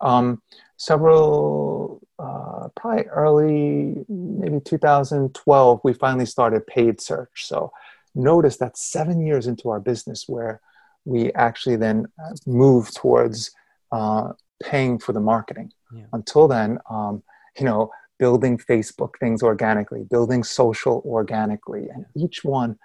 um, 0.00 0.42
several, 0.80 2.00
uh, 2.18 2.68
probably 2.74 3.04
early, 3.04 4.02
maybe 4.08 4.60
2012, 4.60 5.80
we 5.84 5.92
finally 5.92 6.24
started 6.24 6.66
paid 6.66 7.02
search. 7.02 7.44
So, 7.44 7.70
notice 8.14 8.56
that 8.56 8.78
seven 8.78 9.20
years 9.20 9.46
into 9.46 9.68
our 9.68 9.78
business, 9.78 10.24
where 10.26 10.62
we 11.04 11.32
actually 11.34 11.76
then 11.76 12.06
uh, 12.18 12.32
move 12.46 12.92
towards 12.94 13.50
uh, 13.92 14.32
paying 14.62 14.98
for 14.98 15.12
the 15.12 15.20
marketing. 15.20 15.70
Yeah. 15.94 16.04
Until 16.14 16.48
then, 16.48 16.78
um, 16.88 17.22
you 17.58 17.66
know, 17.66 17.90
building 18.18 18.56
Facebook 18.56 19.18
things 19.20 19.42
organically, 19.42 20.04
building 20.10 20.42
social 20.42 21.02
organically. 21.04 21.88
And 21.90 22.06
each 22.16 22.42
one 22.42 22.78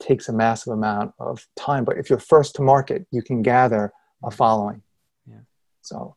takes 0.00 0.28
a 0.28 0.32
massive 0.32 0.72
amount 0.72 1.12
of 1.20 1.46
time. 1.54 1.84
But 1.84 1.96
if 1.96 2.10
you're 2.10 2.18
first 2.18 2.56
to 2.56 2.62
market, 2.62 3.06
you 3.12 3.22
can 3.22 3.42
gather 3.42 3.92
a 4.24 4.32
following. 4.32 4.82
Yeah. 5.28 5.42
So 5.82 6.16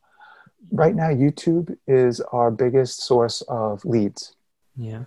right 0.72 0.94
now, 0.94 1.08
YouTube 1.08 1.76
is 1.86 2.20
our 2.32 2.50
biggest 2.50 3.02
source 3.02 3.42
of 3.48 3.84
leads. 3.84 4.34
Yeah. 4.76 5.04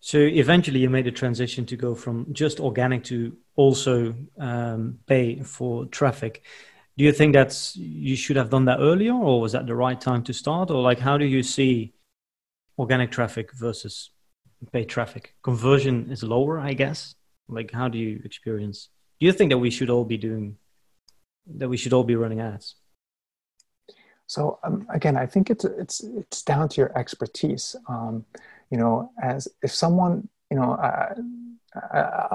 So 0.00 0.18
eventually, 0.18 0.80
you 0.80 0.90
made 0.90 1.06
a 1.06 1.12
transition 1.12 1.64
to 1.66 1.76
go 1.76 1.94
from 1.94 2.26
just 2.32 2.58
organic 2.58 3.04
to 3.04 3.36
also 3.54 4.14
um, 4.38 4.98
pay 5.06 5.40
for 5.42 5.86
traffic. 5.86 6.42
Do 6.96 7.04
you 7.04 7.12
think 7.12 7.32
that's 7.32 7.76
you 7.76 8.16
should 8.16 8.36
have 8.36 8.50
done 8.50 8.64
that 8.66 8.80
earlier, 8.80 9.14
or 9.14 9.40
was 9.40 9.52
that 9.52 9.66
the 9.66 9.74
right 9.74 10.00
time 10.00 10.22
to 10.24 10.32
start, 10.32 10.70
or 10.70 10.82
like 10.82 10.98
how 10.98 11.16
do 11.16 11.24
you 11.24 11.42
see 11.42 11.94
organic 12.78 13.10
traffic 13.10 13.52
versus 13.54 14.10
paid 14.72 14.88
traffic? 14.88 15.34
Conversion 15.42 16.10
is 16.10 16.22
lower, 16.22 16.58
I 16.58 16.72
guess. 16.72 17.14
Like, 17.48 17.70
how 17.70 17.88
do 17.88 17.98
you 17.98 18.20
experience? 18.24 18.88
Do 19.20 19.26
you 19.26 19.32
think 19.32 19.50
that 19.50 19.58
we 19.58 19.70
should 19.70 19.90
all 19.90 20.04
be 20.04 20.16
doing 20.16 20.56
that? 21.58 21.68
We 21.68 21.76
should 21.76 21.92
all 21.92 22.04
be 22.04 22.16
running 22.16 22.40
ads. 22.40 22.76
So 24.32 24.58
um, 24.64 24.86
again, 24.88 25.18
I 25.18 25.26
think 25.26 25.50
it's 25.50 25.66
it's 25.66 26.00
it's 26.00 26.40
down 26.40 26.66
to 26.70 26.80
your 26.80 26.98
expertise. 26.98 27.76
Um, 27.86 28.24
you 28.70 28.78
know, 28.78 29.12
as 29.22 29.46
if 29.62 29.70
someone, 29.74 30.26
you 30.50 30.56
know, 30.56 30.72
I, 30.72 31.12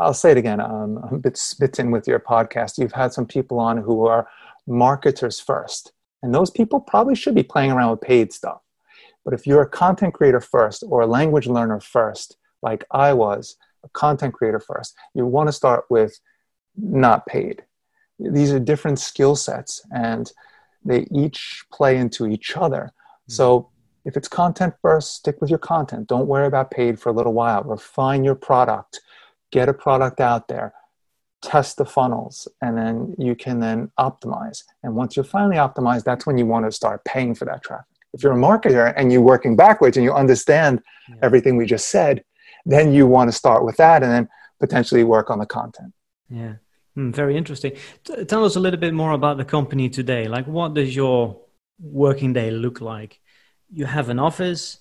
will 0.06 0.14
say 0.14 0.30
it 0.30 0.38
again. 0.38 0.60
Um, 0.60 1.00
I'm 1.04 1.16
a 1.16 1.18
bit 1.18 1.38
smitten 1.38 1.90
with 1.90 2.08
your 2.08 2.20
podcast. 2.20 2.78
You've 2.78 2.92
had 2.92 3.14
some 3.14 3.26
people 3.26 3.60
on 3.60 3.78
who 3.78 4.06
are 4.06 4.28
marketers 4.68 5.40
first, 5.40 5.92
and 6.22 6.36
those 6.36 6.52
people 6.52 6.80
probably 6.80 7.16
should 7.16 7.34
be 7.34 7.42
playing 7.42 7.72
around 7.72 7.90
with 7.90 8.02
paid 8.02 8.32
stuff. 8.32 8.62
But 9.26 9.34
if 9.34 9.48
you're 9.48 9.64
a 9.64 9.70
content 9.84 10.14
creator 10.14 10.40
first 10.40 10.84
or 10.88 11.02
a 11.02 11.08
language 11.08 11.48
learner 11.48 11.80
first, 11.80 12.38
like 12.62 12.86
I 12.92 13.14
was, 13.14 13.58
a 13.84 13.90
content 13.90 14.36
creator 14.36 14.60
first, 14.60 14.96
you 15.16 15.26
want 15.26 15.48
to 15.48 15.54
start 15.54 15.86
with 15.90 16.20
not 16.76 17.26
paid. 17.26 17.64
These 18.20 18.52
are 18.52 18.60
different 18.60 19.00
skill 19.00 19.36
sets 19.36 19.82
and 19.92 20.32
they 20.88 21.08
each 21.12 21.66
play 21.72 21.98
into 21.98 22.28
each 22.28 22.56
other. 22.58 22.92
Mm-hmm. 22.94 23.34
So 23.34 23.70
if 24.06 24.16
it's 24.16 24.28
content 24.28 24.74
first, 24.82 25.16
stick 25.16 25.42
with 25.42 25.50
your 25.50 25.60
content. 25.60 26.08
Don't 26.08 26.28
worry 26.28 26.48
about 26.48 26.72
paid 26.72 27.00
for 27.00 27.10
a 27.10 27.14
little 27.14 27.34
while. 27.34 27.64
Refine 27.64 28.24
your 28.24 28.36
product, 28.36 29.02
get 29.52 29.68
a 29.68 29.74
product 29.74 30.22
out 30.22 30.48
there, 30.48 30.74
test 31.42 31.78
the 31.78 31.86
funnels, 31.86 32.48
and 32.62 32.78
then 32.78 33.16
you 33.18 33.36
can 33.36 33.60
then 33.60 33.92
optimize. 34.00 34.64
And 34.84 34.96
once 34.96 35.16
you're 35.16 35.26
finally 35.26 35.58
optimized, 35.58 36.06
that's 36.06 36.26
when 36.26 36.38
you 36.38 36.46
want 36.46 36.66
to 36.66 36.72
start 36.72 37.04
paying 37.04 37.36
for 37.36 37.46
that 37.46 37.64
traffic. 37.64 37.86
If 38.14 38.24
you're 38.24 38.34
a 38.34 38.38
marketer 38.38 38.94
and 38.96 39.12
you're 39.12 39.22
working 39.22 39.56
backwards 39.56 39.98
and 39.98 40.04
you 40.04 40.14
understand 40.14 40.82
yeah. 41.10 41.16
everything 41.22 41.58
we 41.58 41.66
just 41.66 41.90
said, 41.90 42.24
then 42.66 42.94
you 42.94 43.06
want 43.08 43.30
to 43.30 43.38
start 43.38 43.66
with 43.66 43.78
that 43.78 44.04
and 44.04 44.12
then 44.12 44.30
potentially 44.60 45.04
work 45.04 45.30
on 45.30 45.40
the 45.40 45.46
content. 45.46 45.94
Yeah. 46.30 46.56
Mm, 46.98 47.14
very 47.14 47.38
interesting. 47.38 47.74
T- 48.04 48.26
tell 48.26 48.44
us 48.44 48.56
a 48.56 48.60
little 48.60 48.80
bit 48.80 48.94
more 48.94 49.12
about 49.12 49.38
the 49.38 49.46
company 49.46 49.88
today. 49.90 50.28
Like, 50.28 50.48
what 50.48 50.74
does 50.74 50.96
your 50.96 51.40
working 51.80 52.34
day 52.34 52.50
look 52.50 52.82
like? 52.82 53.20
You 53.72 53.86
have 53.86 54.10
an 54.10 54.20
office. 54.20 54.80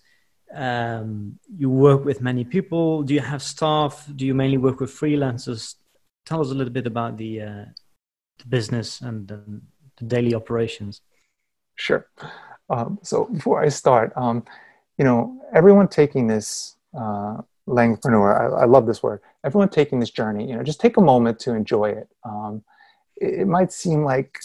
Um, 0.55 1.39
you 1.55 1.69
work 1.69 2.05
with 2.05 2.23
many 2.23 2.45
people. 2.45 3.03
Do 3.03 3.13
you 3.13 3.21
have 3.21 3.43
staff? 3.43 4.09
Do 4.15 4.25
you 4.25 4.35
mainly 4.35 4.57
work 4.57 4.81
with 4.81 4.91
freelancers? 4.91 5.75
Tell 6.25 6.41
us 6.41 6.51
a 6.51 6.55
little 6.55 6.73
bit 6.73 6.87
about 6.87 7.19
the, 7.19 7.43
uh, 7.43 7.65
the 8.39 8.47
business 8.49 9.01
and 9.01 9.29
the, 9.29 9.61
daily 10.07 10.35
operations. 10.35 11.01
Sure. 11.75 12.07
Um, 12.69 12.99
so 13.03 13.25
before 13.25 13.63
I 13.63 13.69
start, 13.71 14.13
um, 14.15 14.45
you 14.99 15.07
know, 15.07 15.41
everyone 15.55 15.89
taking 15.89 16.27
this 16.27 16.77
uh, 16.95 17.39
langpreneur, 17.67 18.39
I, 18.39 18.63
I, 18.63 18.65
love 18.67 18.87
this 18.87 19.03
word. 19.03 19.23
Everyone 19.47 19.69
taking 19.69 20.01
this 20.01 20.11
journey, 20.11 20.49
you 20.49 20.57
know, 20.57 20.63
just 20.63 20.81
take 20.81 20.97
a 20.97 21.01
moment 21.01 21.39
to 21.41 21.55
enjoy 21.55 21.91
it. 21.91 22.09
Um, 22.25 22.63
it, 23.17 23.41
it, 23.41 23.47
might 23.47 23.73
seem 23.73 24.05
like 24.05 24.41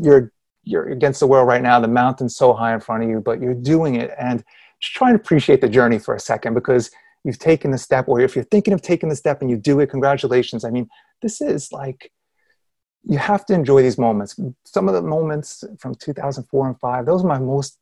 you're 0.00 0.32
you're 0.64 0.88
against 0.88 1.20
the 1.20 1.26
world 1.26 1.48
right 1.48 1.62
now. 1.62 1.80
The 1.80 1.88
mountain's 1.88 2.36
so 2.36 2.52
high 2.52 2.74
in 2.74 2.80
front 2.80 3.04
of 3.04 3.08
you, 3.08 3.20
but 3.20 3.40
you're 3.40 3.54
doing 3.54 3.94
it, 3.94 4.10
and 4.18 4.44
just 4.80 4.94
try 4.94 5.08
and 5.08 5.16
appreciate 5.16 5.60
the 5.60 5.68
journey 5.68 5.98
for 5.98 6.14
a 6.14 6.20
second 6.20 6.54
because 6.54 6.90
you've 7.24 7.38
taken 7.38 7.70
the 7.70 7.78
step. 7.78 8.08
Or 8.08 8.20
if 8.20 8.34
you're 8.34 8.44
thinking 8.44 8.74
of 8.74 8.82
taking 8.82 9.08
the 9.08 9.16
step 9.16 9.40
and 9.40 9.50
you 9.50 9.56
do 9.56 9.80
it, 9.80 9.90
congratulations. 9.90 10.64
I 10.64 10.70
mean, 10.70 10.88
this 11.22 11.40
is 11.40 11.72
like 11.72 12.12
you 13.04 13.18
have 13.18 13.46
to 13.46 13.54
enjoy 13.54 13.82
these 13.82 13.98
moments. 13.98 14.38
Some 14.64 14.88
of 14.88 14.94
the 14.94 15.02
moments 15.02 15.64
from 15.78 15.94
2004 15.94 16.68
and 16.68 16.78
5, 16.78 17.06
those 17.06 17.24
are 17.24 17.28
my 17.28 17.38
most 17.38 17.78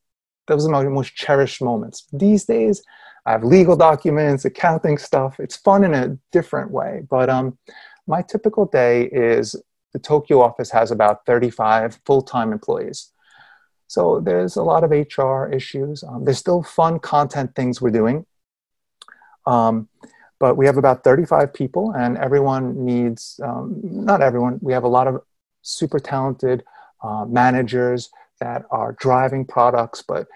those 0.47 0.67
are 0.67 0.71
my 0.71 0.85
most 0.85 1.15
cherished 1.15 1.63
moments. 1.63 2.07
These 2.13 2.45
days, 2.45 2.83
I 3.27 3.33
have 3.33 3.45
legal 3.45 3.77
documents, 3.77 4.45
accounting 4.45 4.99
stuff. 4.99 5.41
It's 5.41 5.57
fun 5.57 5.85
in 5.85 5.95
a 5.95 6.17
different 6.31 6.71
way. 6.71 7.03
But 7.09 7.29
um, 7.29 7.59
my 8.07 8.23
typical 8.23 8.67
day 8.67 9.05
is 9.07 9.57
the 9.93 9.99
Tokyo 9.99 10.41
office 10.41 10.71
has 10.71 10.91
about 10.91 11.27
35 11.27 12.01
full 12.07 12.23
time 12.23 12.53
employees. 12.53 13.11
So 13.89 14.21
there's 14.21 14.57
a 14.57 14.63
lot 14.63 14.85
of 14.85 14.91
HR 14.91 15.47
issues. 15.53 16.03
Um, 16.05 16.25
there's 16.25 16.39
still 16.39 16.63
fun 16.63 16.99
content 16.99 17.55
things 17.55 17.81
we're 17.81 17.91
doing. 17.91 18.27
Um, 19.47 19.89
but 20.39 20.57
we 20.57 20.67
have 20.67 20.77
about 20.77 21.03
35 21.03 21.55
people, 21.55 21.93
and 21.97 22.19
everyone 22.19 22.85
needs, 22.85 23.41
um, 23.43 23.81
not 23.83 24.21
everyone, 24.21 24.59
we 24.61 24.73
have 24.73 24.85
a 24.85 24.89
lot 24.89 25.07
of 25.07 25.23
super 25.63 25.99
talented 25.99 26.63
uh, 27.03 27.25
managers 27.25 28.11
that 28.41 28.65
are 28.71 28.97
driving 28.99 29.45
products, 29.45 30.03
but 30.07 30.27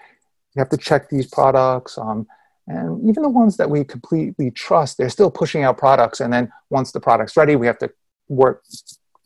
you 0.55 0.59
have 0.59 0.69
to 0.69 0.77
check 0.77 1.09
these 1.09 1.27
products. 1.27 1.97
Um, 1.97 2.27
and 2.67 3.07
even 3.09 3.23
the 3.23 3.29
ones 3.29 3.57
that 3.57 3.69
we 3.69 3.83
completely 3.83 4.51
trust, 4.51 4.97
they're 4.97 5.09
still 5.09 5.31
pushing 5.31 5.63
out 5.63 5.77
products. 5.77 6.19
And 6.19 6.31
then 6.31 6.51
once 6.69 6.91
the 6.91 6.99
product's 6.99 7.35
ready, 7.35 7.55
we 7.55 7.67
have 7.67 7.79
to 7.79 7.91
work, 8.27 8.63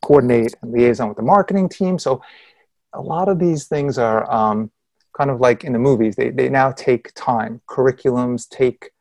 coordinate, 0.03 0.55
and 0.61 0.71
liaison 0.71 1.07
with 1.07 1.17
the 1.17 1.23
marketing 1.23 1.69
team. 1.69 1.99
So 1.99 2.21
a 2.93 3.01
lot 3.01 3.27
of 3.27 3.39
these 3.39 3.67
things 3.67 3.97
are 3.97 4.31
um, 4.31 4.71
kind 5.17 5.29
of 5.29 5.39
like 5.39 5.63
in 5.63 5.73
the 5.73 5.79
movies. 5.79 6.15
They, 6.15 6.29
they 6.29 6.49
now 6.49 6.71
take 6.71 7.13
time. 7.13 7.61
Curriculums 7.67 8.47
take, 8.49 8.91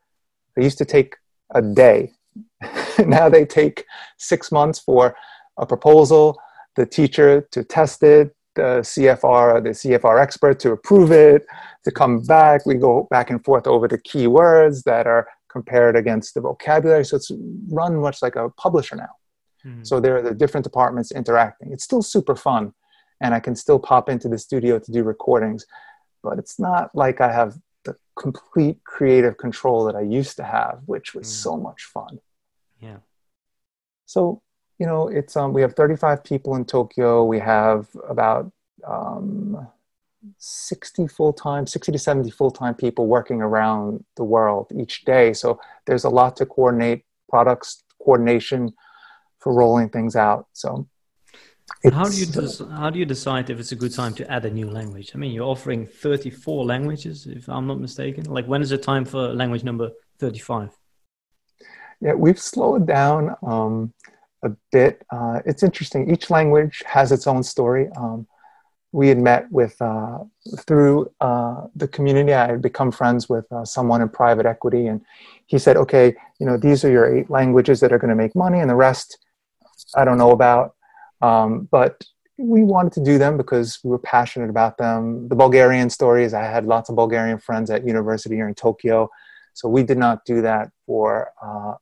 they 0.56 0.64
used 0.64 0.78
to 0.78 0.84
take 0.84 1.16
a 1.54 1.62
day. 1.62 2.12
now 3.06 3.28
they 3.28 3.44
take 3.44 3.84
six 4.18 4.50
months 4.50 4.78
for 4.78 5.16
a 5.56 5.66
proposal, 5.66 6.38
the 6.76 6.86
teacher 6.86 7.46
to 7.52 7.62
test 7.62 8.02
it, 8.02 8.33
the 8.54 8.80
CFR, 8.80 9.62
the 9.62 9.70
CFR 9.70 10.20
expert 10.20 10.58
to 10.60 10.72
approve 10.72 11.10
it, 11.12 11.46
to 11.84 11.90
come 11.90 12.22
back. 12.22 12.66
We 12.66 12.74
go 12.74 13.06
back 13.10 13.30
and 13.30 13.44
forth 13.44 13.66
over 13.66 13.88
the 13.88 13.98
keywords 13.98 14.84
that 14.84 15.06
are 15.06 15.28
compared 15.48 15.96
against 15.96 16.34
the 16.34 16.40
vocabulary. 16.40 17.04
So 17.04 17.16
it's 17.16 17.30
run 17.68 17.96
much 17.96 18.22
like 18.22 18.36
a 18.36 18.50
publisher 18.50 18.96
now. 18.96 19.14
Mm. 19.64 19.86
So 19.86 20.00
there 20.00 20.16
are 20.16 20.22
the 20.22 20.34
different 20.34 20.64
departments 20.64 21.12
interacting. 21.12 21.72
It's 21.72 21.84
still 21.84 22.02
super 22.02 22.36
fun, 22.36 22.74
and 23.20 23.34
I 23.34 23.40
can 23.40 23.54
still 23.54 23.78
pop 23.78 24.08
into 24.08 24.28
the 24.28 24.38
studio 24.38 24.78
to 24.78 24.92
do 24.92 25.02
recordings, 25.02 25.64
but 26.22 26.38
it's 26.38 26.58
not 26.58 26.90
like 26.94 27.20
I 27.20 27.32
have 27.32 27.56
the 27.84 27.96
complete 28.18 28.82
creative 28.84 29.36
control 29.36 29.84
that 29.84 29.96
I 29.96 30.00
used 30.02 30.36
to 30.36 30.44
have, 30.44 30.80
which 30.86 31.14
was 31.14 31.26
mm. 31.26 31.30
so 31.30 31.56
much 31.56 31.84
fun. 31.84 32.18
Yeah. 32.80 32.98
So 34.06 34.42
you 34.84 34.90
know, 34.90 35.08
it's 35.08 35.34
um, 35.34 35.54
we 35.54 35.62
have 35.62 35.72
35 35.72 36.22
people 36.22 36.56
in 36.56 36.66
Tokyo. 36.66 37.24
We 37.24 37.38
have 37.38 37.88
about 38.06 38.52
um, 38.86 39.66
60 40.36 41.06
full-time 41.06 41.66
60 41.66 41.92
to 41.92 41.98
70 41.98 42.30
full-time 42.30 42.74
people 42.74 43.06
working 43.06 43.40
around 43.40 44.04
the 44.16 44.24
world 44.24 44.70
each 44.78 45.06
day. 45.06 45.32
So 45.32 45.58
there's 45.86 46.04
a 46.04 46.10
lot 46.10 46.36
to 46.36 46.44
coordinate 46.44 47.06
products 47.30 47.82
coordination 47.98 48.74
for 49.38 49.54
rolling 49.54 49.88
things 49.88 50.16
out. 50.16 50.48
So 50.52 50.86
how 51.90 52.04
do 52.04 52.18
you 52.18 52.26
des- 52.26 52.68
how 52.82 52.90
do 52.90 52.98
you 52.98 53.06
decide 53.06 53.48
if 53.48 53.58
it's 53.58 53.72
a 53.72 53.76
good 53.76 53.94
time 53.94 54.12
to 54.16 54.30
add 54.30 54.44
a 54.44 54.50
new 54.50 54.68
language? 54.68 55.12
I 55.14 55.16
mean 55.16 55.32
you're 55.32 55.50
offering 55.54 55.86
34 55.86 56.62
languages 56.66 57.26
if 57.26 57.48
i'm 57.48 57.66
not 57.66 57.80
mistaken. 57.80 58.24
Like 58.24 58.46
when 58.52 58.60
is 58.60 58.68
the 58.68 58.76
time 58.76 59.06
for 59.06 59.32
language 59.32 59.64
number 59.64 59.88
35 60.18 60.68
yeah 62.00 62.12
we've 62.12 62.38
slowed 62.38 62.86
down 62.86 63.34
um, 63.42 63.92
a 64.44 64.50
bit 64.72 65.04
uh, 65.10 65.40
it's 65.44 65.62
interesting 65.62 66.10
each 66.10 66.30
language 66.30 66.82
has 66.86 67.12
its 67.12 67.26
own 67.26 67.42
story 67.42 67.88
um, 67.96 68.26
we 68.94 69.08
had 69.08 69.18
met 69.18 69.50
with 69.50 69.74
uh, 69.82 70.18
through 70.68 71.10
uh, 71.20 71.62
the 71.74 71.88
community. 71.88 72.32
I 72.32 72.46
had 72.46 72.62
become 72.62 72.92
friends 72.92 73.28
with 73.28 73.44
uh, 73.50 73.64
someone 73.64 74.00
in 74.00 74.08
private 74.08 74.46
equity, 74.46 74.86
and 74.86 75.00
he 75.46 75.58
said, 75.58 75.76
"Okay, 75.76 76.14
you 76.38 76.46
know, 76.46 76.56
these 76.56 76.84
are 76.84 76.90
your 76.90 77.12
eight 77.12 77.28
languages 77.28 77.80
that 77.80 77.92
are 77.92 77.98
going 77.98 78.14
to 78.16 78.22
make 78.24 78.36
money, 78.36 78.60
and 78.60 78.70
the 78.70 78.76
rest, 78.76 79.18
I 79.96 80.04
don't 80.04 80.16
know 80.16 80.30
about." 80.30 80.76
Um, 81.20 81.68
but 81.72 82.04
we 82.38 82.62
wanted 82.62 82.92
to 82.92 83.02
do 83.02 83.18
them 83.18 83.36
because 83.36 83.80
we 83.82 83.90
were 83.90 83.98
passionate 83.98 84.48
about 84.48 84.78
them. 84.78 85.28
The 85.28 85.34
Bulgarian 85.34 85.90
stories. 85.90 86.32
I 86.32 86.44
had 86.44 86.64
lots 86.64 86.88
of 86.88 86.94
Bulgarian 86.94 87.38
friends 87.38 87.70
at 87.70 87.84
university 87.84 88.36
here 88.36 88.46
in 88.46 88.54
Tokyo, 88.54 89.10
so 89.54 89.68
we 89.68 89.82
did 89.82 89.98
not 89.98 90.24
do 90.24 90.40
that 90.42 90.70
for 90.86 91.32
uh, 91.42 91.74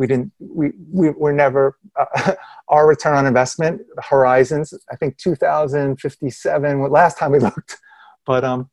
we 0.00 0.06
didn't 0.06 0.32
we, 0.38 0.72
we 0.90 1.10
were 1.10 1.32
never 1.44 1.76
uh, 2.00 2.32
our 2.68 2.88
return 2.88 3.14
on 3.14 3.26
investment 3.26 3.82
horizons 3.98 4.72
i 4.90 4.96
think 4.96 5.16
2057 5.18 6.90
last 6.90 7.18
time 7.18 7.32
we 7.32 7.38
looked. 7.48 7.76
But 8.26 8.42
um 8.44 8.70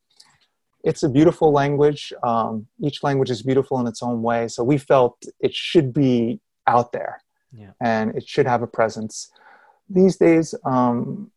it's 0.83 1.03
a 1.03 1.09
beautiful 1.09 1.51
language. 1.51 2.13
Um, 2.23 2.67
each 2.87 3.03
language 3.03 3.29
is 3.29 3.41
beautiful 3.41 3.77
in 3.81 3.87
its 3.87 4.01
own 4.01 4.21
way. 4.21 4.47
So 4.47 4.63
we 4.63 4.77
felt 4.77 5.15
it 5.41 5.53
should 5.53 5.91
be 5.91 6.39
out 6.65 6.93
there. 6.93 7.21
Yeah. 7.51 7.71
and 7.81 8.15
it 8.15 8.25
should 8.27 8.47
have 8.53 8.61
a 8.61 8.67
presence. 8.79 9.31
These 9.89 10.15
days 10.17 10.47
um, 10.73 11.31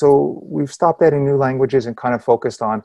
so 0.00 0.06
we've 0.54 0.72
stopped 0.78 1.00
adding 1.02 1.24
new 1.24 1.38
languages 1.46 1.86
and 1.86 1.96
kind 1.96 2.14
of 2.14 2.22
focused 2.32 2.62
on 2.70 2.82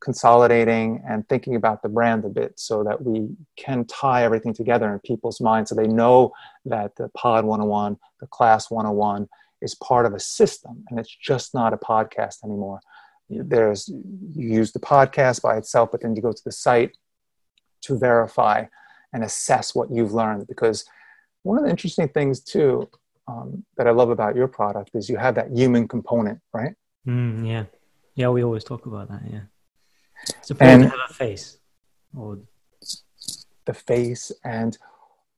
consolidating 0.00 1.02
and 1.08 1.28
thinking 1.28 1.56
about 1.56 1.82
the 1.82 1.88
brand 1.88 2.24
a 2.24 2.28
bit 2.28 2.58
so 2.58 2.84
that 2.84 3.02
we 3.02 3.28
can 3.56 3.84
tie 3.86 4.24
everything 4.24 4.52
together 4.52 4.92
in 4.92 4.98
people's 5.00 5.40
minds 5.40 5.70
so 5.70 5.76
they 5.76 5.86
know 5.86 6.30
that 6.64 6.94
the 6.96 7.08
pod 7.10 7.44
101 7.44 7.96
the 8.20 8.26
class 8.26 8.70
101 8.70 9.28
is 9.62 9.74
part 9.76 10.06
of 10.06 10.12
a 10.12 10.20
system 10.20 10.84
and 10.90 11.00
it's 11.00 11.14
just 11.14 11.54
not 11.54 11.72
a 11.72 11.76
podcast 11.76 12.44
anymore. 12.44 12.80
There's 13.30 13.88
you 13.88 14.48
use 14.48 14.72
the 14.72 14.80
podcast 14.80 15.40
by 15.40 15.56
itself 15.56 15.90
but 15.90 16.02
then 16.02 16.14
you 16.14 16.22
go 16.22 16.32
to 16.32 16.44
the 16.44 16.52
site 16.52 16.96
to 17.82 17.98
verify 17.98 18.64
and 19.12 19.24
assess 19.24 19.74
what 19.74 19.90
you've 19.90 20.12
learned 20.12 20.46
because 20.46 20.84
one 21.42 21.56
of 21.56 21.64
the 21.64 21.70
interesting 21.70 22.08
things 22.08 22.40
too 22.40 22.88
um, 23.28 23.64
that 23.76 23.86
i 23.86 23.90
love 23.90 24.10
about 24.10 24.36
your 24.36 24.48
product 24.48 24.90
is 24.94 25.08
you 25.08 25.16
have 25.16 25.34
that 25.34 25.50
human 25.50 25.86
component 25.88 26.40
right? 26.52 26.74
Mm, 27.06 27.46
yeah. 27.46 27.64
Yeah 28.14 28.28
we 28.28 28.44
always 28.44 28.64
talk 28.64 28.86
about 28.86 29.08
that 29.08 29.22
yeah 29.30 29.40
Suppose 30.42 30.68
and 30.68 30.84
have 30.84 30.94
a 31.10 31.12
face. 31.12 31.58
Or... 32.16 32.38
The 33.66 33.72
face, 33.72 34.30
and 34.44 34.76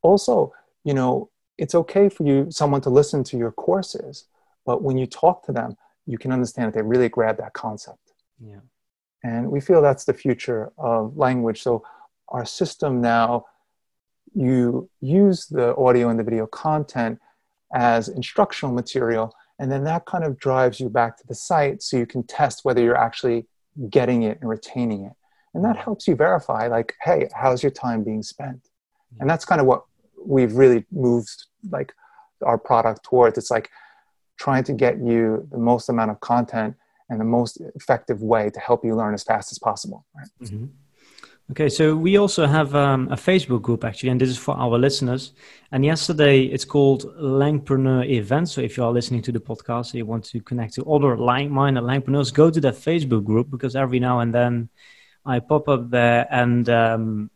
also, 0.03 0.53
you 0.82 0.95
know, 0.95 1.30
it's 1.59 1.76
okay 1.76 2.09
for 2.09 2.24
you 2.24 2.49
someone 2.51 2.80
to 2.80 2.91
listen 2.91 3.22
to 3.22 3.37
your 3.37 3.53
courses, 3.53 4.26
but 4.64 4.82
when 4.82 4.99
you 4.99 5.07
talk 5.07 5.45
to 5.45 5.53
them, 5.53 5.76
you 6.07 6.18
can 6.18 6.32
understand 6.32 6.66
that 6.66 6.74
they 6.74 6.82
really 6.82 7.09
grab 7.09 7.37
that 7.37 7.53
concept. 7.53 8.14
Yeah. 8.41 8.62
And 9.22 9.49
we 9.49 9.61
feel 9.61 9.80
that's 9.80 10.07
the 10.07 10.12
future 10.12 10.72
of 10.76 11.16
language. 11.16 11.62
So 11.62 11.84
our 12.30 12.45
system 12.45 13.01
now, 13.01 13.45
you 14.34 14.91
use 15.01 15.47
the 15.47 15.76
audio 15.76 16.09
and 16.09 16.18
the 16.18 16.24
video 16.24 16.49
content 16.49 17.20
as 17.72 18.09
instructional 18.09 18.74
material, 18.74 19.32
and 19.61 19.70
then 19.70 19.84
that 19.84 20.05
kind 20.05 20.24
of 20.24 20.37
drives 20.37 20.80
you 20.80 20.89
back 20.89 21.16
to 21.18 21.26
the 21.28 21.34
site 21.37 21.80
so 21.80 21.97
you 21.97 22.07
can 22.07 22.24
test 22.24 22.64
whether 22.64 22.82
you're 22.82 22.99
actually 22.99 23.47
getting 23.91 24.22
it 24.22 24.39
and 24.41 24.49
retaining 24.49 25.05
it. 25.05 25.12
And 25.55 25.64
that 25.64 25.77
helps 25.77 26.07
you 26.07 26.14
verify 26.14 26.68
like 26.68 26.95
hey 27.03 27.29
how's 27.35 27.62
your 27.62 27.72
time 27.72 28.05
being 28.05 28.22
spent? 28.22 28.68
And 29.20 29.31
that's 29.31 29.45
kind 29.45 29.61
of 29.61 29.66
what 29.66 29.85
we've 30.24 30.55
really 30.55 30.85
moved 30.91 31.47
like 31.70 31.93
our 32.45 32.59
product 32.59 33.05
towards. 33.05 33.39
It's 33.39 33.51
like 33.51 33.70
trying 34.39 34.64
to 34.64 34.72
get 34.72 34.99
you 34.99 35.47
the 35.51 35.59
most 35.59 35.89
amount 35.89 36.11
of 36.11 36.20
content 36.20 36.74
and 37.09 37.20
the 37.20 37.24
most 37.24 37.61
effective 37.74 38.22
way 38.22 38.51
to 38.51 38.61
help 38.61 38.85
you 38.85 38.95
learn 38.95 39.14
as 39.14 39.22
fast 39.22 39.53
as 39.53 39.59
possible 39.59 40.05
right? 40.16 40.29
mm-hmm. 40.43 40.66
Okay, 41.49 41.68
so 41.68 41.94
we 41.94 42.16
also 42.16 42.44
have 42.44 42.74
um, 42.74 43.07
a 43.12 43.14
Facebook 43.14 43.62
group 43.62 43.84
actually, 43.84 44.09
and 44.09 44.20
this 44.20 44.30
is 44.30 44.36
for 44.36 44.57
our 44.57 44.76
listeners. 44.76 45.32
And 45.70 45.84
yesterday 45.84 46.42
it's 46.42 46.64
called 46.64 47.05
Langpreneur 47.20 48.05
Event. 48.11 48.49
So 48.49 48.61
if 48.62 48.76
you 48.76 48.82
are 48.82 48.90
listening 48.90 49.22
to 49.22 49.30
the 49.30 49.38
podcast, 49.38 49.92
and 49.92 49.94
you 49.94 50.07
want 50.07 50.24
to 50.24 50.40
connect 50.40 50.74
to 50.74 50.84
other 50.90 51.16
like-minded 51.16 51.84
Langpreneurs, 51.84 52.34
go 52.34 52.51
to 52.51 52.61
that 52.62 52.74
Facebook 52.74 53.22
group 53.22 53.49
because 53.49 53.76
every 53.76 54.01
now 54.01 54.18
and 54.18 54.34
then 54.34 54.68
I 55.24 55.38
pop 55.38 55.68
up 55.68 55.88
there, 55.88 56.26
and 56.32 56.68
um, 56.68 57.30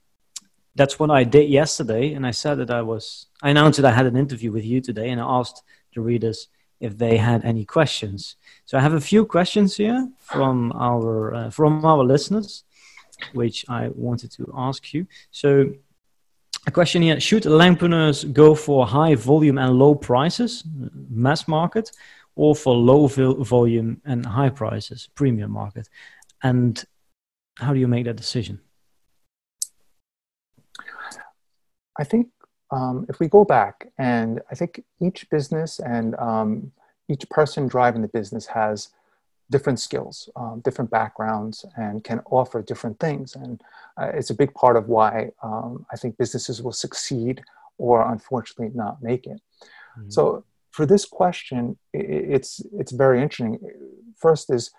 that's 0.75 0.99
what 0.99 1.13
I 1.13 1.23
did 1.23 1.49
yesterday. 1.49 2.15
And 2.15 2.27
I 2.27 2.33
said 2.33 2.57
that 2.57 2.71
I 2.73 2.83
was, 2.83 3.27
I 3.45 3.51
announced 3.51 3.81
that 3.81 3.93
I 3.93 3.95
had 3.95 4.07
an 4.07 4.17
interview 4.17 4.51
with 4.51 4.65
you 4.65 4.81
today, 4.81 5.11
and 5.11 5.21
I 5.21 5.25
asked 5.25 5.63
the 5.95 6.01
readers 6.01 6.49
if 6.81 6.99
they 6.99 7.17
had 7.17 7.45
any 7.45 7.65
questions. 7.65 8.35
So 8.65 8.77
I 8.77 8.81
have 8.81 8.95
a 8.95 9.01
few 9.01 9.25
questions 9.25 9.77
here 9.77 10.09
from 10.19 10.73
our 10.73 11.35
uh, 11.35 11.51
from 11.51 11.85
our 11.85 12.03
listeners 12.03 12.65
which 13.33 13.65
I 13.69 13.89
wanted 13.89 14.31
to 14.33 14.53
ask 14.57 14.93
you. 14.95 15.07
So, 15.31 15.73
a 16.67 16.71
question 16.71 17.03
here 17.03 17.19
Should 17.21 17.45
Langpreneurs 17.45 18.31
go 18.33 18.55
for 18.55 18.87
high 18.87 19.15
volume 19.15 19.59
and 19.59 19.79
low 19.79 19.95
prices, 19.95 20.65
mass 21.09 21.49
market, 21.49 21.91
or 22.37 22.55
for 22.55 22.75
low 22.75 23.07
volume 23.07 24.01
and 24.05 24.27
high 24.27 24.51
prices, 24.51 25.09
premium 25.15 25.51
market? 25.51 25.89
And 26.43 26.83
how 27.59 27.73
do 27.73 27.81
you 27.81 27.89
make 27.89 28.05
that 28.05 28.17
decision? 28.17 28.61
I 31.99 32.05
think 32.05 32.29
um, 32.71 33.07
if 33.09 33.21
we 33.21 33.29
go 33.29 33.45
back, 33.45 33.89
and 33.99 34.41
I 34.51 34.55
think 34.55 34.85
each 35.01 35.29
business 35.29 35.81
and 35.81 36.15
um, 36.17 36.73
each 37.09 37.29
person 37.29 37.69
driving 37.69 38.03
the 38.03 38.09
business 38.09 38.47
has 38.47 38.89
different 39.51 39.81
skills, 39.81 40.29
um, 40.37 40.61
different 40.65 40.91
backgrounds, 40.91 41.65
and 41.77 42.05
can 42.05 42.21
offer 42.27 42.63
different 42.63 42.99
things. 43.01 43.35
And 43.35 43.61
uh, 44.01 44.11
it's 44.15 44.31
a 44.31 44.35
big 44.35 44.55
part 44.55 44.77
of 44.77 44.89
why 44.89 45.31
um, 45.43 45.85
I 45.93 45.97
think 45.97 46.17
businesses 46.17 46.63
will 46.63 46.73
succeed 46.73 47.43
or 47.79 48.11
unfortunately 48.11 48.71
not 48.75 49.03
make 49.03 49.27
it. 49.27 49.41
Mm-hmm. 49.99 50.11
So 50.11 50.45
for 50.71 50.87
this 50.87 51.05
question, 51.05 51.77
it's 51.93 52.63
it's 52.73 52.93
very 52.93 53.21
interesting. 53.21 53.59
First 54.17 54.51
is 54.51 54.71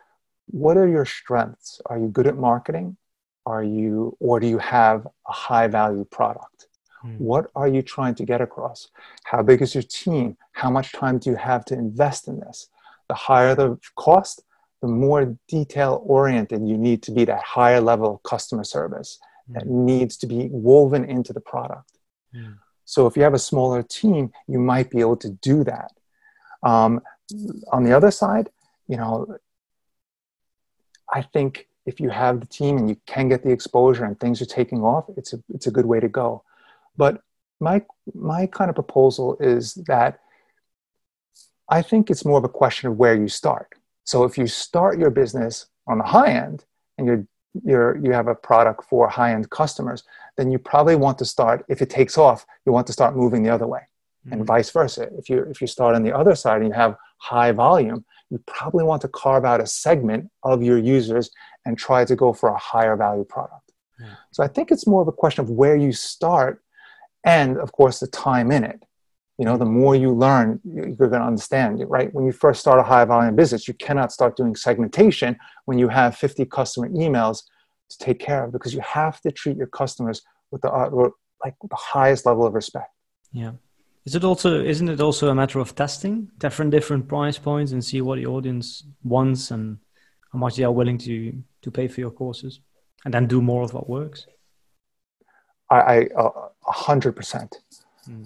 what 0.48 0.78
are 0.78 0.88
your 0.88 1.06
strengths? 1.06 1.82
Are 1.88 1.98
you 1.98 2.08
good 2.08 2.28
at 2.28 2.38
marketing? 2.38 2.98
Are 3.46 3.64
you 3.64 4.16
or 4.20 4.40
do 4.40 4.48
you 4.48 4.60
have 4.60 5.06
a 5.28 5.34
high 5.34 5.68
value 5.68 6.06
product? 6.06 6.68
Mm. 7.04 7.18
What 7.20 7.52
are 7.56 7.68
you 7.68 7.82
trying 7.82 8.16
to 8.16 8.26
get 8.26 8.42
across? 8.42 8.90
How 9.24 9.42
big 9.42 9.62
is 9.62 9.74
your 9.74 9.84
team? 9.84 10.38
How 10.54 10.70
much 10.70 10.92
time 10.92 11.18
do 11.18 11.30
you 11.30 11.36
have 11.36 11.66
to 11.66 11.74
invest 11.74 12.28
in 12.28 12.40
this? 12.40 12.68
The 13.08 13.16
higher 13.16 13.56
the 13.56 13.78
cost, 13.96 14.44
the 14.82 14.88
more 14.88 15.38
detail 15.48 16.02
oriented 16.06 16.68
you 16.68 16.78
need 16.78 17.04
to 17.04 17.12
be 17.12 17.26
that 17.26 17.42
higher 17.44 17.80
level 17.80 18.16
of 18.16 18.24
customer 18.24 18.64
service 18.64 19.20
mm. 19.50 19.54
that 19.54 19.68
needs 19.68 20.18
to 20.18 20.28
be 20.28 20.50
woven 20.52 21.06
into 21.06 21.34
the 21.34 21.42
product. 21.42 21.98
Mm. 22.36 22.58
So 22.86 23.08
if 23.08 23.16
you 23.16 23.24
have 23.24 23.34
a 23.34 23.40
smaller 23.40 23.84
team, 23.84 24.32
you 24.48 24.60
might 24.60 24.90
be 24.90 25.00
able 25.00 25.18
to 25.18 25.30
do 25.30 25.64
that. 25.64 25.92
Um, 26.64 27.02
on 27.72 27.84
the 27.84 27.96
other 27.96 28.12
side, 28.12 28.50
you 28.88 28.98
know, 28.98 29.38
I 31.12 31.22
think 31.22 31.68
if 31.86 32.00
you 32.00 32.10
have 32.10 32.40
the 32.40 32.46
team 32.46 32.78
and 32.78 32.90
you 32.90 32.98
can 33.06 33.30
get 33.30 33.44
the 33.44 33.52
exposure 33.52 34.06
and 34.06 34.20
things 34.20 34.42
are 34.42 34.46
taking 34.46 34.82
off, 34.84 35.06
it's 35.18 35.34
a 35.34 35.42
it's 35.50 35.68
a 35.68 35.72
good 35.72 35.86
way 35.86 36.00
to 36.00 36.08
go. 36.08 36.44
But 36.98 37.22
my 37.60 37.84
my 38.14 38.46
kind 38.46 38.70
of 38.70 38.76
proposal 38.76 39.38
is 39.40 39.76
that 39.88 40.20
I 41.70 41.82
think 41.82 42.10
it's 42.10 42.26
more 42.26 42.38
of 42.38 42.44
a 42.44 42.50
question 42.50 42.90
of 42.90 42.98
where 42.98 43.16
you 43.16 43.28
start. 43.28 43.74
So 44.04 44.24
if 44.24 44.38
you 44.38 44.48
start 44.48 45.00
your 45.00 45.10
business 45.10 45.68
on 45.88 45.98
the 45.98 46.04
high 46.04 46.32
end 46.32 46.66
and 46.98 47.08
you're 47.08 47.26
you're 47.64 47.98
you 47.98 48.14
have 48.14 48.28
a 48.28 48.36
product 48.36 48.86
for 48.86 49.10
high 49.10 49.34
end 49.34 49.50
customers, 49.50 50.04
then 50.38 50.52
you 50.52 50.58
probably 50.58 50.96
want 50.96 51.18
to 51.20 51.26
start. 51.26 51.66
If 51.68 51.82
it 51.82 51.90
takes 51.90 52.18
off, 52.18 52.46
you 52.66 52.72
want 52.72 52.88
to 52.88 52.94
start 52.94 53.16
moving 53.16 53.44
the 53.44 53.50
other 53.50 53.68
way, 53.68 53.82
mm-hmm. 54.26 54.34
and 54.34 54.46
vice 54.46 54.70
versa. 54.72 55.10
If 55.18 55.30
you 55.30 55.44
if 55.44 55.60
you 55.62 55.68
start 55.68 55.96
on 55.96 56.04
the 56.04 56.16
other 56.16 56.36
side 56.36 56.62
and 56.62 56.68
you 56.68 56.74
have 56.74 56.96
high 57.18 57.52
volume, 57.52 58.06
you 58.30 58.42
probably 58.48 58.84
want 58.84 59.02
to 59.02 59.10
carve 59.10 59.44
out 59.44 59.60
a 59.60 59.68
segment 59.68 60.30
of 60.44 60.64
your 60.64 60.78
users 60.78 61.30
and 61.66 61.78
try 61.78 62.06
to 62.06 62.16
go 62.16 62.32
for 62.34 62.50
a 62.50 62.58
higher 62.58 62.96
value 62.96 63.26
product. 63.26 63.74
Mm-hmm. 64.02 64.14
So 64.32 64.44
I 64.44 64.48
think 64.48 64.72
it's 64.72 64.88
more 64.88 65.02
of 65.02 65.08
a 65.08 65.12
question 65.12 65.44
of 65.44 65.50
where 65.50 65.76
you 65.76 65.92
start, 65.92 66.64
and 67.26 67.58
of 67.58 67.74
course 67.74 68.00
the 68.00 68.08
time 68.08 68.52
in 68.52 68.64
it 68.64 68.82
you 69.38 69.46
know 69.46 69.58
the 69.58 69.66
more 69.66 69.96
you 69.96 70.12
learn 70.12 70.60
you're 70.64 71.10
going 71.10 71.12
to 71.12 71.22
understand 71.22 71.84
right? 71.88 72.14
When 72.14 72.26
you 72.26 72.32
first 72.32 72.60
start 72.60 72.80
a 72.80 72.84
high 72.84 73.06
volume 73.06 73.36
business 73.36 73.68
you 73.68 73.74
cannot 73.74 74.12
start 74.12 74.36
doing 74.36 74.56
segmentation 74.56 75.38
when 75.66 75.78
you 75.78 75.88
have 75.88 76.16
50 76.16 76.46
customer 76.46 76.90
emails 76.90 77.44
to 77.90 77.98
take 77.98 78.20
care 78.20 78.46
of 78.46 78.52
because 78.52 78.74
you 78.74 78.82
have 78.82 79.22
to 79.22 79.32
treat 79.32 79.58
your 79.58 79.68
customers 79.68 80.22
with 80.52 80.62
the 80.62 80.72
uh, 80.72 80.90
like 81.44 81.56
the 81.62 81.76
highest 81.76 82.26
level 82.26 82.46
of 82.46 82.54
respect. 82.54 82.92
Yeah. 83.32 83.54
Is 84.06 84.16
it 84.16 84.24
also 84.24 84.64
isn't 84.64 84.90
it 84.90 85.02
also 85.02 85.30
a 85.30 85.36
matter 85.36 85.60
of 85.60 85.76
testing 85.76 86.30
different 86.38 86.72
different 86.72 87.08
price 87.08 87.38
points 87.38 87.72
and 87.72 87.84
see 87.84 88.02
what 88.02 88.18
the 88.18 88.26
audience 88.26 88.84
wants 89.04 89.52
and 89.52 89.78
how 90.32 90.40
much 90.40 90.56
they 90.56 90.64
are 90.64 90.72
willing 90.72 90.98
to 91.00 91.34
to 91.62 91.72
pay 91.72 91.88
for 91.88 92.02
your 92.02 92.12
courses 92.12 92.60
and 93.06 93.14
then 93.14 93.28
do 93.28 93.42
more 93.42 93.64
of 93.64 93.74
what 93.74 93.90
works? 93.90 94.26
I 95.70 96.08
uh, 96.18 96.30
hundred 96.66 97.14
percent. 97.14 97.56
Hmm. 98.06 98.26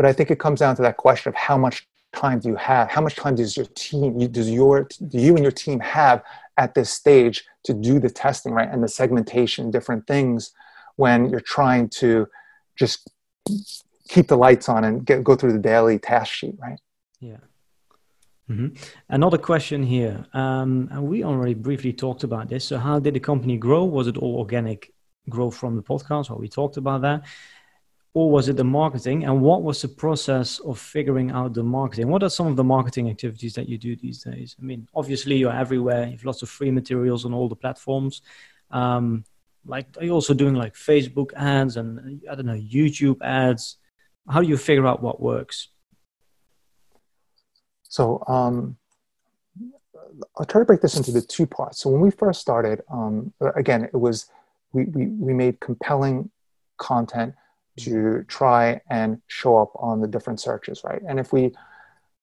But 0.00 0.08
I 0.08 0.14
think 0.14 0.30
it 0.30 0.38
comes 0.38 0.60
down 0.60 0.76
to 0.76 0.80
that 0.80 0.96
question 0.96 1.28
of 1.28 1.34
how 1.34 1.58
much 1.58 1.86
time 2.14 2.38
do 2.38 2.48
you 2.48 2.56
have? 2.56 2.88
How 2.88 3.02
much 3.02 3.16
time 3.16 3.34
does 3.34 3.54
your 3.54 3.66
team, 3.74 4.16
does 4.32 4.48
your, 4.48 4.88
do 5.08 5.18
you 5.18 5.34
and 5.34 5.42
your 5.42 5.52
team 5.52 5.78
have 5.80 6.22
at 6.56 6.74
this 6.74 6.88
stage 6.88 7.44
to 7.64 7.74
do 7.74 8.00
the 8.00 8.08
testing, 8.08 8.54
right? 8.54 8.70
And 8.72 8.82
the 8.82 8.88
segmentation, 8.88 9.70
different 9.70 10.06
things 10.06 10.52
when 10.96 11.28
you're 11.28 11.38
trying 11.40 11.90
to 12.00 12.26
just 12.76 13.10
keep 14.08 14.28
the 14.28 14.38
lights 14.38 14.70
on 14.70 14.84
and 14.84 15.04
get, 15.04 15.22
go 15.22 15.36
through 15.36 15.52
the 15.52 15.58
daily 15.58 15.98
task 15.98 16.32
sheet, 16.32 16.54
right? 16.58 16.80
Yeah. 17.20 17.36
Mm-hmm. 18.48 18.82
Another 19.10 19.36
question 19.36 19.82
here, 19.82 20.24
um, 20.32 20.88
and 20.90 21.08
we 21.08 21.24
already 21.24 21.52
briefly 21.52 21.92
talked 21.92 22.24
about 22.24 22.48
this. 22.48 22.64
So, 22.64 22.78
how 22.78 23.00
did 23.00 23.12
the 23.12 23.20
company 23.20 23.58
grow? 23.58 23.84
Was 23.84 24.06
it 24.06 24.16
all 24.16 24.38
organic 24.38 24.94
growth 25.28 25.58
from 25.58 25.76
the 25.76 25.82
podcast? 25.82 26.30
Well, 26.30 26.38
we 26.38 26.48
talked 26.48 26.78
about 26.78 27.02
that 27.02 27.24
or 28.12 28.30
was 28.30 28.48
it 28.48 28.56
the 28.56 28.64
marketing? 28.64 29.24
And 29.24 29.40
what 29.40 29.62
was 29.62 29.82
the 29.82 29.88
process 29.88 30.58
of 30.60 30.78
figuring 30.78 31.30
out 31.30 31.54
the 31.54 31.62
marketing? 31.62 32.08
What 32.08 32.22
are 32.22 32.30
some 32.30 32.48
of 32.48 32.56
the 32.56 32.64
marketing 32.64 33.08
activities 33.08 33.54
that 33.54 33.68
you 33.68 33.78
do 33.78 33.94
these 33.94 34.22
days? 34.22 34.56
I 34.58 34.64
mean 34.64 34.88
obviously 34.94 35.36
you're 35.36 35.52
everywhere. 35.52 36.04
You 36.04 36.12
have 36.12 36.24
lots 36.24 36.42
of 36.42 36.48
free 36.48 36.70
materials 36.70 37.24
on 37.24 37.32
all 37.32 37.48
the 37.48 37.56
platforms. 37.56 38.22
Um, 38.70 39.24
like 39.66 39.86
are 39.98 40.04
you 40.04 40.12
also 40.12 40.32
doing 40.32 40.54
like 40.54 40.74
facebook 40.74 41.34
ads 41.34 41.76
and 41.76 42.22
i 42.30 42.34
don't 42.34 42.46
know 42.46 42.54
youtube 42.54 43.20
ads? 43.22 43.76
How 44.28 44.40
do 44.40 44.48
you 44.48 44.56
figure 44.56 44.86
out 44.86 45.02
what 45.02 45.20
works? 45.20 45.68
So 47.84 48.24
um, 48.26 48.76
i'll 50.36 50.46
try 50.46 50.60
to 50.60 50.64
break 50.64 50.80
this 50.80 50.96
into 50.96 51.12
the 51.12 51.22
two 51.22 51.46
parts. 51.46 51.78
So 51.80 51.90
when 51.90 52.00
we 52.00 52.10
first 52.10 52.40
started 52.40 52.82
um, 52.90 53.32
again 53.54 53.84
it 53.84 53.94
was 53.94 54.26
we, 54.72 54.84
we, 54.84 55.06
we 55.06 55.32
made 55.32 55.60
compelling 55.60 56.30
content 56.76 57.34
to 57.84 58.24
try 58.28 58.80
and 58.90 59.20
show 59.26 59.56
up 59.58 59.72
on 59.76 60.00
the 60.00 60.08
different 60.08 60.40
searches, 60.40 60.82
right? 60.84 61.02
And 61.06 61.18
if 61.18 61.32
we 61.32 61.52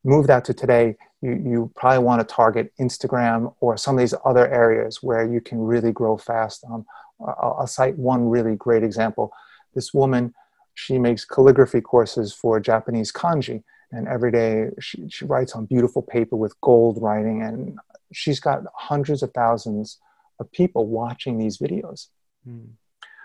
move 0.03 0.27
that 0.27 0.45
to 0.45 0.53
today, 0.53 0.95
you, 1.21 1.31
you 1.31 1.71
probably 1.75 1.99
want 1.99 2.21
to 2.21 2.35
target 2.35 2.71
Instagram 2.79 3.53
or 3.59 3.77
some 3.77 3.95
of 3.95 3.99
these 3.99 4.13
other 4.23 4.47
areas 4.47 5.01
where 5.01 5.25
you 5.31 5.41
can 5.41 5.59
really 5.59 5.91
grow 5.91 6.17
fast. 6.17 6.63
Um, 6.69 6.85
I'll, 7.19 7.57
I'll 7.59 7.67
cite 7.67 7.97
one 7.97 8.29
really 8.29 8.55
great 8.55 8.83
example. 8.83 9.31
This 9.73 9.93
woman, 9.93 10.33
she 10.75 10.99
makes 10.99 11.25
calligraphy 11.25 11.81
courses 11.81 12.33
for 12.33 12.59
Japanese 12.59 13.11
kanji. 13.11 13.63
And 13.91 14.07
every 14.07 14.31
day 14.31 14.69
she, 14.79 15.09
she 15.09 15.25
writes 15.25 15.53
on 15.53 15.65
beautiful 15.65 16.01
paper 16.01 16.35
with 16.35 16.59
gold 16.61 17.01
writing. 17.01 17.41
And 17.41 17.79
she's 18.13 18.39
got 18.39 18.63
hundreds 18.75 19.23
of 19.23 19.31
thousands 19.33 19.97
of 20.39 20.51
people 20.51 20.85
watching 20.85 21.37
these 21.37 21.57
videos. 21.57 22.07
Mm. 22.47 22.69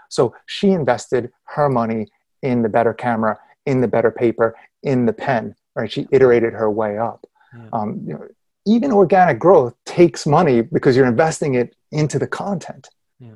So 0.08 0.34
she 0.46 0.70
invested 0.70 1.30
her 1.44 1.68
money 1.68 2.08
in 2.42 2.62
the 2.62 2.68
better 2.68 2.92
camera, 2.92 3.38
in 3.66 3.80
the 3.80 3.88
better 3.88 4.10
paper, 4.10 4.56
in 4.82 5.06
the 5.06 5.12
pen, 5.12 5.54
right? 5.74 5.90
She 5.90 6.06
iterated 6.10 6.52
her 6.52 6.70
way 6.70 6.98
up. 6.98 7.26
Yeah. 7.56 7.68
Um, 7.72 8.02
you 8.06 8.14
know, 8.14 8.26
even 8.66 8.92
organic 8.92 9.38
growth 9.38 9.74
takes 9.84 10.26
money 10.26 10.62
because 10.62 10.96
you're 10.96 11.06
investing 11.06 11.54
it 11.54 11.74
into 11.90 12.18
the 12.18 12.26
content. 12.26 12.88
Yeah. 13.18 13.34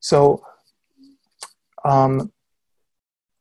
So 0.00 0.44
um, 1.84 2.32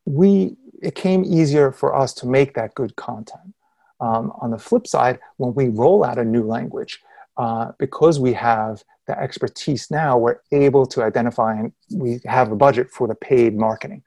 we 0.06 0.56
it 0.82 0.96
came 0.96 1.26
easier 1.26 1.72
for 1.72 1.96
us 1.96 2.14
to 2.14 2.28
make 2.28 2.54
that 2.54 2.74
good 2.74 2.96
content. 2.96 3.54
Um, 4.00 4.32
on 4.40 4.52
the 4.52 4.58
flip 4.58 4.88
side, 4.88 5.20
when 5.36 5.54
we 5.54 5.68
roll 5.68 6.06
out 6.06 6.18
a 6.18 6.24
new 6.24 6.44
language, 6.44 7.02
uh, 7.36 7.74
because 7.78 8.20
we 8.20 8.34
have 8.34 8.84
the 9.08 9.20
expertise 9.20 9.92
now, 9.92 10.18
we're 10.18 10.40
able 10.52 10.86
to 10.86 11.04
identify 11.04 11.54
and 11.54 11.74
we 11.94 12.22
have 12.26 12.52
a 12.52 12.56
budget 12.56 12.90
for 12.92 13.08
the 13.08 13.16
paid 13.16 13.58
marketing. 13.58 14.04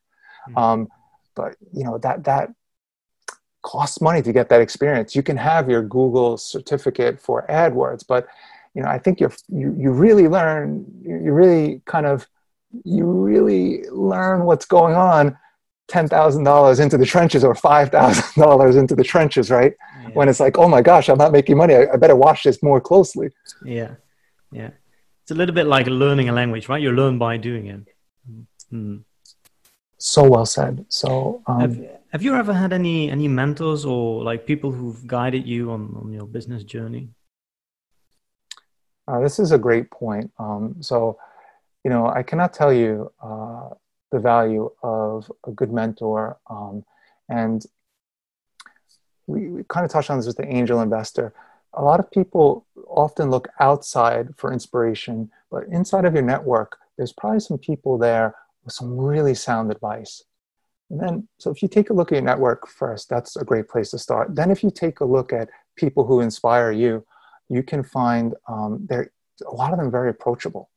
Mm-hmm. 0.48 0.58
Um, 0.58 0.88
but 1.34 1.56
you 1.72 1.84
know 1.84 1.98
that 1.98 2.24
that 2.24 2.50
costs 3.62 4.00
money 4.00 4.22
to 4.22 4.32
get 4.32 4.48
that 4.48 4.60
experience. 4.60 5.14
You 5.14 5.22
can 5.22 5.36
have 5.36 5.70
your 5.70 5.82
Google 5.82 6.36
certificate 6.36 7.20
for 7.20 7.46
AdWords, 7.48 8.04
but 8.06 8.26
you 8.74 8.82
know 8.82 8.88
I 8.88 8.98
think 8.98 9.20
you're, 9.20 9.32
you 9.48 9.74
you 9.78 9.90
really 9.92 10.28
learn 10.28 10.84
you 11.02 11.32
really 11.32 11.82
kind 11.86 12.06
of 12.06 12.26
you 12.84 13.04
really 13.04 13.88
learn 13.90 14.44
what's 14.44 14.66
going 14.66 14.94
on 14.94 15.36
ten 15.88 16.08
thousand 16.08 16.44
dollars 16.44 16.80
into 16.80 16.96
the 16.96 17.06
trenches 17.06 17.44
or 17.44 17.54
five 17.54 17.90
thousand 17.90 18.42
dollars 18.42 18.76
into 18.76 18.94
the 18.94 19.04
trenches, 19.04 19.50
right? 19.50 19.74
Yeah. 20.02 20.08
When 20.14 20.28
it's 20.28 20.40
like, 20.40 20.58
oh 20.58 20.68
my 20.68 20.82
gosh, 20.82 21.08
I'm 21.08 21.18
not 21.18 21.32
making 21.32 21.56
money. 21.56 21.74
I, 21.74 21.86
I 21.92 21.96
better 21.96 22.16
watch 22.16 22.42
this 22.42 22.62
more 22.62 22.80
closely. 22.80 23.30
Yeah, 23.64 23.94
yeah. 24.50 24.70
It's 25.22 25.30
a 25.30 25.34
little 25.34 25.54
bit 25.54 25.66
like 25.66 25.86
learning 25.86 26.28
a 26.28 26.32
language, 26.32 26.68
right? 26.68 26.82
You 26.82 26.92
learn 26.92 27.18
by 27.18 27.36
doing 27.36 27.66
it. 27.66 27.80
Mm. 28.72 29.04
So 30.04 30.28
well 30.28 30.46
said. 30.46 30.84
So, 30.88 31.42
um, 31.46 31.60
have, 31.60 31.78
have 32.10 32.22
you 32.24 32.34
ever 32.34 32.52
had 32.52 32.72
any 32.72 33.08
any 33.08 33.28
mentors 33.28 33.84
or 33.84 34.24
like 34.24 34.46
people 34.46 34.72
who've 34.72 35.06
guided 35.06 35.46
you 35.46 35.70
on, 35.70 35.96
on 36.02 36.12
your 36.12 36.26
business 36.26 36.64
journey? 36.64 37.10
Uh, 39.06 39.20
this 39.20 39.38
is 39.38 39.52
a 39.52 39.58
great 39.58 39.92
point. 39.92 40.32
Um, 40.40 40.74
so, 40.80 41.18
you 41.84 41.90
know, 41.90 42.08
I 42.08 42.24
cannot 42.24 42.52
tell 42.52 42.72
you 42.72 43.12
uh, 43.22 43.68
the 44.10 44.18
value 44.18 44.72
of 44.82 45.30
a 45.46 45.52
good 45.52 45.72
mentor. 45.72 46.36
Um, 46.50 46.84
and 47.28 47.64
we, 49.28 49.50
we 49.50 49.64
kind 49.68 49.86
of 49.86 49.92
touched 49.92 50.10
on 50.10 50.16
this 50.16 50.26
with 50.26 50.36
the 50.36 50.52
angel 50.52 50.80
investor. 50.80 51.32
A 51.74 51.84
lot 51.84 52.00
of 52.00 52.10
people 52.10 52.66
often 52.88 53.30
look 53.30 53.46
outside 53.60 54.34
for 54.36 54.52
inspiration, 54.52 55.30
but 55.48 55.62
inside 55.68 56.04
of 56.04 56.14
your 56.14 56.24
network, 56.24 56.78
there's 56.96 57.12
probably 57.12 57.38
some 57.38 57.58
people 57.58 57.98
there 57.98 58.34
with 58.64 58.74
some 58.74 58.96
really 58.96 59.34
sound 59.34 59.70
advice. 59.70 60.22
And 60.90 61.00
then, 61.00 61.28
so 61.38 61.50
if 61.50 61.62
you 61.62 61.68
take 61.68 61.90
a 61.90 61.94
look 61.94 62.12
at 62.12 62.16
your 62.16 62.22
network 62.22 62.68
first, 62.68 63.08
that's 63.08 63.36
a 63.36 63.44
great 63.44 63.68
place 63.68 63.90
to 63.90 63.98
start. 63.98 64.34
Then, 64.34 64.50
if 64.50 64.62
you 64.62 64.70
take 64.70 65.00
a 65.00 65.04
look 65.04 65.32
at 65.32 65.48
people 65.76 66.04
who 66.04 66.20
inspire 66.20 66.70
you, 66.70 67.04
you 67.48 67.62
can 67.62 67.82
find 67.82 68.34
um, 68.46 68.86
there 68.88 69.10
a 69.46 69.54
lot 69.54 69.72
of 69.72 69.78
them 69.78 69.90
very 69.90 70.10
approachable. 70.10 70.70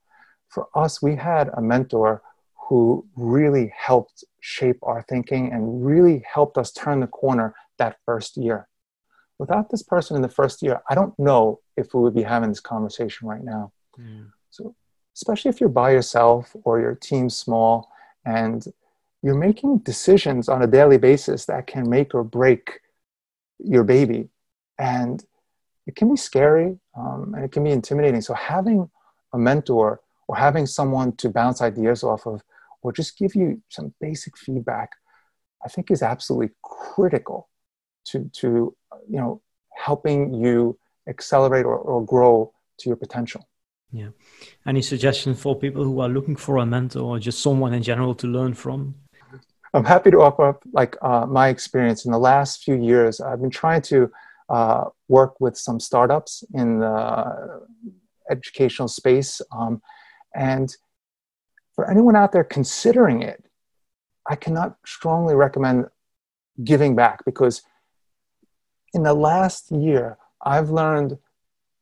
For 0.48 0.68
us, 0.74 1.02
we 1.02 1.16
had 1.16 1.50
a 1.54 1.62
mentor 1.62 2.22
who 2.70 3.06
really 3.16 3.72
helped 3.78 4.24
shape 4.40 4.80
our 4.84 5.04
thinking 5.04 5.52
and 5.52 5.86
really 5.86 6.24
helped 6.32 6.58
us 6.58 6.72
turn 6.72 7.00
the 7.00 7.08
corner 7.08 7.54
that 7.78 7.98
first 8.06 8.38
year. 8.38 8.68
Without 9.38 9.70
this 9.70 9.84
person 9.84 10.16
in 10.16 10.22
the 10.22 10.30
first 10.30 10.64
year, 10.64 10.82
I 10.90 10.96
don't 10.96 11.18
know 11.20 11.60
if 11.76 11.94
we 11.94 12.02
would 12.02 12.16
be 12.16 12.24
having 12.24 12.50
this 12.50 12.62
conversation 12.62 13.28
right 13.28 13.44
now. 13.44 13.74
Mm. 14.00 14.32
So, 14.50 14.76
especially 15.16 15.50
if 15.50 15.60
you're 15.60 15.70
by 15.70 15.92
yourself 15.92 16.56
or 16.64 16.80
your 16.80 16.96
team's 16.96 17.36
small 17.36 17.90
and 18.26 18.68
you're 19.24 19.38
making 19.38 19.80
decisions 19.80 20.50
on 20.50 20.62
a 20.62 20.68
daily 20.68 20.98
basis 20.98 21.46
that 21.46 21.68
can 21.68 21.90
make 21.90 22.14
or 22.14 22.24
break 22.24 22.80
your 23.60 23.84
baby. 23.84 24.30
And 24.78 25.24
it 25.88 25.96
can 25.96 26.10
be 26.10 26.18
scary 26.18 26.78
um, 26.98 27.34
and 27.36 27.46
it 27.46 27.52
can 27.52 27.64
be 27.64 27.72
intimidating. 27.72 28.22
So, 28.22 28.34
having 28.34 28.90
a 29.34 29.38
mentor 29.38 30.02
or 30.28 30.36
having 30.36 30.66
someone 30.66 31.16
to 31.18 31.30
bounce 31.30 31.62
ideas 31.62 32.04
off 32.04 32.26
of 32.26 32.44
or 32.82 32.92
just 32.92 33.18
give 33.18 33.36
you 33.36 33.62
some 33.70 33.94
basic 34.02 34.38
feedback, 34.38 34.92
I 35.64 35.70
think 35.70 35.90
is 35.90 36.04
absolutely 36.04 36.52
critical 36.62 37.50
to, 38.06 38.30
to 38.34 38.76
you 39.10 39.18
know, 39.18 39.42
helping 39.76 40.34
you 40.34 40.78
accelerate 41.08 41.66
or, 41.66 41.78
or 41.78 42.06
grow 42.06 42.54
to 42.80 42.90
your 42.90 42.96
potential. 42.96 43.48
Yeah. 43.96 44.10
Any 44.68 44.82
suggestions 44.82 45.42
for 45.42 45.56
people 45.56 45.86
who 45.86 46.02
are 46.02 46.10
looking 46.10 46.36
for 46.36 46.58
a 46.58 46.66
mentor 46.66 47.00
or 47.00 47.18
just 47.18 47.42
someone 47.42 47.74
in 47.74 47.82
general 47.82 48.14
to 48.16 48.28
learn 48.28 48.54
from? 48.54 48.96
I'm 49.74 49.86
happy 49.86 50.12
to 50.12 50.22
offer 50.22 50.50
up 50.50 50.64
like 50.74 50.98
uh, 51.02 51.26
my 51.26 51.48
experience 51.48 52.04
in 52.04 52.12
the 52.12 52.18
last 52.18 52.62
few 52.62 52.76
years. 52.76 53.22
I've 53.22 53.40
been 53.40 53.50
trying 53.50 53.82
to 53.84 54.12
uh, 54.50 54.84
work 55.08 55.40
with 55.40 55.58
some 55.58 55.80
startups 55.80 56.44
in 56.54 56.80
the 56.80 57.66
educational 58.30 58.90
space, 58.90 59.42
um, 59.58 59.82
and 60.36 60.76
for 61.74 61.90
anyone 61.90 62.18
out 62.18 62.34
there 62.34 62.44
considering 62.44 63.22
it, 63.22 63.46
I 64.30 64.36
cannot 64.36 64.76
strongly 64.86 65.36
recommend 65.36 65.86
giving 66.66 66.96
back 66.96 67.24
because 67.24 67.62
in 68.94 69.04
the 69.04 69.14
last 69.14 69.72
year, 69.72 70.18
I've 70.42 70.70
learned 70.70 71.18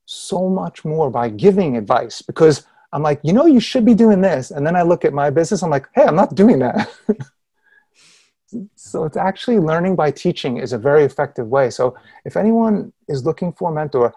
so 0.05 0.49
much 0.49 0.83
more 0.83 1.09
by 1.09 1.29
giving 1.29 1.77
advice 1.77 2.21
because 2.21 2.65
I'm 2.91 3.01
like, 3.01 3.19
you 3.23 3.33
know, 3.33 3.45
you 3.45 3.59
should 3.59 3.85
be 3.85 3.95
doing 3.95 4.21
this. 4.21 4.51
And 4.51 4.65
then 4.65 4.75
I 4.75 4.83
look 4.83 5.03
at 5.03 5.13
my 5.13 5.29
business, 5.29 5.63
I'm 5.63 5.71
like, 5.71 5.87
hey, 5.95 6.03
I'm 6.03 6.15
not 6.15 6.35
doing 6.35 6.59
that. 6.59 6.89
so 8.75 9.05
it's 9.05 9.17
actually 9.17 9.57
learning 9.57 9.95
by 9.95 10.11
teaching 10.11 10.57
is 10.57 10.73
a 10.73 10.77
very 10.77 11.03
effective 11.03 11.47
way. 11.47 11.69
So 11.69 11.97
if 12.23 12.37
anyone 12.37 12.93
is 13.07 13.25
looking 13.25 13.51
for 13.51 13.71
a 13.71 13.73
mentor, 13.73 14.13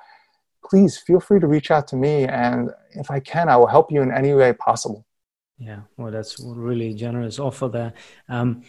please 0.68 0.98
feel 0.98 1.20
free 1.20 1.40
to 1.40 1.46
reach 1.46 1.70
out 1.70 1.88
to 1.88 1.96
me. 1.96 2.24
And 2.24 2.70
if 2.92 3.10
I 3.10 3.20
can, 3.20 3.48
I 3.48 3.56
will 3.56 3.66
help 3.66 3.90
you 3.90 4.02
in 4.02 4.12
any 4.12 4.34
way 4.34 4.52
possible. 4.52 5.06
Yeah, 5.58 5.80
well, 5.96 6.12
that's 6.12 6.36
really 6.44 6.92
generous 6.92 7.38
offer 7.38 7.68
there. 7.68 7.94
Um, 8.28 8.62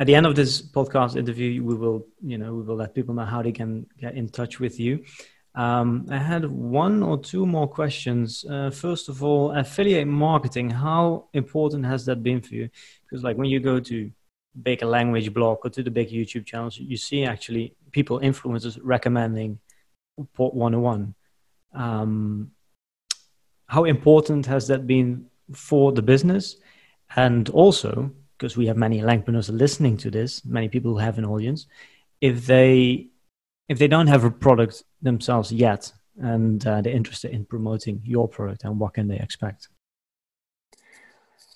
at 0.00 0.08
the 0.08 0.14
end 0.16 0.26
of 0.26 0.34
this 0.34 0.60
podcast 0.60 1.14
interview, 1.14 1.62
we 1.62 1.76
will, 1.76 2.04
you 2.20 2.36
know, 2.36 2.52
we 2.54 2.62
will 2.62 2.74
let 2.74 2.94
people 2.94 3.14
know 3.14 3.24
how 3.24 3.42
they 3.42 3.52
can 3.52 3.86
get 4.00 4.14
in 4.14 4.28
touch 4.28 4.58
with 4.58 4.80
you. 4.80 5.04
Um, 5.54 6.06
I 6.10 6.18
had 6.18 6.50
one 6.50 7.02
or 7.02 7.18
two 7.18 7.44
more 7.44 7.68
questions. 7.68 8.44
Uh, 8.48 8.70
first 8.70 9.08
of 9.08 9.22
all, 9.22 9.52
affiliate 9.52 10.08
marketing. 10.08 10.70
How 10.70 11.26
important 11.34 11.84
has 11.84 12.06
that 12.06 12.22
been 12.22 12.40
for 12.40 12.54
you? 12.54 12.70
Because, 13.04 13.22
like, 13.22 13.36
when 13.36 13.50
you 13.50 13.60
go 13.60 13.78
to 13.80 14.10
big 14.62 14.82
language 14.82 15.32
blog 15.32 15.58
or 15.64 15.70
to 15.70 15.82
the 15.82 15.90
big 15.90 16.08
YouTube 16.08 16.46
channels, 16.46 16.78
you 16.78 16.96
see 16.96 17.24
actually 17.24 17.74
people, 17.90 18.20
influencers, 18.20 18.78
recommending 18.82 19.58
Pod 20.34 20.54
101. 20.54 21.14
Um, 21.74 22.50
how 23.66 23.84
important 23.84 24.46
has 24.46 24.66
that 24.68 24.86
been 24.86 25.26
for 25.54 25.92
the 25.92 26.02
business 26.02 26.56
and 27.16 27.48
also 27.50 28.10
because 28.36 28.56
we 28.56 28.66
have 28.66 28.76
many 28.76 29.02
entrepreneurs 29.02 29.48
listening 29.48 29.96
to 29.96 30.10
this 30.10 30.44
many 30.44 30.68
people 30.68 30.92
who 30.92 30.98
have 30.98 31.18
an 31.18 31.24
audience 31.24 31.66
if 32.20 32.46
they 32.46 33.06
if 33.72 33.78
they 33.78 33.88
don't 33.88 34.06
have 34.06 34.24
a 34.24 34.30
product 34.30 34.84
themselves 35.00 35.50
yet 35.50 35.90
and 36.20 36.66
uh, 36.66 36.82
they're 36.82 36.92
interested 36.92 37.30
in 37.32 37.42
promoting 37.46 38.02
your 38.04 38.28
product 38.28 38.64
and 38.64 38.78
what 38.78 38.92
can 38.94 39.08
they 39.08 39.18
expect? 39.18 39.68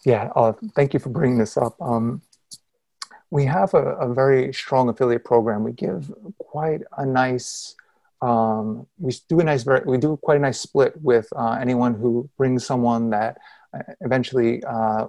Yeah 0.05 0.31
uh, 0.35 0.53
thank 0.75 0.95
you 0.95 1.01
for 1.01 1.11
bringing 1.11 1.39
this 1.39 1.57
up. 1.57 1.75
Um, 1.81 2.23
we 3.31 3.45
have 3.45 3.75
a, 3.75 3.85
a, 4.07 4.15
very 4.15 4.55
strong 4.55 4.89
affiliate 4.89 5.25
program. 5.25 5.65
We 5.65 5.73
give 5.73 6.13
quite 6.39 6.83
a 6.97 7.05
nice 7.05 7.75
um, 8.23 8.87
we 8.99 9.13
do 9.29 9.41
a 9.41 9.45
nice 9.45 9.67
we 9.85 9.99
do 9.99 10.17
quite 10.17 10.39
a 10.39 10.45
nice 10.49 10.61
split 10.61 10.95
with 11.03 11.29
uh, 11.37 11.59
anyone 11.61 11.93
who 11.95 12.31
brings 12.39 12.65
someone 12.65 13.11
that 13.11 13.37
eventually 14.01 14.65
uh, 14.65 15.09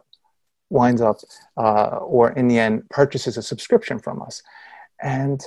winds 0.70 1.02
up 1.02 1.18
uh, 1.56 1.98
or 2.16 2.32
in 2.32 2.50
the 2.50 2.60
end 2.60 2.90
purchases 2.90 3.38
a 3.38 3.42
subscription 3.42 3.98
from 3.98 4.22
us. 4.22 4.44
And 5.02 5.40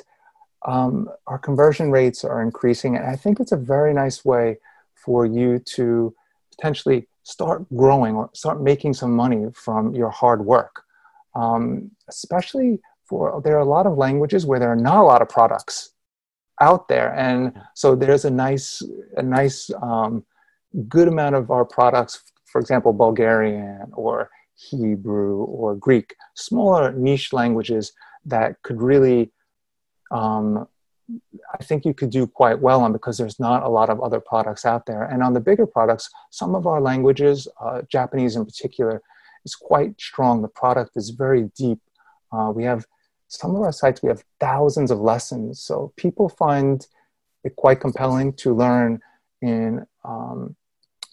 um, 0.67 1.09
our 1.27 1.39
conversion 1.39 1.91
rates 1.91 2.25
are 2.25 2.43
increasing. 2.43 2.97
And 2.97 3.07
I 3.07 3.17
think 3.17 3.41
it's 3.41 3.53
a 3.53 3.57
very 3.57 3.95
nice 3.95 4.25
way 4.25 4.59
for 4.95 5.25
you 5.25 5.59
to 5.77 6.15
potentially 6.55 7.09
start 7.23 7.65
growing 7.75 8.17
or 8.17 8.31
start 8.35 8.61
making 8.61 8.95
some 8.95 9.15
money 9.15 9.47
from 9.55 9.95
your 9.95 10.11
hard 10.11 10.45
work. 10.45 10.83
Um, 11.35 11.93
especially 12.09 12.81
for 13.05 13.41
there 13.45 13.57
are 13.57 13.61
a 13.61 13.65
lot 13.65 13.87
of 13.87 13.97
languages 13.97 14.47
where 14.47 14.59
there 14.59 14.71
are 14.71 14.77
not 14.77 15.03
a 15.03 15.07
lot 15.07 15.23
of 15.23 15.29
products 15.29 15.93
out 16.61 16.89
there, 16.89 17.15
and 17.15 17.53
so 17.75 17.95
there's 17.95 18.25
a 18.25 18.31
nice, 18.31 18.83
a 19.17 19.23
nice, 19.23 19.71
um, 19.81 20.25
good 20.89 21.09
amount 21.09 21.35
of 21.35 21.51
our 21.51 21.65
products 21.65 22.23
for 22.51 22.61
example, 22.61 22.93
Bulgarian 22.93 23.91
or 23.93 24.31
Hebrew 24.57 25.45
or 25.45 25.75
Greek, 25.77 26.15
smaller 26.35 26.93
niche 26.93 27.33
languages 27.33 27.93
that 28.25 28.61
could 28.63 28.83
really, 28.83 29.33
um, 30.11 30.67
I 31.59 31.65
think 31.65 31.85
you 31.85 31.95
could 31.95 32.11
do 32.11 32.27
quite 32.27 32.61
well 32.61 32.83
on 32.83 32.93
because 32.93 33.19
there's 33.19 33.41
not 33.41 33.63
a 33.63 33.69
lot 33.69 33.91
of 33.91 34.01
other 34.01 34.21
products 34.21 34.65
out 34.65 34.87
there. 34.87 35.05
And 35.05 35.23
on 35.23 35.33
the 35.33 35.41
bigger 35.41 35.67
products, 35.67 36.09
some 36.31 36.55
of 36.55 36.67
our 36.67 36.81
languages, 36.81 37.49
uh, 37.61 37.83
Japanese 37.89 38.37
in 38.37 38.45
particular, 38.45 39.03
is 39.45 39.55
quite 39.55 40.01
strong. 40.01 40.43
The 40.43 40.49
product 40.49 40.93
is 40.97 41.11
very 41.11 41.51
deep. 41.57 41.81
Uh, 42.33 42.53
we 42.55 42.65
have 42.65 42.87
some 43.29 43.55
of 43.55 43.63
our 43.63 43.73
sites, 43.73 44.03
we 44.03 44.09
have 44.09 44.25
thousands 44.41 44.91
of 44.91 44.99
lessons. 45.01 45.63
So 45.63 45.93
people 45.97 46.29
find 46.29 46.87
it 47.45 47.57
quite 47.57 47.81
compelling 47.81 48.33
to 48.35 48.55
learn 48.55 49.01
in 49.41 49.87
um, 50.05 50.57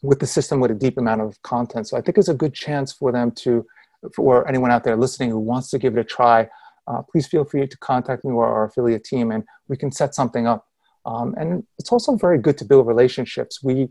with 0.04 0.20
the 0.20 0.28
system 0.28 0.60
with 0.60 0.72
a 0.72 0.76
deep 0.76 0.98
amount 0.98 1.22
of 1.22 1.42
content. 1.42 1.88
So 1.88 1.98
I 1.98 2.02
think 2.02 2.18
it's 2.18 2.28
a 2.28 2.34
good 2.34 2.54
chance 2.54 2.92
for 2.92 3.12
them 3.12 3.32
to, 3.44 3.66
for 4.14 4.48
anyone 4.48 4.72
out 4.72 4.84
there 4.84 4.96
listening 4.96 5.30
who 5.30 5.40
wants 5.40 5.70
to 5.72 5.80
give 5.80 5.98
it 5.98 6.00
a 6.00 6.04
try, 6.04 6.50
uh, 6.88 7.02
please 7.02 7.28
feel 7.28 7.46
free 7.46 7.68
to 7.68 7.78
contact 7.78 8.24
me 8.24 8.32
or 8.32 8.48
our 8.48 8.66
affiliate 8.66 9.04
team 9.04 9.32
and 9.32 9.44
we 9.68 9.78
can 9.78 9.92
set 9.92 10.16
something 10.16 10.48
up. 10.48 10.66
Um, 11.06 11.36
and 11.38 11.64
it's 11.80 11.92
also 11.92 12.16
very 12.16 12.38
good 12.38 12.58
to 12.60 12.66
build 12.66 12.88
relationships. 12.88 13.64
We 13.64 13.90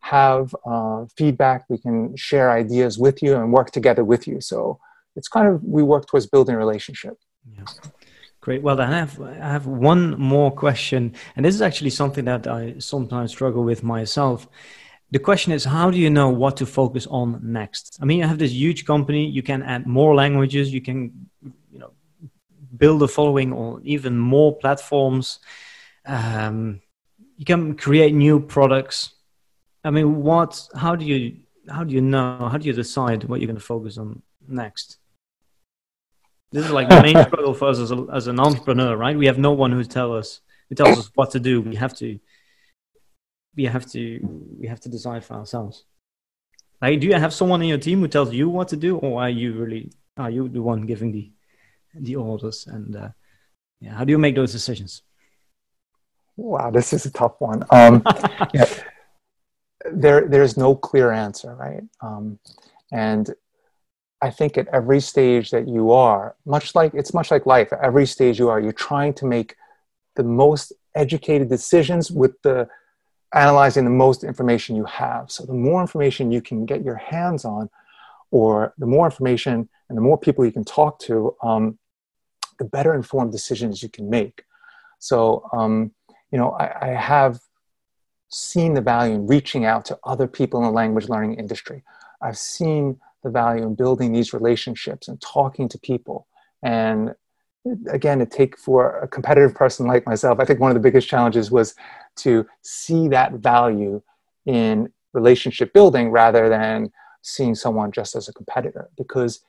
have 0.00 0.54
uh, 0.64 1.06
feedback, 1.16 1.64
we 1.68 1.78
can 1.78 2.16
share 2.16 2.50
ideas 2.50 2.98
with 2.98 3.22
you 3.22 3.36
and 3.36 3.52
work 3.52 3.70
together 3.70 4.04
with 4.04 4.26
you. 4.26 4.40
So 4.40 4.78
it's 5.16 5.28
kind 5.28 5.48
of, 5.48 5.62
we 5.62 5.82
work 5.82 6.06
towards 6.06 6.26
building 6.26 6.54
a 6.54 6.58
relationship. 6.58 7.14
Yeah. 7.56 7.64
Great. 8.40 8.62
Well, 8.62 8.76
then 8.76 8.92
I 8.92 8.98
have 8.98 9.20
I 9.20 9.34
have 9.56 9.66
one 9.66 10.16
more 10.20 10.52
question, 10.52 11.14
and 11.34 11.44
this 11.44 11.52
is 11.52 11.62
actually 11.62 11.90
something 11.90 12.26
that 12.26 12.46
I 12.46 12.74
sometimes 12.78 13.32
struggle 13.32 13.64
with 13.64 13.82
myself 13.82 14.46
the 15.10 15.18
question 15.18 15.52
is 15.52 15.64
how 15.64 15.90
do 15.90 15.98
you 15.98 16.10
know 16.10 16.28
what 16.28 16.56
to 16.56 16.66
focus 16.66 17.06
on 17.06 17.40
next 17.42 17.98
i 18.02 18.04
mean 18.04 18.18
you 18.18 18.26
have 18.26 18.38
this 18.38 18.52
huge 18.52 18.84
company 18.84 19.26
you 19.28 19.42
can 19.42 19.62
add 19.62 19.86
more 19.86 20.14
languages 20.14 20.72
you 20.72 20.80
can 20.80 21.12
build 22.78 23.02
a 23.02 23.08
following 23.08 23.52
on 23.52 23.82
even 23.84 24.18
more 24.18 24.56
platforms. 24.56 25.38
Um, 26.04 26.80
you 27.36 27.44
can 27.44 27.76
create 27.76 28.14
new 28.14 28.40
products. 28.40 29.10
I 29.84 29.90
mean 29.90 30.22
what 30.22 30.68
how 30.74 30.96
do 30.96 31.04
you 31.04 31.36
how 31.68 31.84
do 31.84 31.94
you 31.94 32.00
know 32.00 32.48
how 32.50 32.58
do 32.58 32.66
you 32.66 32.72
decide 32.72 33.24
what 33.24 33.40
you're 33.40 33.46
going 33.46 33.56
to 33.56 33.62
focus 33.62 33.98
on 33.98 34.22
next? 34.48 34.98
This 36.52 36.64
is 36.64 36.70
like 36.70 36.88
the 36.88 37.02
main 37.02 37.22
struggle 37.26 37.54
for 37.54 37.68
us 37.68 37.78
as, 37.78 37.90
a, 37.90 38.06
as 38.12 38.26
an 38.26 38.40
entrepreneur 38.40 38.96
right? 38.96 39.16
We 39.16 39.26
have 39.26 39.38
no 39.38 39.52
one 39.52 39.72
who 39.72 39.84
tell 39.84 40.16
us 40.16 40.40
who 40.68 40.74
tells 40.74 40.98
us 40.98 41.10
what 41.14 41.30
to 41.32 41.40
do. 41.40 41.60
We 41.60 41.76
have 41.76 41.94
to 41.98 42.18
we 43.56 43.64
have 43.64 43.86
to 43.92 44.20
we 44.60 44.66
have 44.66 44.80
to 44.80 44.88
decide 44.88 45.24
for 45.24 45.34
ourselves. 45.34 45.84
Like, 46.80 47.00
do 47.00 47.06
you 47.06 47.14
have 47.14 47.32
someone 47.32 47.62
in 47.62 47.68
your 47.68 47.78
team 47.78 48.00
who 48.00 48.08
tells 48.08 48.32
you 48.32 48.50
what 48.50 48.68
to 48.68 48.76
do, 48.76 48.98
or 48.98 49.22
are 49.22 49.30
you 49.30 49.54
really 49.54 49.92
are 50.16 50.30
you 50.30 50.48
the 50.48 50.62
one 50.62 50.82
giving 50.82 51.12
the 51.12 51.32
the 51.98 52.16
orders? 52.16 52.66
And 52.66 52.96
uh, 52.96 53.08
yeah, 53.80 53.94
how 53.94 54.04
do 54.04 54.10
you 54.10 54.18
make 54.18 54.34
those 54.34 54.52
decisions? 54.52 55.02
Wow, 56.36 56.70
this 56.70 56.92
is 56.92 57.06
a 57.06 57.10
tough 57.10 57.34
one. 57.38 57.64
Um, 57.70 58.02
yeah, 58.54 58.66
there 59.92 60.28
there's 60.28 60.56
no 60.56 60.74
clear 60.74 61.12
answer, 61.12 61.54
right? 61.54 61.82
Um, 62.00 62.38
and 62.92 63.34
I 64.22 64.30
think 64.30 64.56
at 64.56 64.68
every 64.68 65.00
stage 65.00 65.50
that 65.50 65.68
you 65.68 65.92
are, 65.92 66.36
much 66.44 66.74
like 66.74 66.92
it's 66.94 67.14
much 67.14 67.30
like 67.30 67.46
life. 67.46 67.72
At 67.72 67.80
every 67.80 68.06
stage 68.06 68.38
you 68.38 68.48
are, 68.48 68.60
you're 68.60 68.72
trying 68.72 69.14
to 69.14 69.26
make 69.26 69.56
the 70.16 70.24
most 70.24 70.72
educated 70.94 71.48
decisions 71.48 72.10
with 72.10 72.40
the 72.42 72.68
analyzing 73.34 73.84
the 73.84 73.90
most 73.90 74.24
information 74.24 74.76
you 74.76 74.84
have. 74.84 75.30
So 75.30 75.44
the 75.44 75.52
more 75.52 75.80
information 75.80 76.32
you 76.32 76.40
can 76.40 76.64
get 76.64 76.82
your 76.82 76.96
hands 76.96 77.44
on, 77.44 77.68
or 78.30 78.74
the 78.78 78.86
more 78.86 79.06
information 79.06 79.68
and 79.88 79.96
the 79.96 80.02
more 80.02 80.18
people 80.18 80.44
you 80.44 80.52
can 80.52 80.64
talk 80.64 80.98
to, 81.00 81.36
um, 81.42 81.78
the 82.58 82.64
better 82.64 82.94
informed 82.94 83.32
decisions 83.32 83.82
you 83.82 83.88
can 83.88 84.08
make. 84.08 84.44
So, 84.98 85.48
um, 85.52 85.92
you 86.30 86.38
know, 86.38 86.50
I, 86.52 86.90
I, 86.90 86.94
have 86.94 87.38
seen 88.28 88.74
the 88.74 88.80
value 88.80 89.14
in 89.14 89.26
reaching 89.26 89.64
out 89.64 89.84
to 89.86 89.98
other 90.04 90.26
people 90.26 90.60
in 90.60 90.66
the 90.66 90.72
language 90.72 91.08
learning 91.08 91.34
industry. 91.34 91.82
I've 92.20 92.38
seen 92.38 92.98
the 93.22 93.30
value 93.30 93.62
in 93.62 93.74
building 93.74 94.12
these 94.12 94.32
relationships 94.32 95.08
and 95.08 95.20
talking 95.20 95.68
to 95.68 95.78
people. 95.78 96.26
And 96.62 97.14
again, 97.88 98.18
to 98.18 98.26
take 98.26 98.58
for 98.58 98.98
a 99.00 99.08
competitive 99.08 99.54
person 99.54 99.86
like 99.86 100.06
myself, 100.06 100.40
I 100.40 100.44
think 100.44 100.60
one 100.60 100.70
of 100.70 100.74
the 100.74 100.80
biggest 100.80 101.08
challenges 101.08 101.50
was 101.50 101.74
to 102.16 102.46
see 102.62 103.08
that 103.08 103.32
value 103.32 104.02
in 104.46 104.92
relationship 105.12 105.72
building 105.72 106.10
rather 106.10 106.48
than 106.48 106.92
seeing 107.22 107.54
someone 107.54 107.90
just 107.90 108.14
as 108.14 108.28
a 108.28 108.32
competitor 108.32 108.88
because 108.96 109.40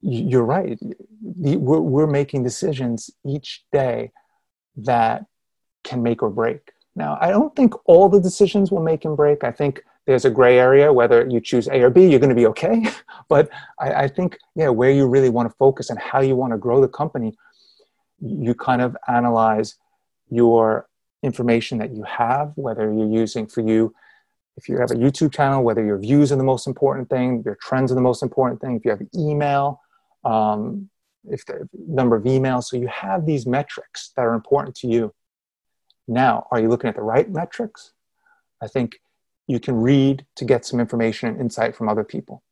you're 0.00 0.44
right. 0.44 0.78
We're, 1.22 1.80
we're 1.80 2.06
making 2.06 2.44
decisions 2.44 3.10
each 3.24 3.64
day 3.72 4.12
that 4.76 5.26
can 5.84 6.02
make 6.02 6.22
or 6.22 6.30
break. 6.30 6.72
Now 6.94 7.18
i 7.20 7.30
don't 7.30 7.54
think 7.54 7.74
all 7.86 8.08
the 8.08 8.20
decisions 8.20 8.70
will 8.70 8.82
make 8.82 9.04
and 9.04 9.16
break. 9.16 9.44
I 9.44 9.52
think 9.52 9.82
there's 10.06 10.24
a 10.24 10.30
gray 10.30 10.58
area 10.58 10.92
whether 10.92 11.26
you 11.26 11.40
choose 11.40 11.68
a 11.68 11.80
or 11.82 11.90
b 11.90 12.06
you're 12.06 12.20
going 12.20 12.36
to 12.36 12.42
be 12.42 12.46
okay. 12.46 12.86
But 13.28 13.50
I, 13.80 14.04
I 14.04 14.08
think 14.08 14.38
yeah 14.54 14.68
where 14.68 14.90
you 14.90 15.06
really 15.06 15.30
want 15.30 15.48
to 15.50 15.56
focus 15.56 15.90
and 15.90 15.98
how 15.98 16.20
you 16.20 16.36
want 16.36 16.52
to 16.52 16.58
grow 16.58 16.80
the 16.80 16.88
company 16.88 17.36
you 18.20 18.54
kind 18.54 18.80
of 18.80 18.96
analyze 19.08 19.74
your 20.30 20.88
information 21.22 21.78
that 21.78 21.90
you 21.92 22.02
have 22.04 22.52
whether 22.54 22.84
you're 22.92 23.10
using 23.10 23.46
for 23.46 23.62
you 23.62 23.92
if 24.56 24.68
you 24.68 24.78
have 24.78 24.90
a 24.90 24.94
youtube 24.94 25.32
channel 25.32 25.62
whether 25.62 25.84
your 25.84 25.98
views 25.98 26.30
are 26.32 26.36
the 26.36 26.44
most 26.44 26.66
important 26.66 27.10
thing 27.10 27.42
your 27.44 27.58
trends 27.60 27.90
are 27.90 27.94
the 27.94 28.00
most 28.00 28.22
important 28.22 28.60
thing 28.60 28.76
if 28.76 28.84
you 28.84 28.90
have 28.90 29.02
email 29.14 29.80
um, 30.26 30.90
if 31.30 31.46
the 31.46 31.68
number 31.72 32.16
of 32.16 32.24
emails. 32.24 32.64
So 32.64 32.76
you 32.76 32.88
have 32.88 33.24
these 33.24 33.46
metrics 33.46 34.12
that 34.16 34.22
are 34.22 34.34
important 34.34 34.74
to 34.76 34.86
you. 34.88 35.14
Now, 36.08 36.46
are 36.50 36.60
you 36.60 36.68
looking 36.68 36.88
at 36.88 36.96
the 36.96 37.02
right 37.02 37.30
metrics? 37.30 37.92
I 38.60 38.68
think 38.68 39.00
you 39.46 39.60
can 39.60 39.76
read 39.76 40.26
to 40.36 40.44
get 40.44 40.64
some 40.64 40.80
information 40.80 41.28
and 41.28 41.40
insight 41.40 41.76
from 41.76 41.88
other 41.88 42.04
people. 42.04 42.42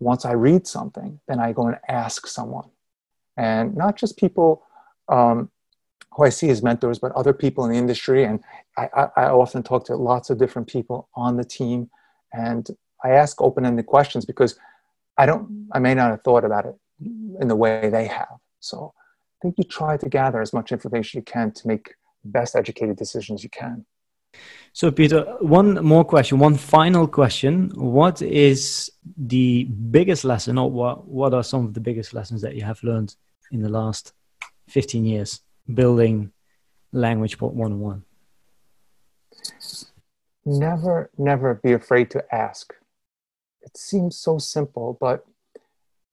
Once 0.00 0.24
I 0.24 0.32
read 0.32 0.66
something, 0.66 1.20
then 1.28 1.40
I 1.40 1.52
go 1.52 1.66
and 1.66 1.76
ask 1.88 2.26
someone. 2.26 2.70
And 3.36 3.76
not 3.76 3.96
just 3.96 4.16
people 4.16 4.62
um, 5.08 5.50
who 6.12 6.24
I 6.24 6.28
see 6.28 6.50
as 6.50 6.62
mentors, 6.62 6.98
but 6.98 7.12
other 7.12 7.32
people 7.32 7.64
in 7.64 7.72
the 7.72 7.78
industry. 7.78 8.24
And 8.24 8.40
I, 8.76 8.88
I, 8.94 9.08
I 9.16 9.24
often 9.30 9.62
talk 9.62 9.84
to 9.86 9.96
lots 9.96 10.30
of 10.30 10.38
different 10.38 10.68
people 10.68 11.08
on 11.14 11.36
the 11.36 11.44
team. 11.44 11.90
And 12.32 12.68
I 13.04 13.10
ask 13.10 13.40
open 13.40 13.66
ended 13.66 13.86
questions 13.86 14.24
because 14.24 14.58
I 15.18 15.26
don't, 15.26 15.68
I 15.72 15.80
may 15.80 15.94
not 15.94 16.10
have 16.10 16.22
thought 16.22 16.44
about 16.44 16.64
it 16.66 16.76
in 17.40 17.48
the 17.48 17.56
way 17.56 17.90
they 17.90 18.06
have. 18.06 18.38
So 18.60 18.94
I 18.96 19.36
think 19.42 19.56
you 19.58 19.64
try 19.64 19.96
to 19.96 20.08
gather 20.08 20.40
as 20.40 20.52
much 20.52 20.72
information 20.72 21.18
you 21.18 21.24
can 21.24 21.50
to 21.52 21.68
make 21.68 21.94
the 22.22 22.30
best 22.30 22.56
educated 22.56 22.96
decisions 22.96 23.42
you 23.42 23.50
can. 23.50 23.84
So, 24.72 24.90
Peter, 24.90 25.22
one 25.40 25.82
more 25.84 26.04
question, 26.04 26.38
one 26.38 26.56
final 26.56 27.08
question. 27.08 27.70
What 27.74 28.20
is 28.20 28.90
the 29.16 29.64
biggest 29.64 30.24
lesson, 30.24 30.58
or 30.58 30.70
what, 30.70 31.08
what 31.08 31.34
are 31.34 31.42
some 31.42 31.64
of 31.64 31.74
the 31.74 31.80
biggest 31.80 32.12
lessons 32.14 32.42
that 32.42 32.54
you 32.54 32.62
have 32.62 32.82
learned 32.82 33.16
in 33.50 33.62
the 33.62 33.70
last 33.70 34.12
15 34.68 35.04
years 35.04 35.40
building 35.72 36.30
Language 36.92 37.38
Pod 37.38 37.54
101? 37.54 38.04
Never, 40.44 41.10
never 41.16 41.54
be 41.54 41.72
afraid 41.72 42.10
to 42.10 42.22
ask 42.32 42.74
it 43.68 43.76
seems 43.76 44.16
so 44.16 44.38
simple, 44.38 44.96
but 45.00 45.26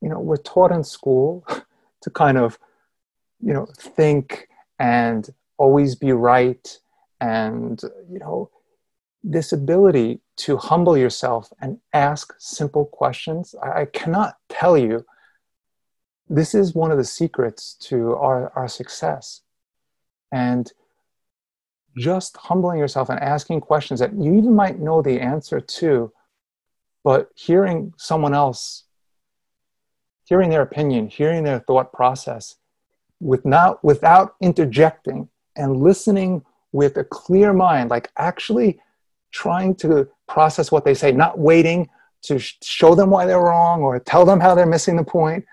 you 0.01 0.09
know, 0.09 0.19
we're 0.19 0.37
taught 0.37 0.71
in 0.71 0.83
school 0.83 1.45
to 2.01 2.09
kind 2.09 2.37
of, 2.37 2.59
you 3.41 3.53
know, 3.53 3.67
think 3.77 4.47
and 4.77 5.29
always 5.57 5.95
be 5.95 6.11
right 6.11 6.79
and 7.21 7.81
you 8.11 8.19
know 8.19 8.49
this 9.23 9.53
ability 9.53 10.19
to 10.35 10.57
humble 10.57 10.97
yourself 10.97 11.51
and 11.61 11.79
ask 11.93 12.33
simple 12.37 12.85
questions. 12.85 13.55
I, 13.63 13.81
I, 13.81 13.85
cannot 13.85 14.35
tell 14.49 14.77
you 14.77 15.05
this 16.29 16.53
is 16.53 16.75
one 16.75 16.91
of 16.91 16.97
the 16.97 17.05
secrets 17.05 17.75
to 17.87 18.13
our, 18.15 18.51
our 18.55 18.67
success. 18.67 19.41
And 20.31 20.71
just 21.97 22.35
humbling 22.37 22.77
yourself 22.77 23.09
and 23.09 23.19
asking 23.19 23.61
questions 23.61 23.99
that 24.01 24.13
you 24.13 24.35
even 24.35 24.53
might 24.53 24.79
know 24.79 25.01
the 25.01 25.19
answer 25.21 25.59
to 25.59 26.11
but 27.05 27.29
hearing 27.35 27.93
someone 27.97 28.33
else, 28.33 28.85
hearing 30.23 30.49
their 30.49 30.63
opinion, 30.63 31.07
hearing 31.07 31.43
their 31.43 31.59
thought 31.59 31.93
process, 31.93 32.55
with 33.19 33.45
not, 33.45 33.81
without 33.83 34.35
interjecting 34.41 35.29
and 35.55 35.77
listening 35.77 36.43
with 36.71 36.97
a 36.97 37.03
clear 37.03 37.53
mind, 37.53 37.91
like 37.91 38.09
actually 38.17 38.79
trying 39.31 39.75
to 39.75 40.09
process 40.27 40.71
what 40.71 40.83
they 40.83 40.95
say, 40.95 41.11
not 41.11 41.37
waiting 41.37 41.87
to 42.23 42.39
sh- 42.39 42.55
show 42.63 42.95
them 42.95 43.11
why 43.11 43.27
they're 43.27 43.39
wrong 43.39 43.83
or 43.83 43.99
tell 43.99 44.25
them 44.25 44.39
how 44.39 44.55
they're 44.55 44.65
missing 44.65 44.95
the 44.97 45.03
point. 45.03 45.45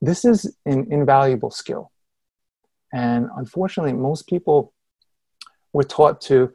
This 0.00 0.24
is 0.24 0.56
an 0.64 0.86
invaluable 0.90 1.50
skill. 1.50 1.92
And 2.90 3.28
unfortunately, 3.36 3.92
most 3.92 4.26
people 4.26 4.72
were 5.74 5.84
taught 5.84 6.22
to 6.22 6.54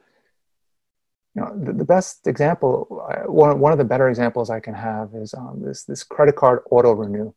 you 1.36 1.42
know, 1.42 1.52
the, 1.54 1.72
the 1.74 1.84
best 1.84 2.26
example, 2.26 2.86
one, 3.26 3.60
one 3.60 3.70
of 3.70 3.78
the 3.78 3.84
better 3.84 4.08
examples 4.08 4.48
I 4.48 4.58
can 4.58 4.72
have 4.72 5.10
is 5.14 5.34
um, 5.34 5.60
this, 5.62 5.84
this 5.84 6.02
credit 6.02 6.34
card 6.34 6.60
auto 6.70 6.92
renew. 6.92 7.34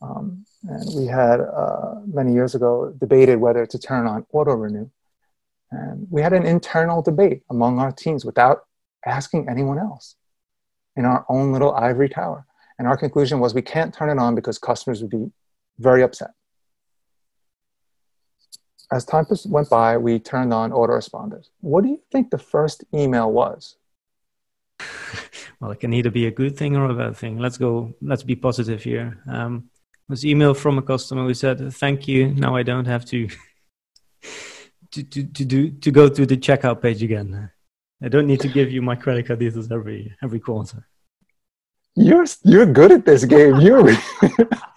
Um, 0.00 0.46
and 0.62 0.88
we 0.94 1.06
had 1.06 1.40
uh, 1.40 1.96
many 2.06 2.32
years 2.32 2.54
ago 2.54 2.94
debated 2.96 3.36
whether 3.36 3.66
to 3.66 3.78
turn 3.78 4.06
on 4.06 4.24
auto 4.32 4.52
renew. 4.52 4.88
And 5.72 6.06
we 6.10 6.22
had 6.22 6.32
an 6.32 6.46
internal 6.46 7.02
debate 7.02 7.42
among 7.50 7.80
our 7.80 7.90
teams 7.90 8.24
without 8.24 8.66
asking 9.04 9.48
anyone 9.48 9.78
else 9.78 10.14
in 10.96 11.04
our 11.04 11.26
own 11.28 11.52
little 11.52 11.74
ivory 11.74 12.08
tower. 12.08 12.46
And 12.78 12.86
our 12.86 12.96
conclusion 12.96 13.40
was 13.40 13.52
we 13.52 13.62
can't 13.62 13.92
turn 13.92 14.10
it 14.10 14.18
on 14.20 14.36
because 14.36 14.58
customers 14.58 15.02
would 15.02 15.10
be 15.10 15.32
very 15.78 16.04
upset 16.04 16.30
as 18.94 19.04
time 19.04 19.26
went 19.46 19.68
by, 19.68 19.96
we 19.96 20.20
turned 20.20 20.54
on 20.54 20.70
autoresponders. 20.70 21.48
What 21.60 21.82
do 21.82 21.88
you 21.90 22.00
think 22.12 22.30
the 22.30 22.38
first 22.38 22.84
email 22.94 23.30
was? 23.32 23.76
well, 25.60 25.72
it 25.72 25.80
can 25.80 25.92
either 25.92 26.10
be 26.10 26.26
a 26.26 26.30
good 26.30 26.56
thing 26.56 26.76
or 26.76 26.84
a 26.88 26.94
bad 26.94 27.16
thing. 27.16 27.38
Let's 27.38 27.58
go. 27.58 27.92
Let's 28.00 28.22
be 28.22 28.36
positive 28.36 28.82
here. 28.84 29.18
Um, 29.28 29.70
it 30.08 30.10
was 30.10 30.24
email 30.24 30.54
from 30.54 30.78
a 30.78 30.82
customer 30.82 31.24
who 31.24 31.34
said, 31.34 31.72
"Thank 31.74 32.06
you. 32.06 32.34
Now 32.34 32.54
I 32.54 32.62
don't 32.62 32.86
have 32.86 33.04
to 33.06 33.28
to 34.92 35.02
to 35.02 35.24
to 35.24 35.44
do 35.44 35.70
to 35.70 35.90
go 35.90 36.08
to 36.08 36.24
the 36.24 36.36
checkout 36.36 36.80
page 36.80 37.02
again. 37.02 37.50
I 38.02 38.08
don't 38.08 38.26
need 38.26 38.40
to 38.40 38.48
give 38.48 38.70
you 38.70 38.82
my 38.82 38.96
credit 38.96 39.26
card 39.26 39.40
details 39.40 39.72
every 39.72 40.14
every 40.22 40.40
quarter." 40.40 40.86
You're 41.96 42.26
you're 42.44 42.66
good 42.66 42.92
at 42.92 43.04
this 43.04 43.24
game. 43.24 43.56
You're. 43.60 43.90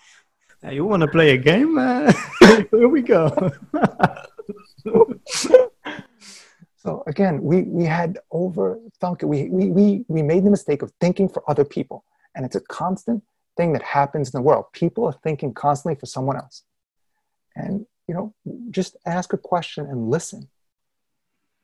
you 0.72 0.86
want 0.86 1.02
to 1.02 1.08
play 1.08 1.32
a 1.32 1.38
game? 1.38 1.78
Uh, 1.78 2.12
here 2.72 2.88
we 2.88 3.02
go. 3.02 3.52
so 6.78 7.04
again, 7.08 7.42
we 7.42 7.64
we 7.64 7.86
had 7.86 8.20
it. 8.32 9.26
We, 9.26 9.50
we 9.50 9.70
we 9.70 10.06
we 10.08 10.22
made 10.22 10.44
the 10.44 10.50
mistake 10.50 10.82
of 10.82 10.92
thinking 11.00 11.30
for 11.30 11.44
other 11.50 11.66
people, 11.66 12.04
and 12.36 12.46
it's 12.46 12.56
a 12.56 12.62
constant 12.62 13.24
thing 13.56 13.74
that 13.74 13.84
happens 13.84 14.34
in 14.34 14.38
the 14.38 14.42
world. 14.42 14.66
People 14.74 15.06
are 15.06 15.20
thinking 15.24 15.54
constantly 15.54 16.00
for 16.00 16.06
someone 16.06 16.38
else, 16.38 16.64
and 17.56 17.86
you 18.08 18.14
know, 18.14 18.34
just 18.72 18.96
ask 19.06 19.34
a 19.34 19.38
question 19.38 19.86
and 19.86 20.10
listen, 20.10 20.50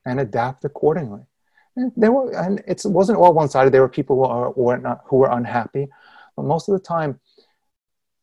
and 0.06 0.20
adapt 0.20 0.66
accordingly. 0.66 1.22
And 1.76 1.92
there 1.96 2.12
were, 2.12 2.32
and 2.38 2.62
it 2.68 2.82
wasn't 2.86 3.18
all 3.18 3.34
one 3.34 3.50
sided. 3.50 3.74
There 3.74 3.82
were 3.82 3.90
people 3.90 4.18
who 4.18 4.24
are 4.24 4.52
were 4.52 4.78
not 4.78 5.02
who 5.06 5.18
were 5.18 5.32
unhappy, 5.32 5.88
but 6.36 6.46
most 6.46 6.70
of 6.70 6.74
the 6.74 6.86
time 6.86 7.20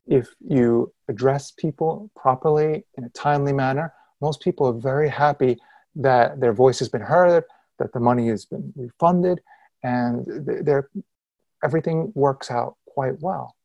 if 0.07 0.27
you 0.39 0.93
address 1.07 1.51
people 1.51 2.09
properly 2.15 2.85
in 2.97 3.03
a 3.03 3.09
timely 3.09 3.53
manner, 3.53 3.93
most 4.21 4.41
people 4.41 4.67
are 4.67 4.73
very 4.73 5.09
happy 5.09 5.57
that 5.95 6.39
their 6.39 6.53
voice 6.53 6.79
has 6.79 6.89
been 6.89 7.01
heard, 7.01 7.43
that 7.79 7.93
the 7.93 7.99
money 7.99 8.27
has 8.27 8.45
been 8.45 8.71
refunded, 8.75 9.41
and 9.83 10.25
they 10.45 10.79
everything 11.63 12.11
works 12.15 12.49
out 12.49 12.75
quite 12.85 13.19
well. 13.21 13.55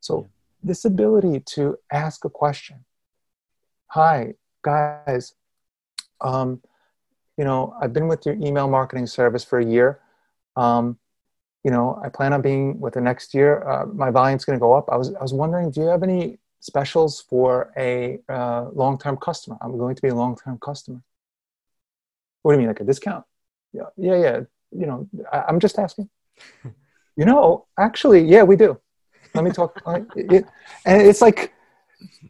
So, 0.00 0.28
this 0.62 0.84
ability 0.84 1.40
to 1.54 1.76
ask 1.92 2.24
a 2.24 2.30
question 2.30 2.84
Hi, 3.88 4.34
guys, 4.62 5.34
um, 6.20 6.62
you 7.36 7.44
know, 7.44 7.74
I've 7.80 7.92
been 7.92 8.08
with 8.08 8.24
your 8.26 8.34
email 8.36 8.68
marketing 8.68 9.06
service 9.06 9.44
for 9.44 9.58
a 9.58 9.64
year. 9.64 10.00
Um, 10.56 10.98
you 11.64 11.70
know, 11.70 12.00
I 12.04 12.08
plan 12.08 12.32
on 12.32 12.42
being 12.42 12.80
with 12.80 12.94
the 12.94 13.00
next 13.00 13.34
year. 13.34 13.62
Uh, 13.68 13.86
my 13.86 14.10
volume's 14.10 14.44
going 14.44 14.58
to 14.58 14.60
go 14.60 14.72
up. 14.72 14.88
I 14.90 14.96
was, 14.96 15.14
I 15.14 15.22
was 15.22 15.32
wondering, 15.32 15.70
do 15.70 15.80
you 15.80 15.86
have 15.86 16.02
any 16.02 16.38
specials 16.60 17.20
for 17.20 17.72
a 17.76 18.18
uh, 18.28 18.68
long-term 18.72 19.18
customer? 19.18 19.56
I'm 19.60 19.78
going 19.78 19.94
to 19.94 20.02
be 20.02 20.08
a 20.08 20.14
long-term 20.14 20.58
customer. 20.58 21.02
What 22.42 22.52
do 22.52 22.54
you 22.56 22.58
mean, 22.60 22.68
like 22.68 22.80
a 22.80 22.84
discount? 22.84 23.24
yeah, 23.72 23.84
yeah, 23.96 24.16
yeah. 24.16 24.40
You 24.70 24.86
know, 24.86 25.08
I, 25.32 25.44
am 25.48 25.60
just 25.60 25.78
asking. 25.78 26.08
you 27.16 27.24
know, 27.24 27.66
actually, 27.78 28.22
yeah, 28.22 28.42
we 28.42 28.56
do. 28.56 28.80
Let 29.34 29.44
me 29.44 29.50
talk. 29.50 29.80
it, 30.16 30.44
and 30.84 31.02
it's 31.02 31.22
like, 31.22 31.52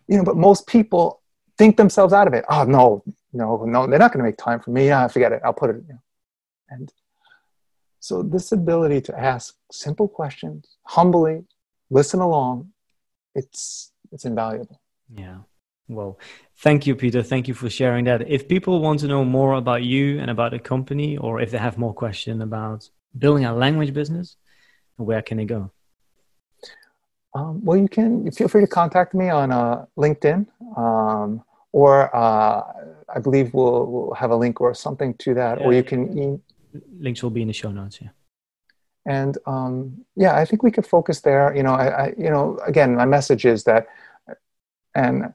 you 0.09 0.18
know, 0.18 0.24
but 0.24 0.37
most 0.37 0.66
people 0.66 1.22
think 1.57 1.76
themselves 1.76 2.12
out 2.12 2.26
of 2.26 2.35
it. 2.35 2.45
Oh 2.49 2.64
no, 2.64 3.03
no, 3.33 3.64
no, 3.64 3.87
they're 3.87 3.99
not 3.99 4.12
going 4.12 4.24
to 4.24 4.28
make 4.28 4.37
time 4.37 4.61
for 4.61 4.70
me. 4.70 4.87
Yeah, 4.87 5.07
forget 5.09 5.33
it. 5.33 5.41
I'll 5.45 5.53
put 5.53 5.70
it. 5.70 5.76
You 5.87 5.95
know. 5.95 6.03
And 6.68 6.93
so 8.03 8.21
this 8.21 8.51
ability 8.51 9.01
to 9.01 9.13
ask 9.17 9.55
simple 9.71 10.09
questions 10.09 10.77
humbly, 10.83 11.45
listen 11.89 12.19
along, 12.19 12.73
it's 13.37 13.93
it's 14.11 14.25
invaluable. 14.25 14.81
Yeah. 15.15 15.39
Well, 15.87 16.19
thank 16.57 16.85
you, 16.85 16.97
Peter. 16.97 17.23
Thank 17.23 17.47
you 17.47 17.55
for 17.55 17.71
sharing 17.71 18.05
that. 18.07 18.29
If 18.29 18.49
people 18.49 18.81
want 18.81 18.99
to 19.01 19.07
know 19.07 19.25
more 19.25 19.55
about 19.55 19.85
you 19.85 20.19
and 20.19 20.31
about 20.33 20.51
the 20.51 20.59
company, 20.59 21.17
or 21.17 21.41
if 21.41 21.53
they 21.53 21.59
have 21.59 21.79
more 21.79 21.95
questions 21.95 22.43
about 22.43 22.91
building 23.17 23.45
a 23.45 23.55
language 23.55 23.95
business, 23.95 24.37
where 24.97 25.23
can 25.23 25.37
they 25.37 25.45
go? 25.45 25.71
Um, 27.35 27.65
well, 27.65 27.79
you 27.79 27.89
can 27.89 28.29
feel 28.33 28.49
free 28.49 28.63
to 28.63 28.67
contact 28.67 29.15
me 29.15 29.29
on 29.31 29.53
uh, 29.53 29.87
LinkedIn, 29.97 30.47
um, 30.77 31.43
or 31.71 32.15
uh, 32.15 32.63
I 33.15 33.19
believe 33.21 33.55
we'll, 33.55 33.87
we'll 33.87 34.15
have 34.15 34.33
a 34.33 34.37
link 34.37 34.61
or 34.61 34.75
something 34.75 35.15
to 35.19 35.35
that, 35.35 35.61
yeah, 35.61 35.67
or 35.67 35.73
you 35.73 35.85
can. 35.85 36.01
E- 36.19 36.52
links 36.99 37.23
will 37.23 37.31
be 37.31 37.43
in 37.43 37.49
the 37.49 37.55
show 37.55 37.70
notes. 37.70 37.99
Yeah. 38.01 38.09
And 39.05 39.37
um, 39.47 40.05
yeah, 40.14 40.37
I 40.37 40.45
think 40.45 40.62
we 40.62 40.70
could 40.70 40.87
focus 40.87 41.20
there. 41.20 41.55
You 41.55 41.62
know, 41.62 41.75
I, 41.75 41.87
I, 41.87 42.14
you 42.16 42.31
know, 42.31 42.59
again, 42.64 42.95
my 42.95 43.05
message 43.05 43.45
is 43.45 43.64
that, 43.64 43.89
and 44.95 45.35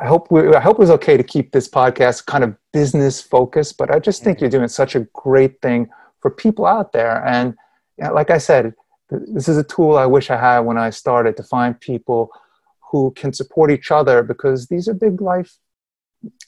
I 0.00 0.06
hope 0.06 0.30
we, 0.30 0.54
I 0.54 0.60
hope 0.60 0.76
it 0.76 0.80
was 0.80 0.90
okay 0.90 1.16
to 1.16 1.24
keep 1.24 1.50
this 1.50 1.68
podcast 1.68 2.26
kind 2.26 2.44
of 2.44 2.54
business 2.72 3.20
focused, 3.20 3.76
but 3.76 3.90
I 3.90 3.98
just 3.98 4.22
think 4.22 4.40
you're 4.40 4.50
doing 4.50 4.68
such 4.68 4.94
a 4.94 5.00
great 5.12 5.60
thing 5.60 5.88
for 6.20 6.30
people 6.30 6.66
out 6.66 6.92
there. 6.92 7.24
And 7.26 7.56
you 7.96 8.04
know, 8.04 8.14
like 8.14 8.30
I 8.30 8.38
said, 8.38 8.74
this 9.10 9.48
is 9.48 9.56
a 9.56 9.64
tool 9.64 9.96
I 9.96 10.06
wish 10.06 10.30
I 10.30 10.36
had 10.36 10.60
when 10.60 10.78
I 10.78 10.90
started 10.90 11.36
to 11.38 11.42
find 11.42 11.80
people 11.80 12.30
who 12.90 13.10
can 13.12 13.32
support 13.32 13.70
each 13.70 13.90
other 13.90 14.22
because 14.22 14.68
these 14.68 14.88
are 14.88 14.94
big 14.94 15.20
life 15.20 15.56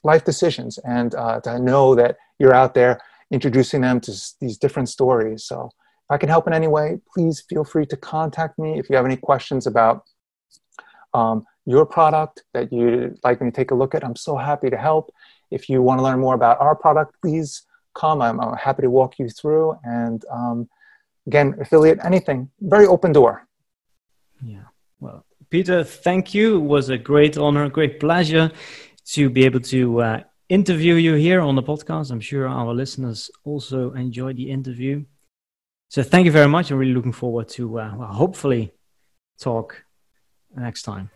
life 0.02 0.24
decisions, 0.24 0.78
and 0.78 1.14
uh, 1.14 1.40
to 1.40 1.58
know 1.58 1.94
that 1.94 2.16
you're 2.38 2.54
out 2.54 2.74
there 2.74 3.00
introducing 3.30 3.80
them 3.80 4.00
to 4.00 4.12
these 4.40 4.58
different 4.58 4.88
stories. 4.88 5.44
So 5.44 5.66
if 5.66 6.10
I 6.10 6.18
can 6.18 6.28
help 6.28 6.46
in 6.46 6.52
any 6.52 6.68
way, 6.68 7.00
please 7.14 7.44
feel 7.48 7.64
free 7.64 7.86
to 7.86 7.96
contact 7.96 8.58
me 8.58 8.78
if 8.78 8.90
you 8.90 8.96
have 8.96 9.04
any 9.04 9.16
questions 9.16 9.66
about 9.66 10.04
um, 11.14 11.44
your 11.66 11.86
product 11.86 12.42
that 12.54 12.72
you'd 12.72 13.18
like 13.22 13.40
me 13.40 13.50
to 13.50 13.56
take 13.56 13.70
a 13.70 13.74
look 13.74 13.94
at. 13.94 14.04
I'm 14.04 14.16
so 14.16 14.36
happy 14.36 14.70
to 14.70 14.76
help. 14.76 15.12
If 15.50 15.68
you 15.68 15.82
want 15.82 15.98
to 15.98 16.02
learn 16.02 16.20
more 16.20 16.34
about 16.34 16.60
our 16.60 16.74
product, 16.74 17.14
please 17.22 17.62
come. 17.94 18.22
I'm, 18.22 18.40
I'm 18.40 18.56
happy 18.56 18.82
to 18.82 18.90
walk 18.90 19.18
you 19.18 19.28
through. 19.28 19.76
And 19.84 20.24
um, 20.30 20.68
again, 21.26 21.56
affiliate, 21.60 21.98
anything, 22.04 22.50
very 22.60 22.86
open 22.86 23.12
door. 23.12 23.46
Yeah. 24.44 24.64
Well, 25.00 25.24
Peter, 25.50 25.82
thank 25.84 26.34
you. 26.34 26.56
It 26.56 26.66
was 26.66 26.88
a 26.88 26.98
great 26.98 27.36
honor, 27.36 27.68
great 27.68 28.00
pleasure 28.00 28.50
to 29.06 29.30
be 29.30 29.44
able 29.44 29.60
to 29.60 30.00
uh, 30.00 30.20
interview 30.50 30.94
you 30.94 31.14
here 31.14 31.40
on 31.40 31.54
the 31.54 31.62
podcast. 31.62 32.10
I'm 32.10 32.20
sure 32.20 32.46
our 32.46 32.74
listeners 32.74 33.30
also 33.44 33.92
enjoyed 33.92 34.36
the 34.36 34.50
interview. 34.50 35.04
So 35.88 36.02
thank 36.02 36.26
you 36.26 36.32
very 36.32 36.48
much. 36.48 36.70
I'm 36.70 36.78
really 36.78 36.92
looking 36.92 37.12
forward 37.12 37.48
to 37.50 37.80
uh, 37.80 37.94
well, 37.96 38.12
hopefully 38.12 38.72
talk 39.38 39.82
next 40.56 40.82
time. 40.82 41.10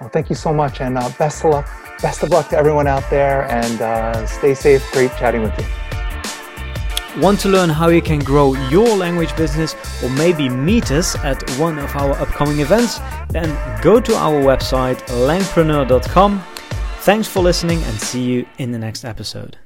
Well, 0.00 0.10
thank 0.10 0.28
you 0.28 0.36
so 0.36 0.52
much, 0.52 0.80
and 0.80 0.98
uh, 0.98 1.10
best 1.18 1.44
of 1.44 1.50
luck. 1.50 1.68
Best 2.00 2.22
of 2.22 2.30
luck 2.30 2.48
to 2.48 2.56
everyone 2.56 2.86
out 2.86 3.08
there, 3.10 3.42
and 3.50 3.80
uh, 3.82 4.26
stay 4.26 4.54
safe. 4.54 4.82
Great 4.92 5.10
chatting 5.18 5.42
with 5.42 5.56
you. 5.58 5.66
Want 7.20 7.40
to 7.40 7.48
learn 7.48 7.68
how 7.68 7.88
you 7.88 8.00
can 8.00 8.20
grow 8.20 8.54
your 8.70 8.96
language 8.96 9.36
business 9.36 9.74
or 10.02 10.08
maybe 10.10 10.48
meet 10.48 10.90
us 10.90 11.16
at 11.16 11.42
one 11.58 11.78
of 11.78 11.94
our 11.96 12.12
upcoming 12.12 12.60
events? 12.60 13.00
Then 13.28 13.50
go 13.82 14.00
to 14.00 14.14
our 14.14 14.40
website 14.40 14.98
langpreneur.com. 15.08 16.42
Thanks 17.02 17.26
for 17.26 17.40
listening 17.40 17.82
and 17.84 17.98
see 17.98 18.22
you 18.22 18.46
in 18.58 18.72
the 18.72 18.78
next 18.78 19.06
episode. 19.06 19.56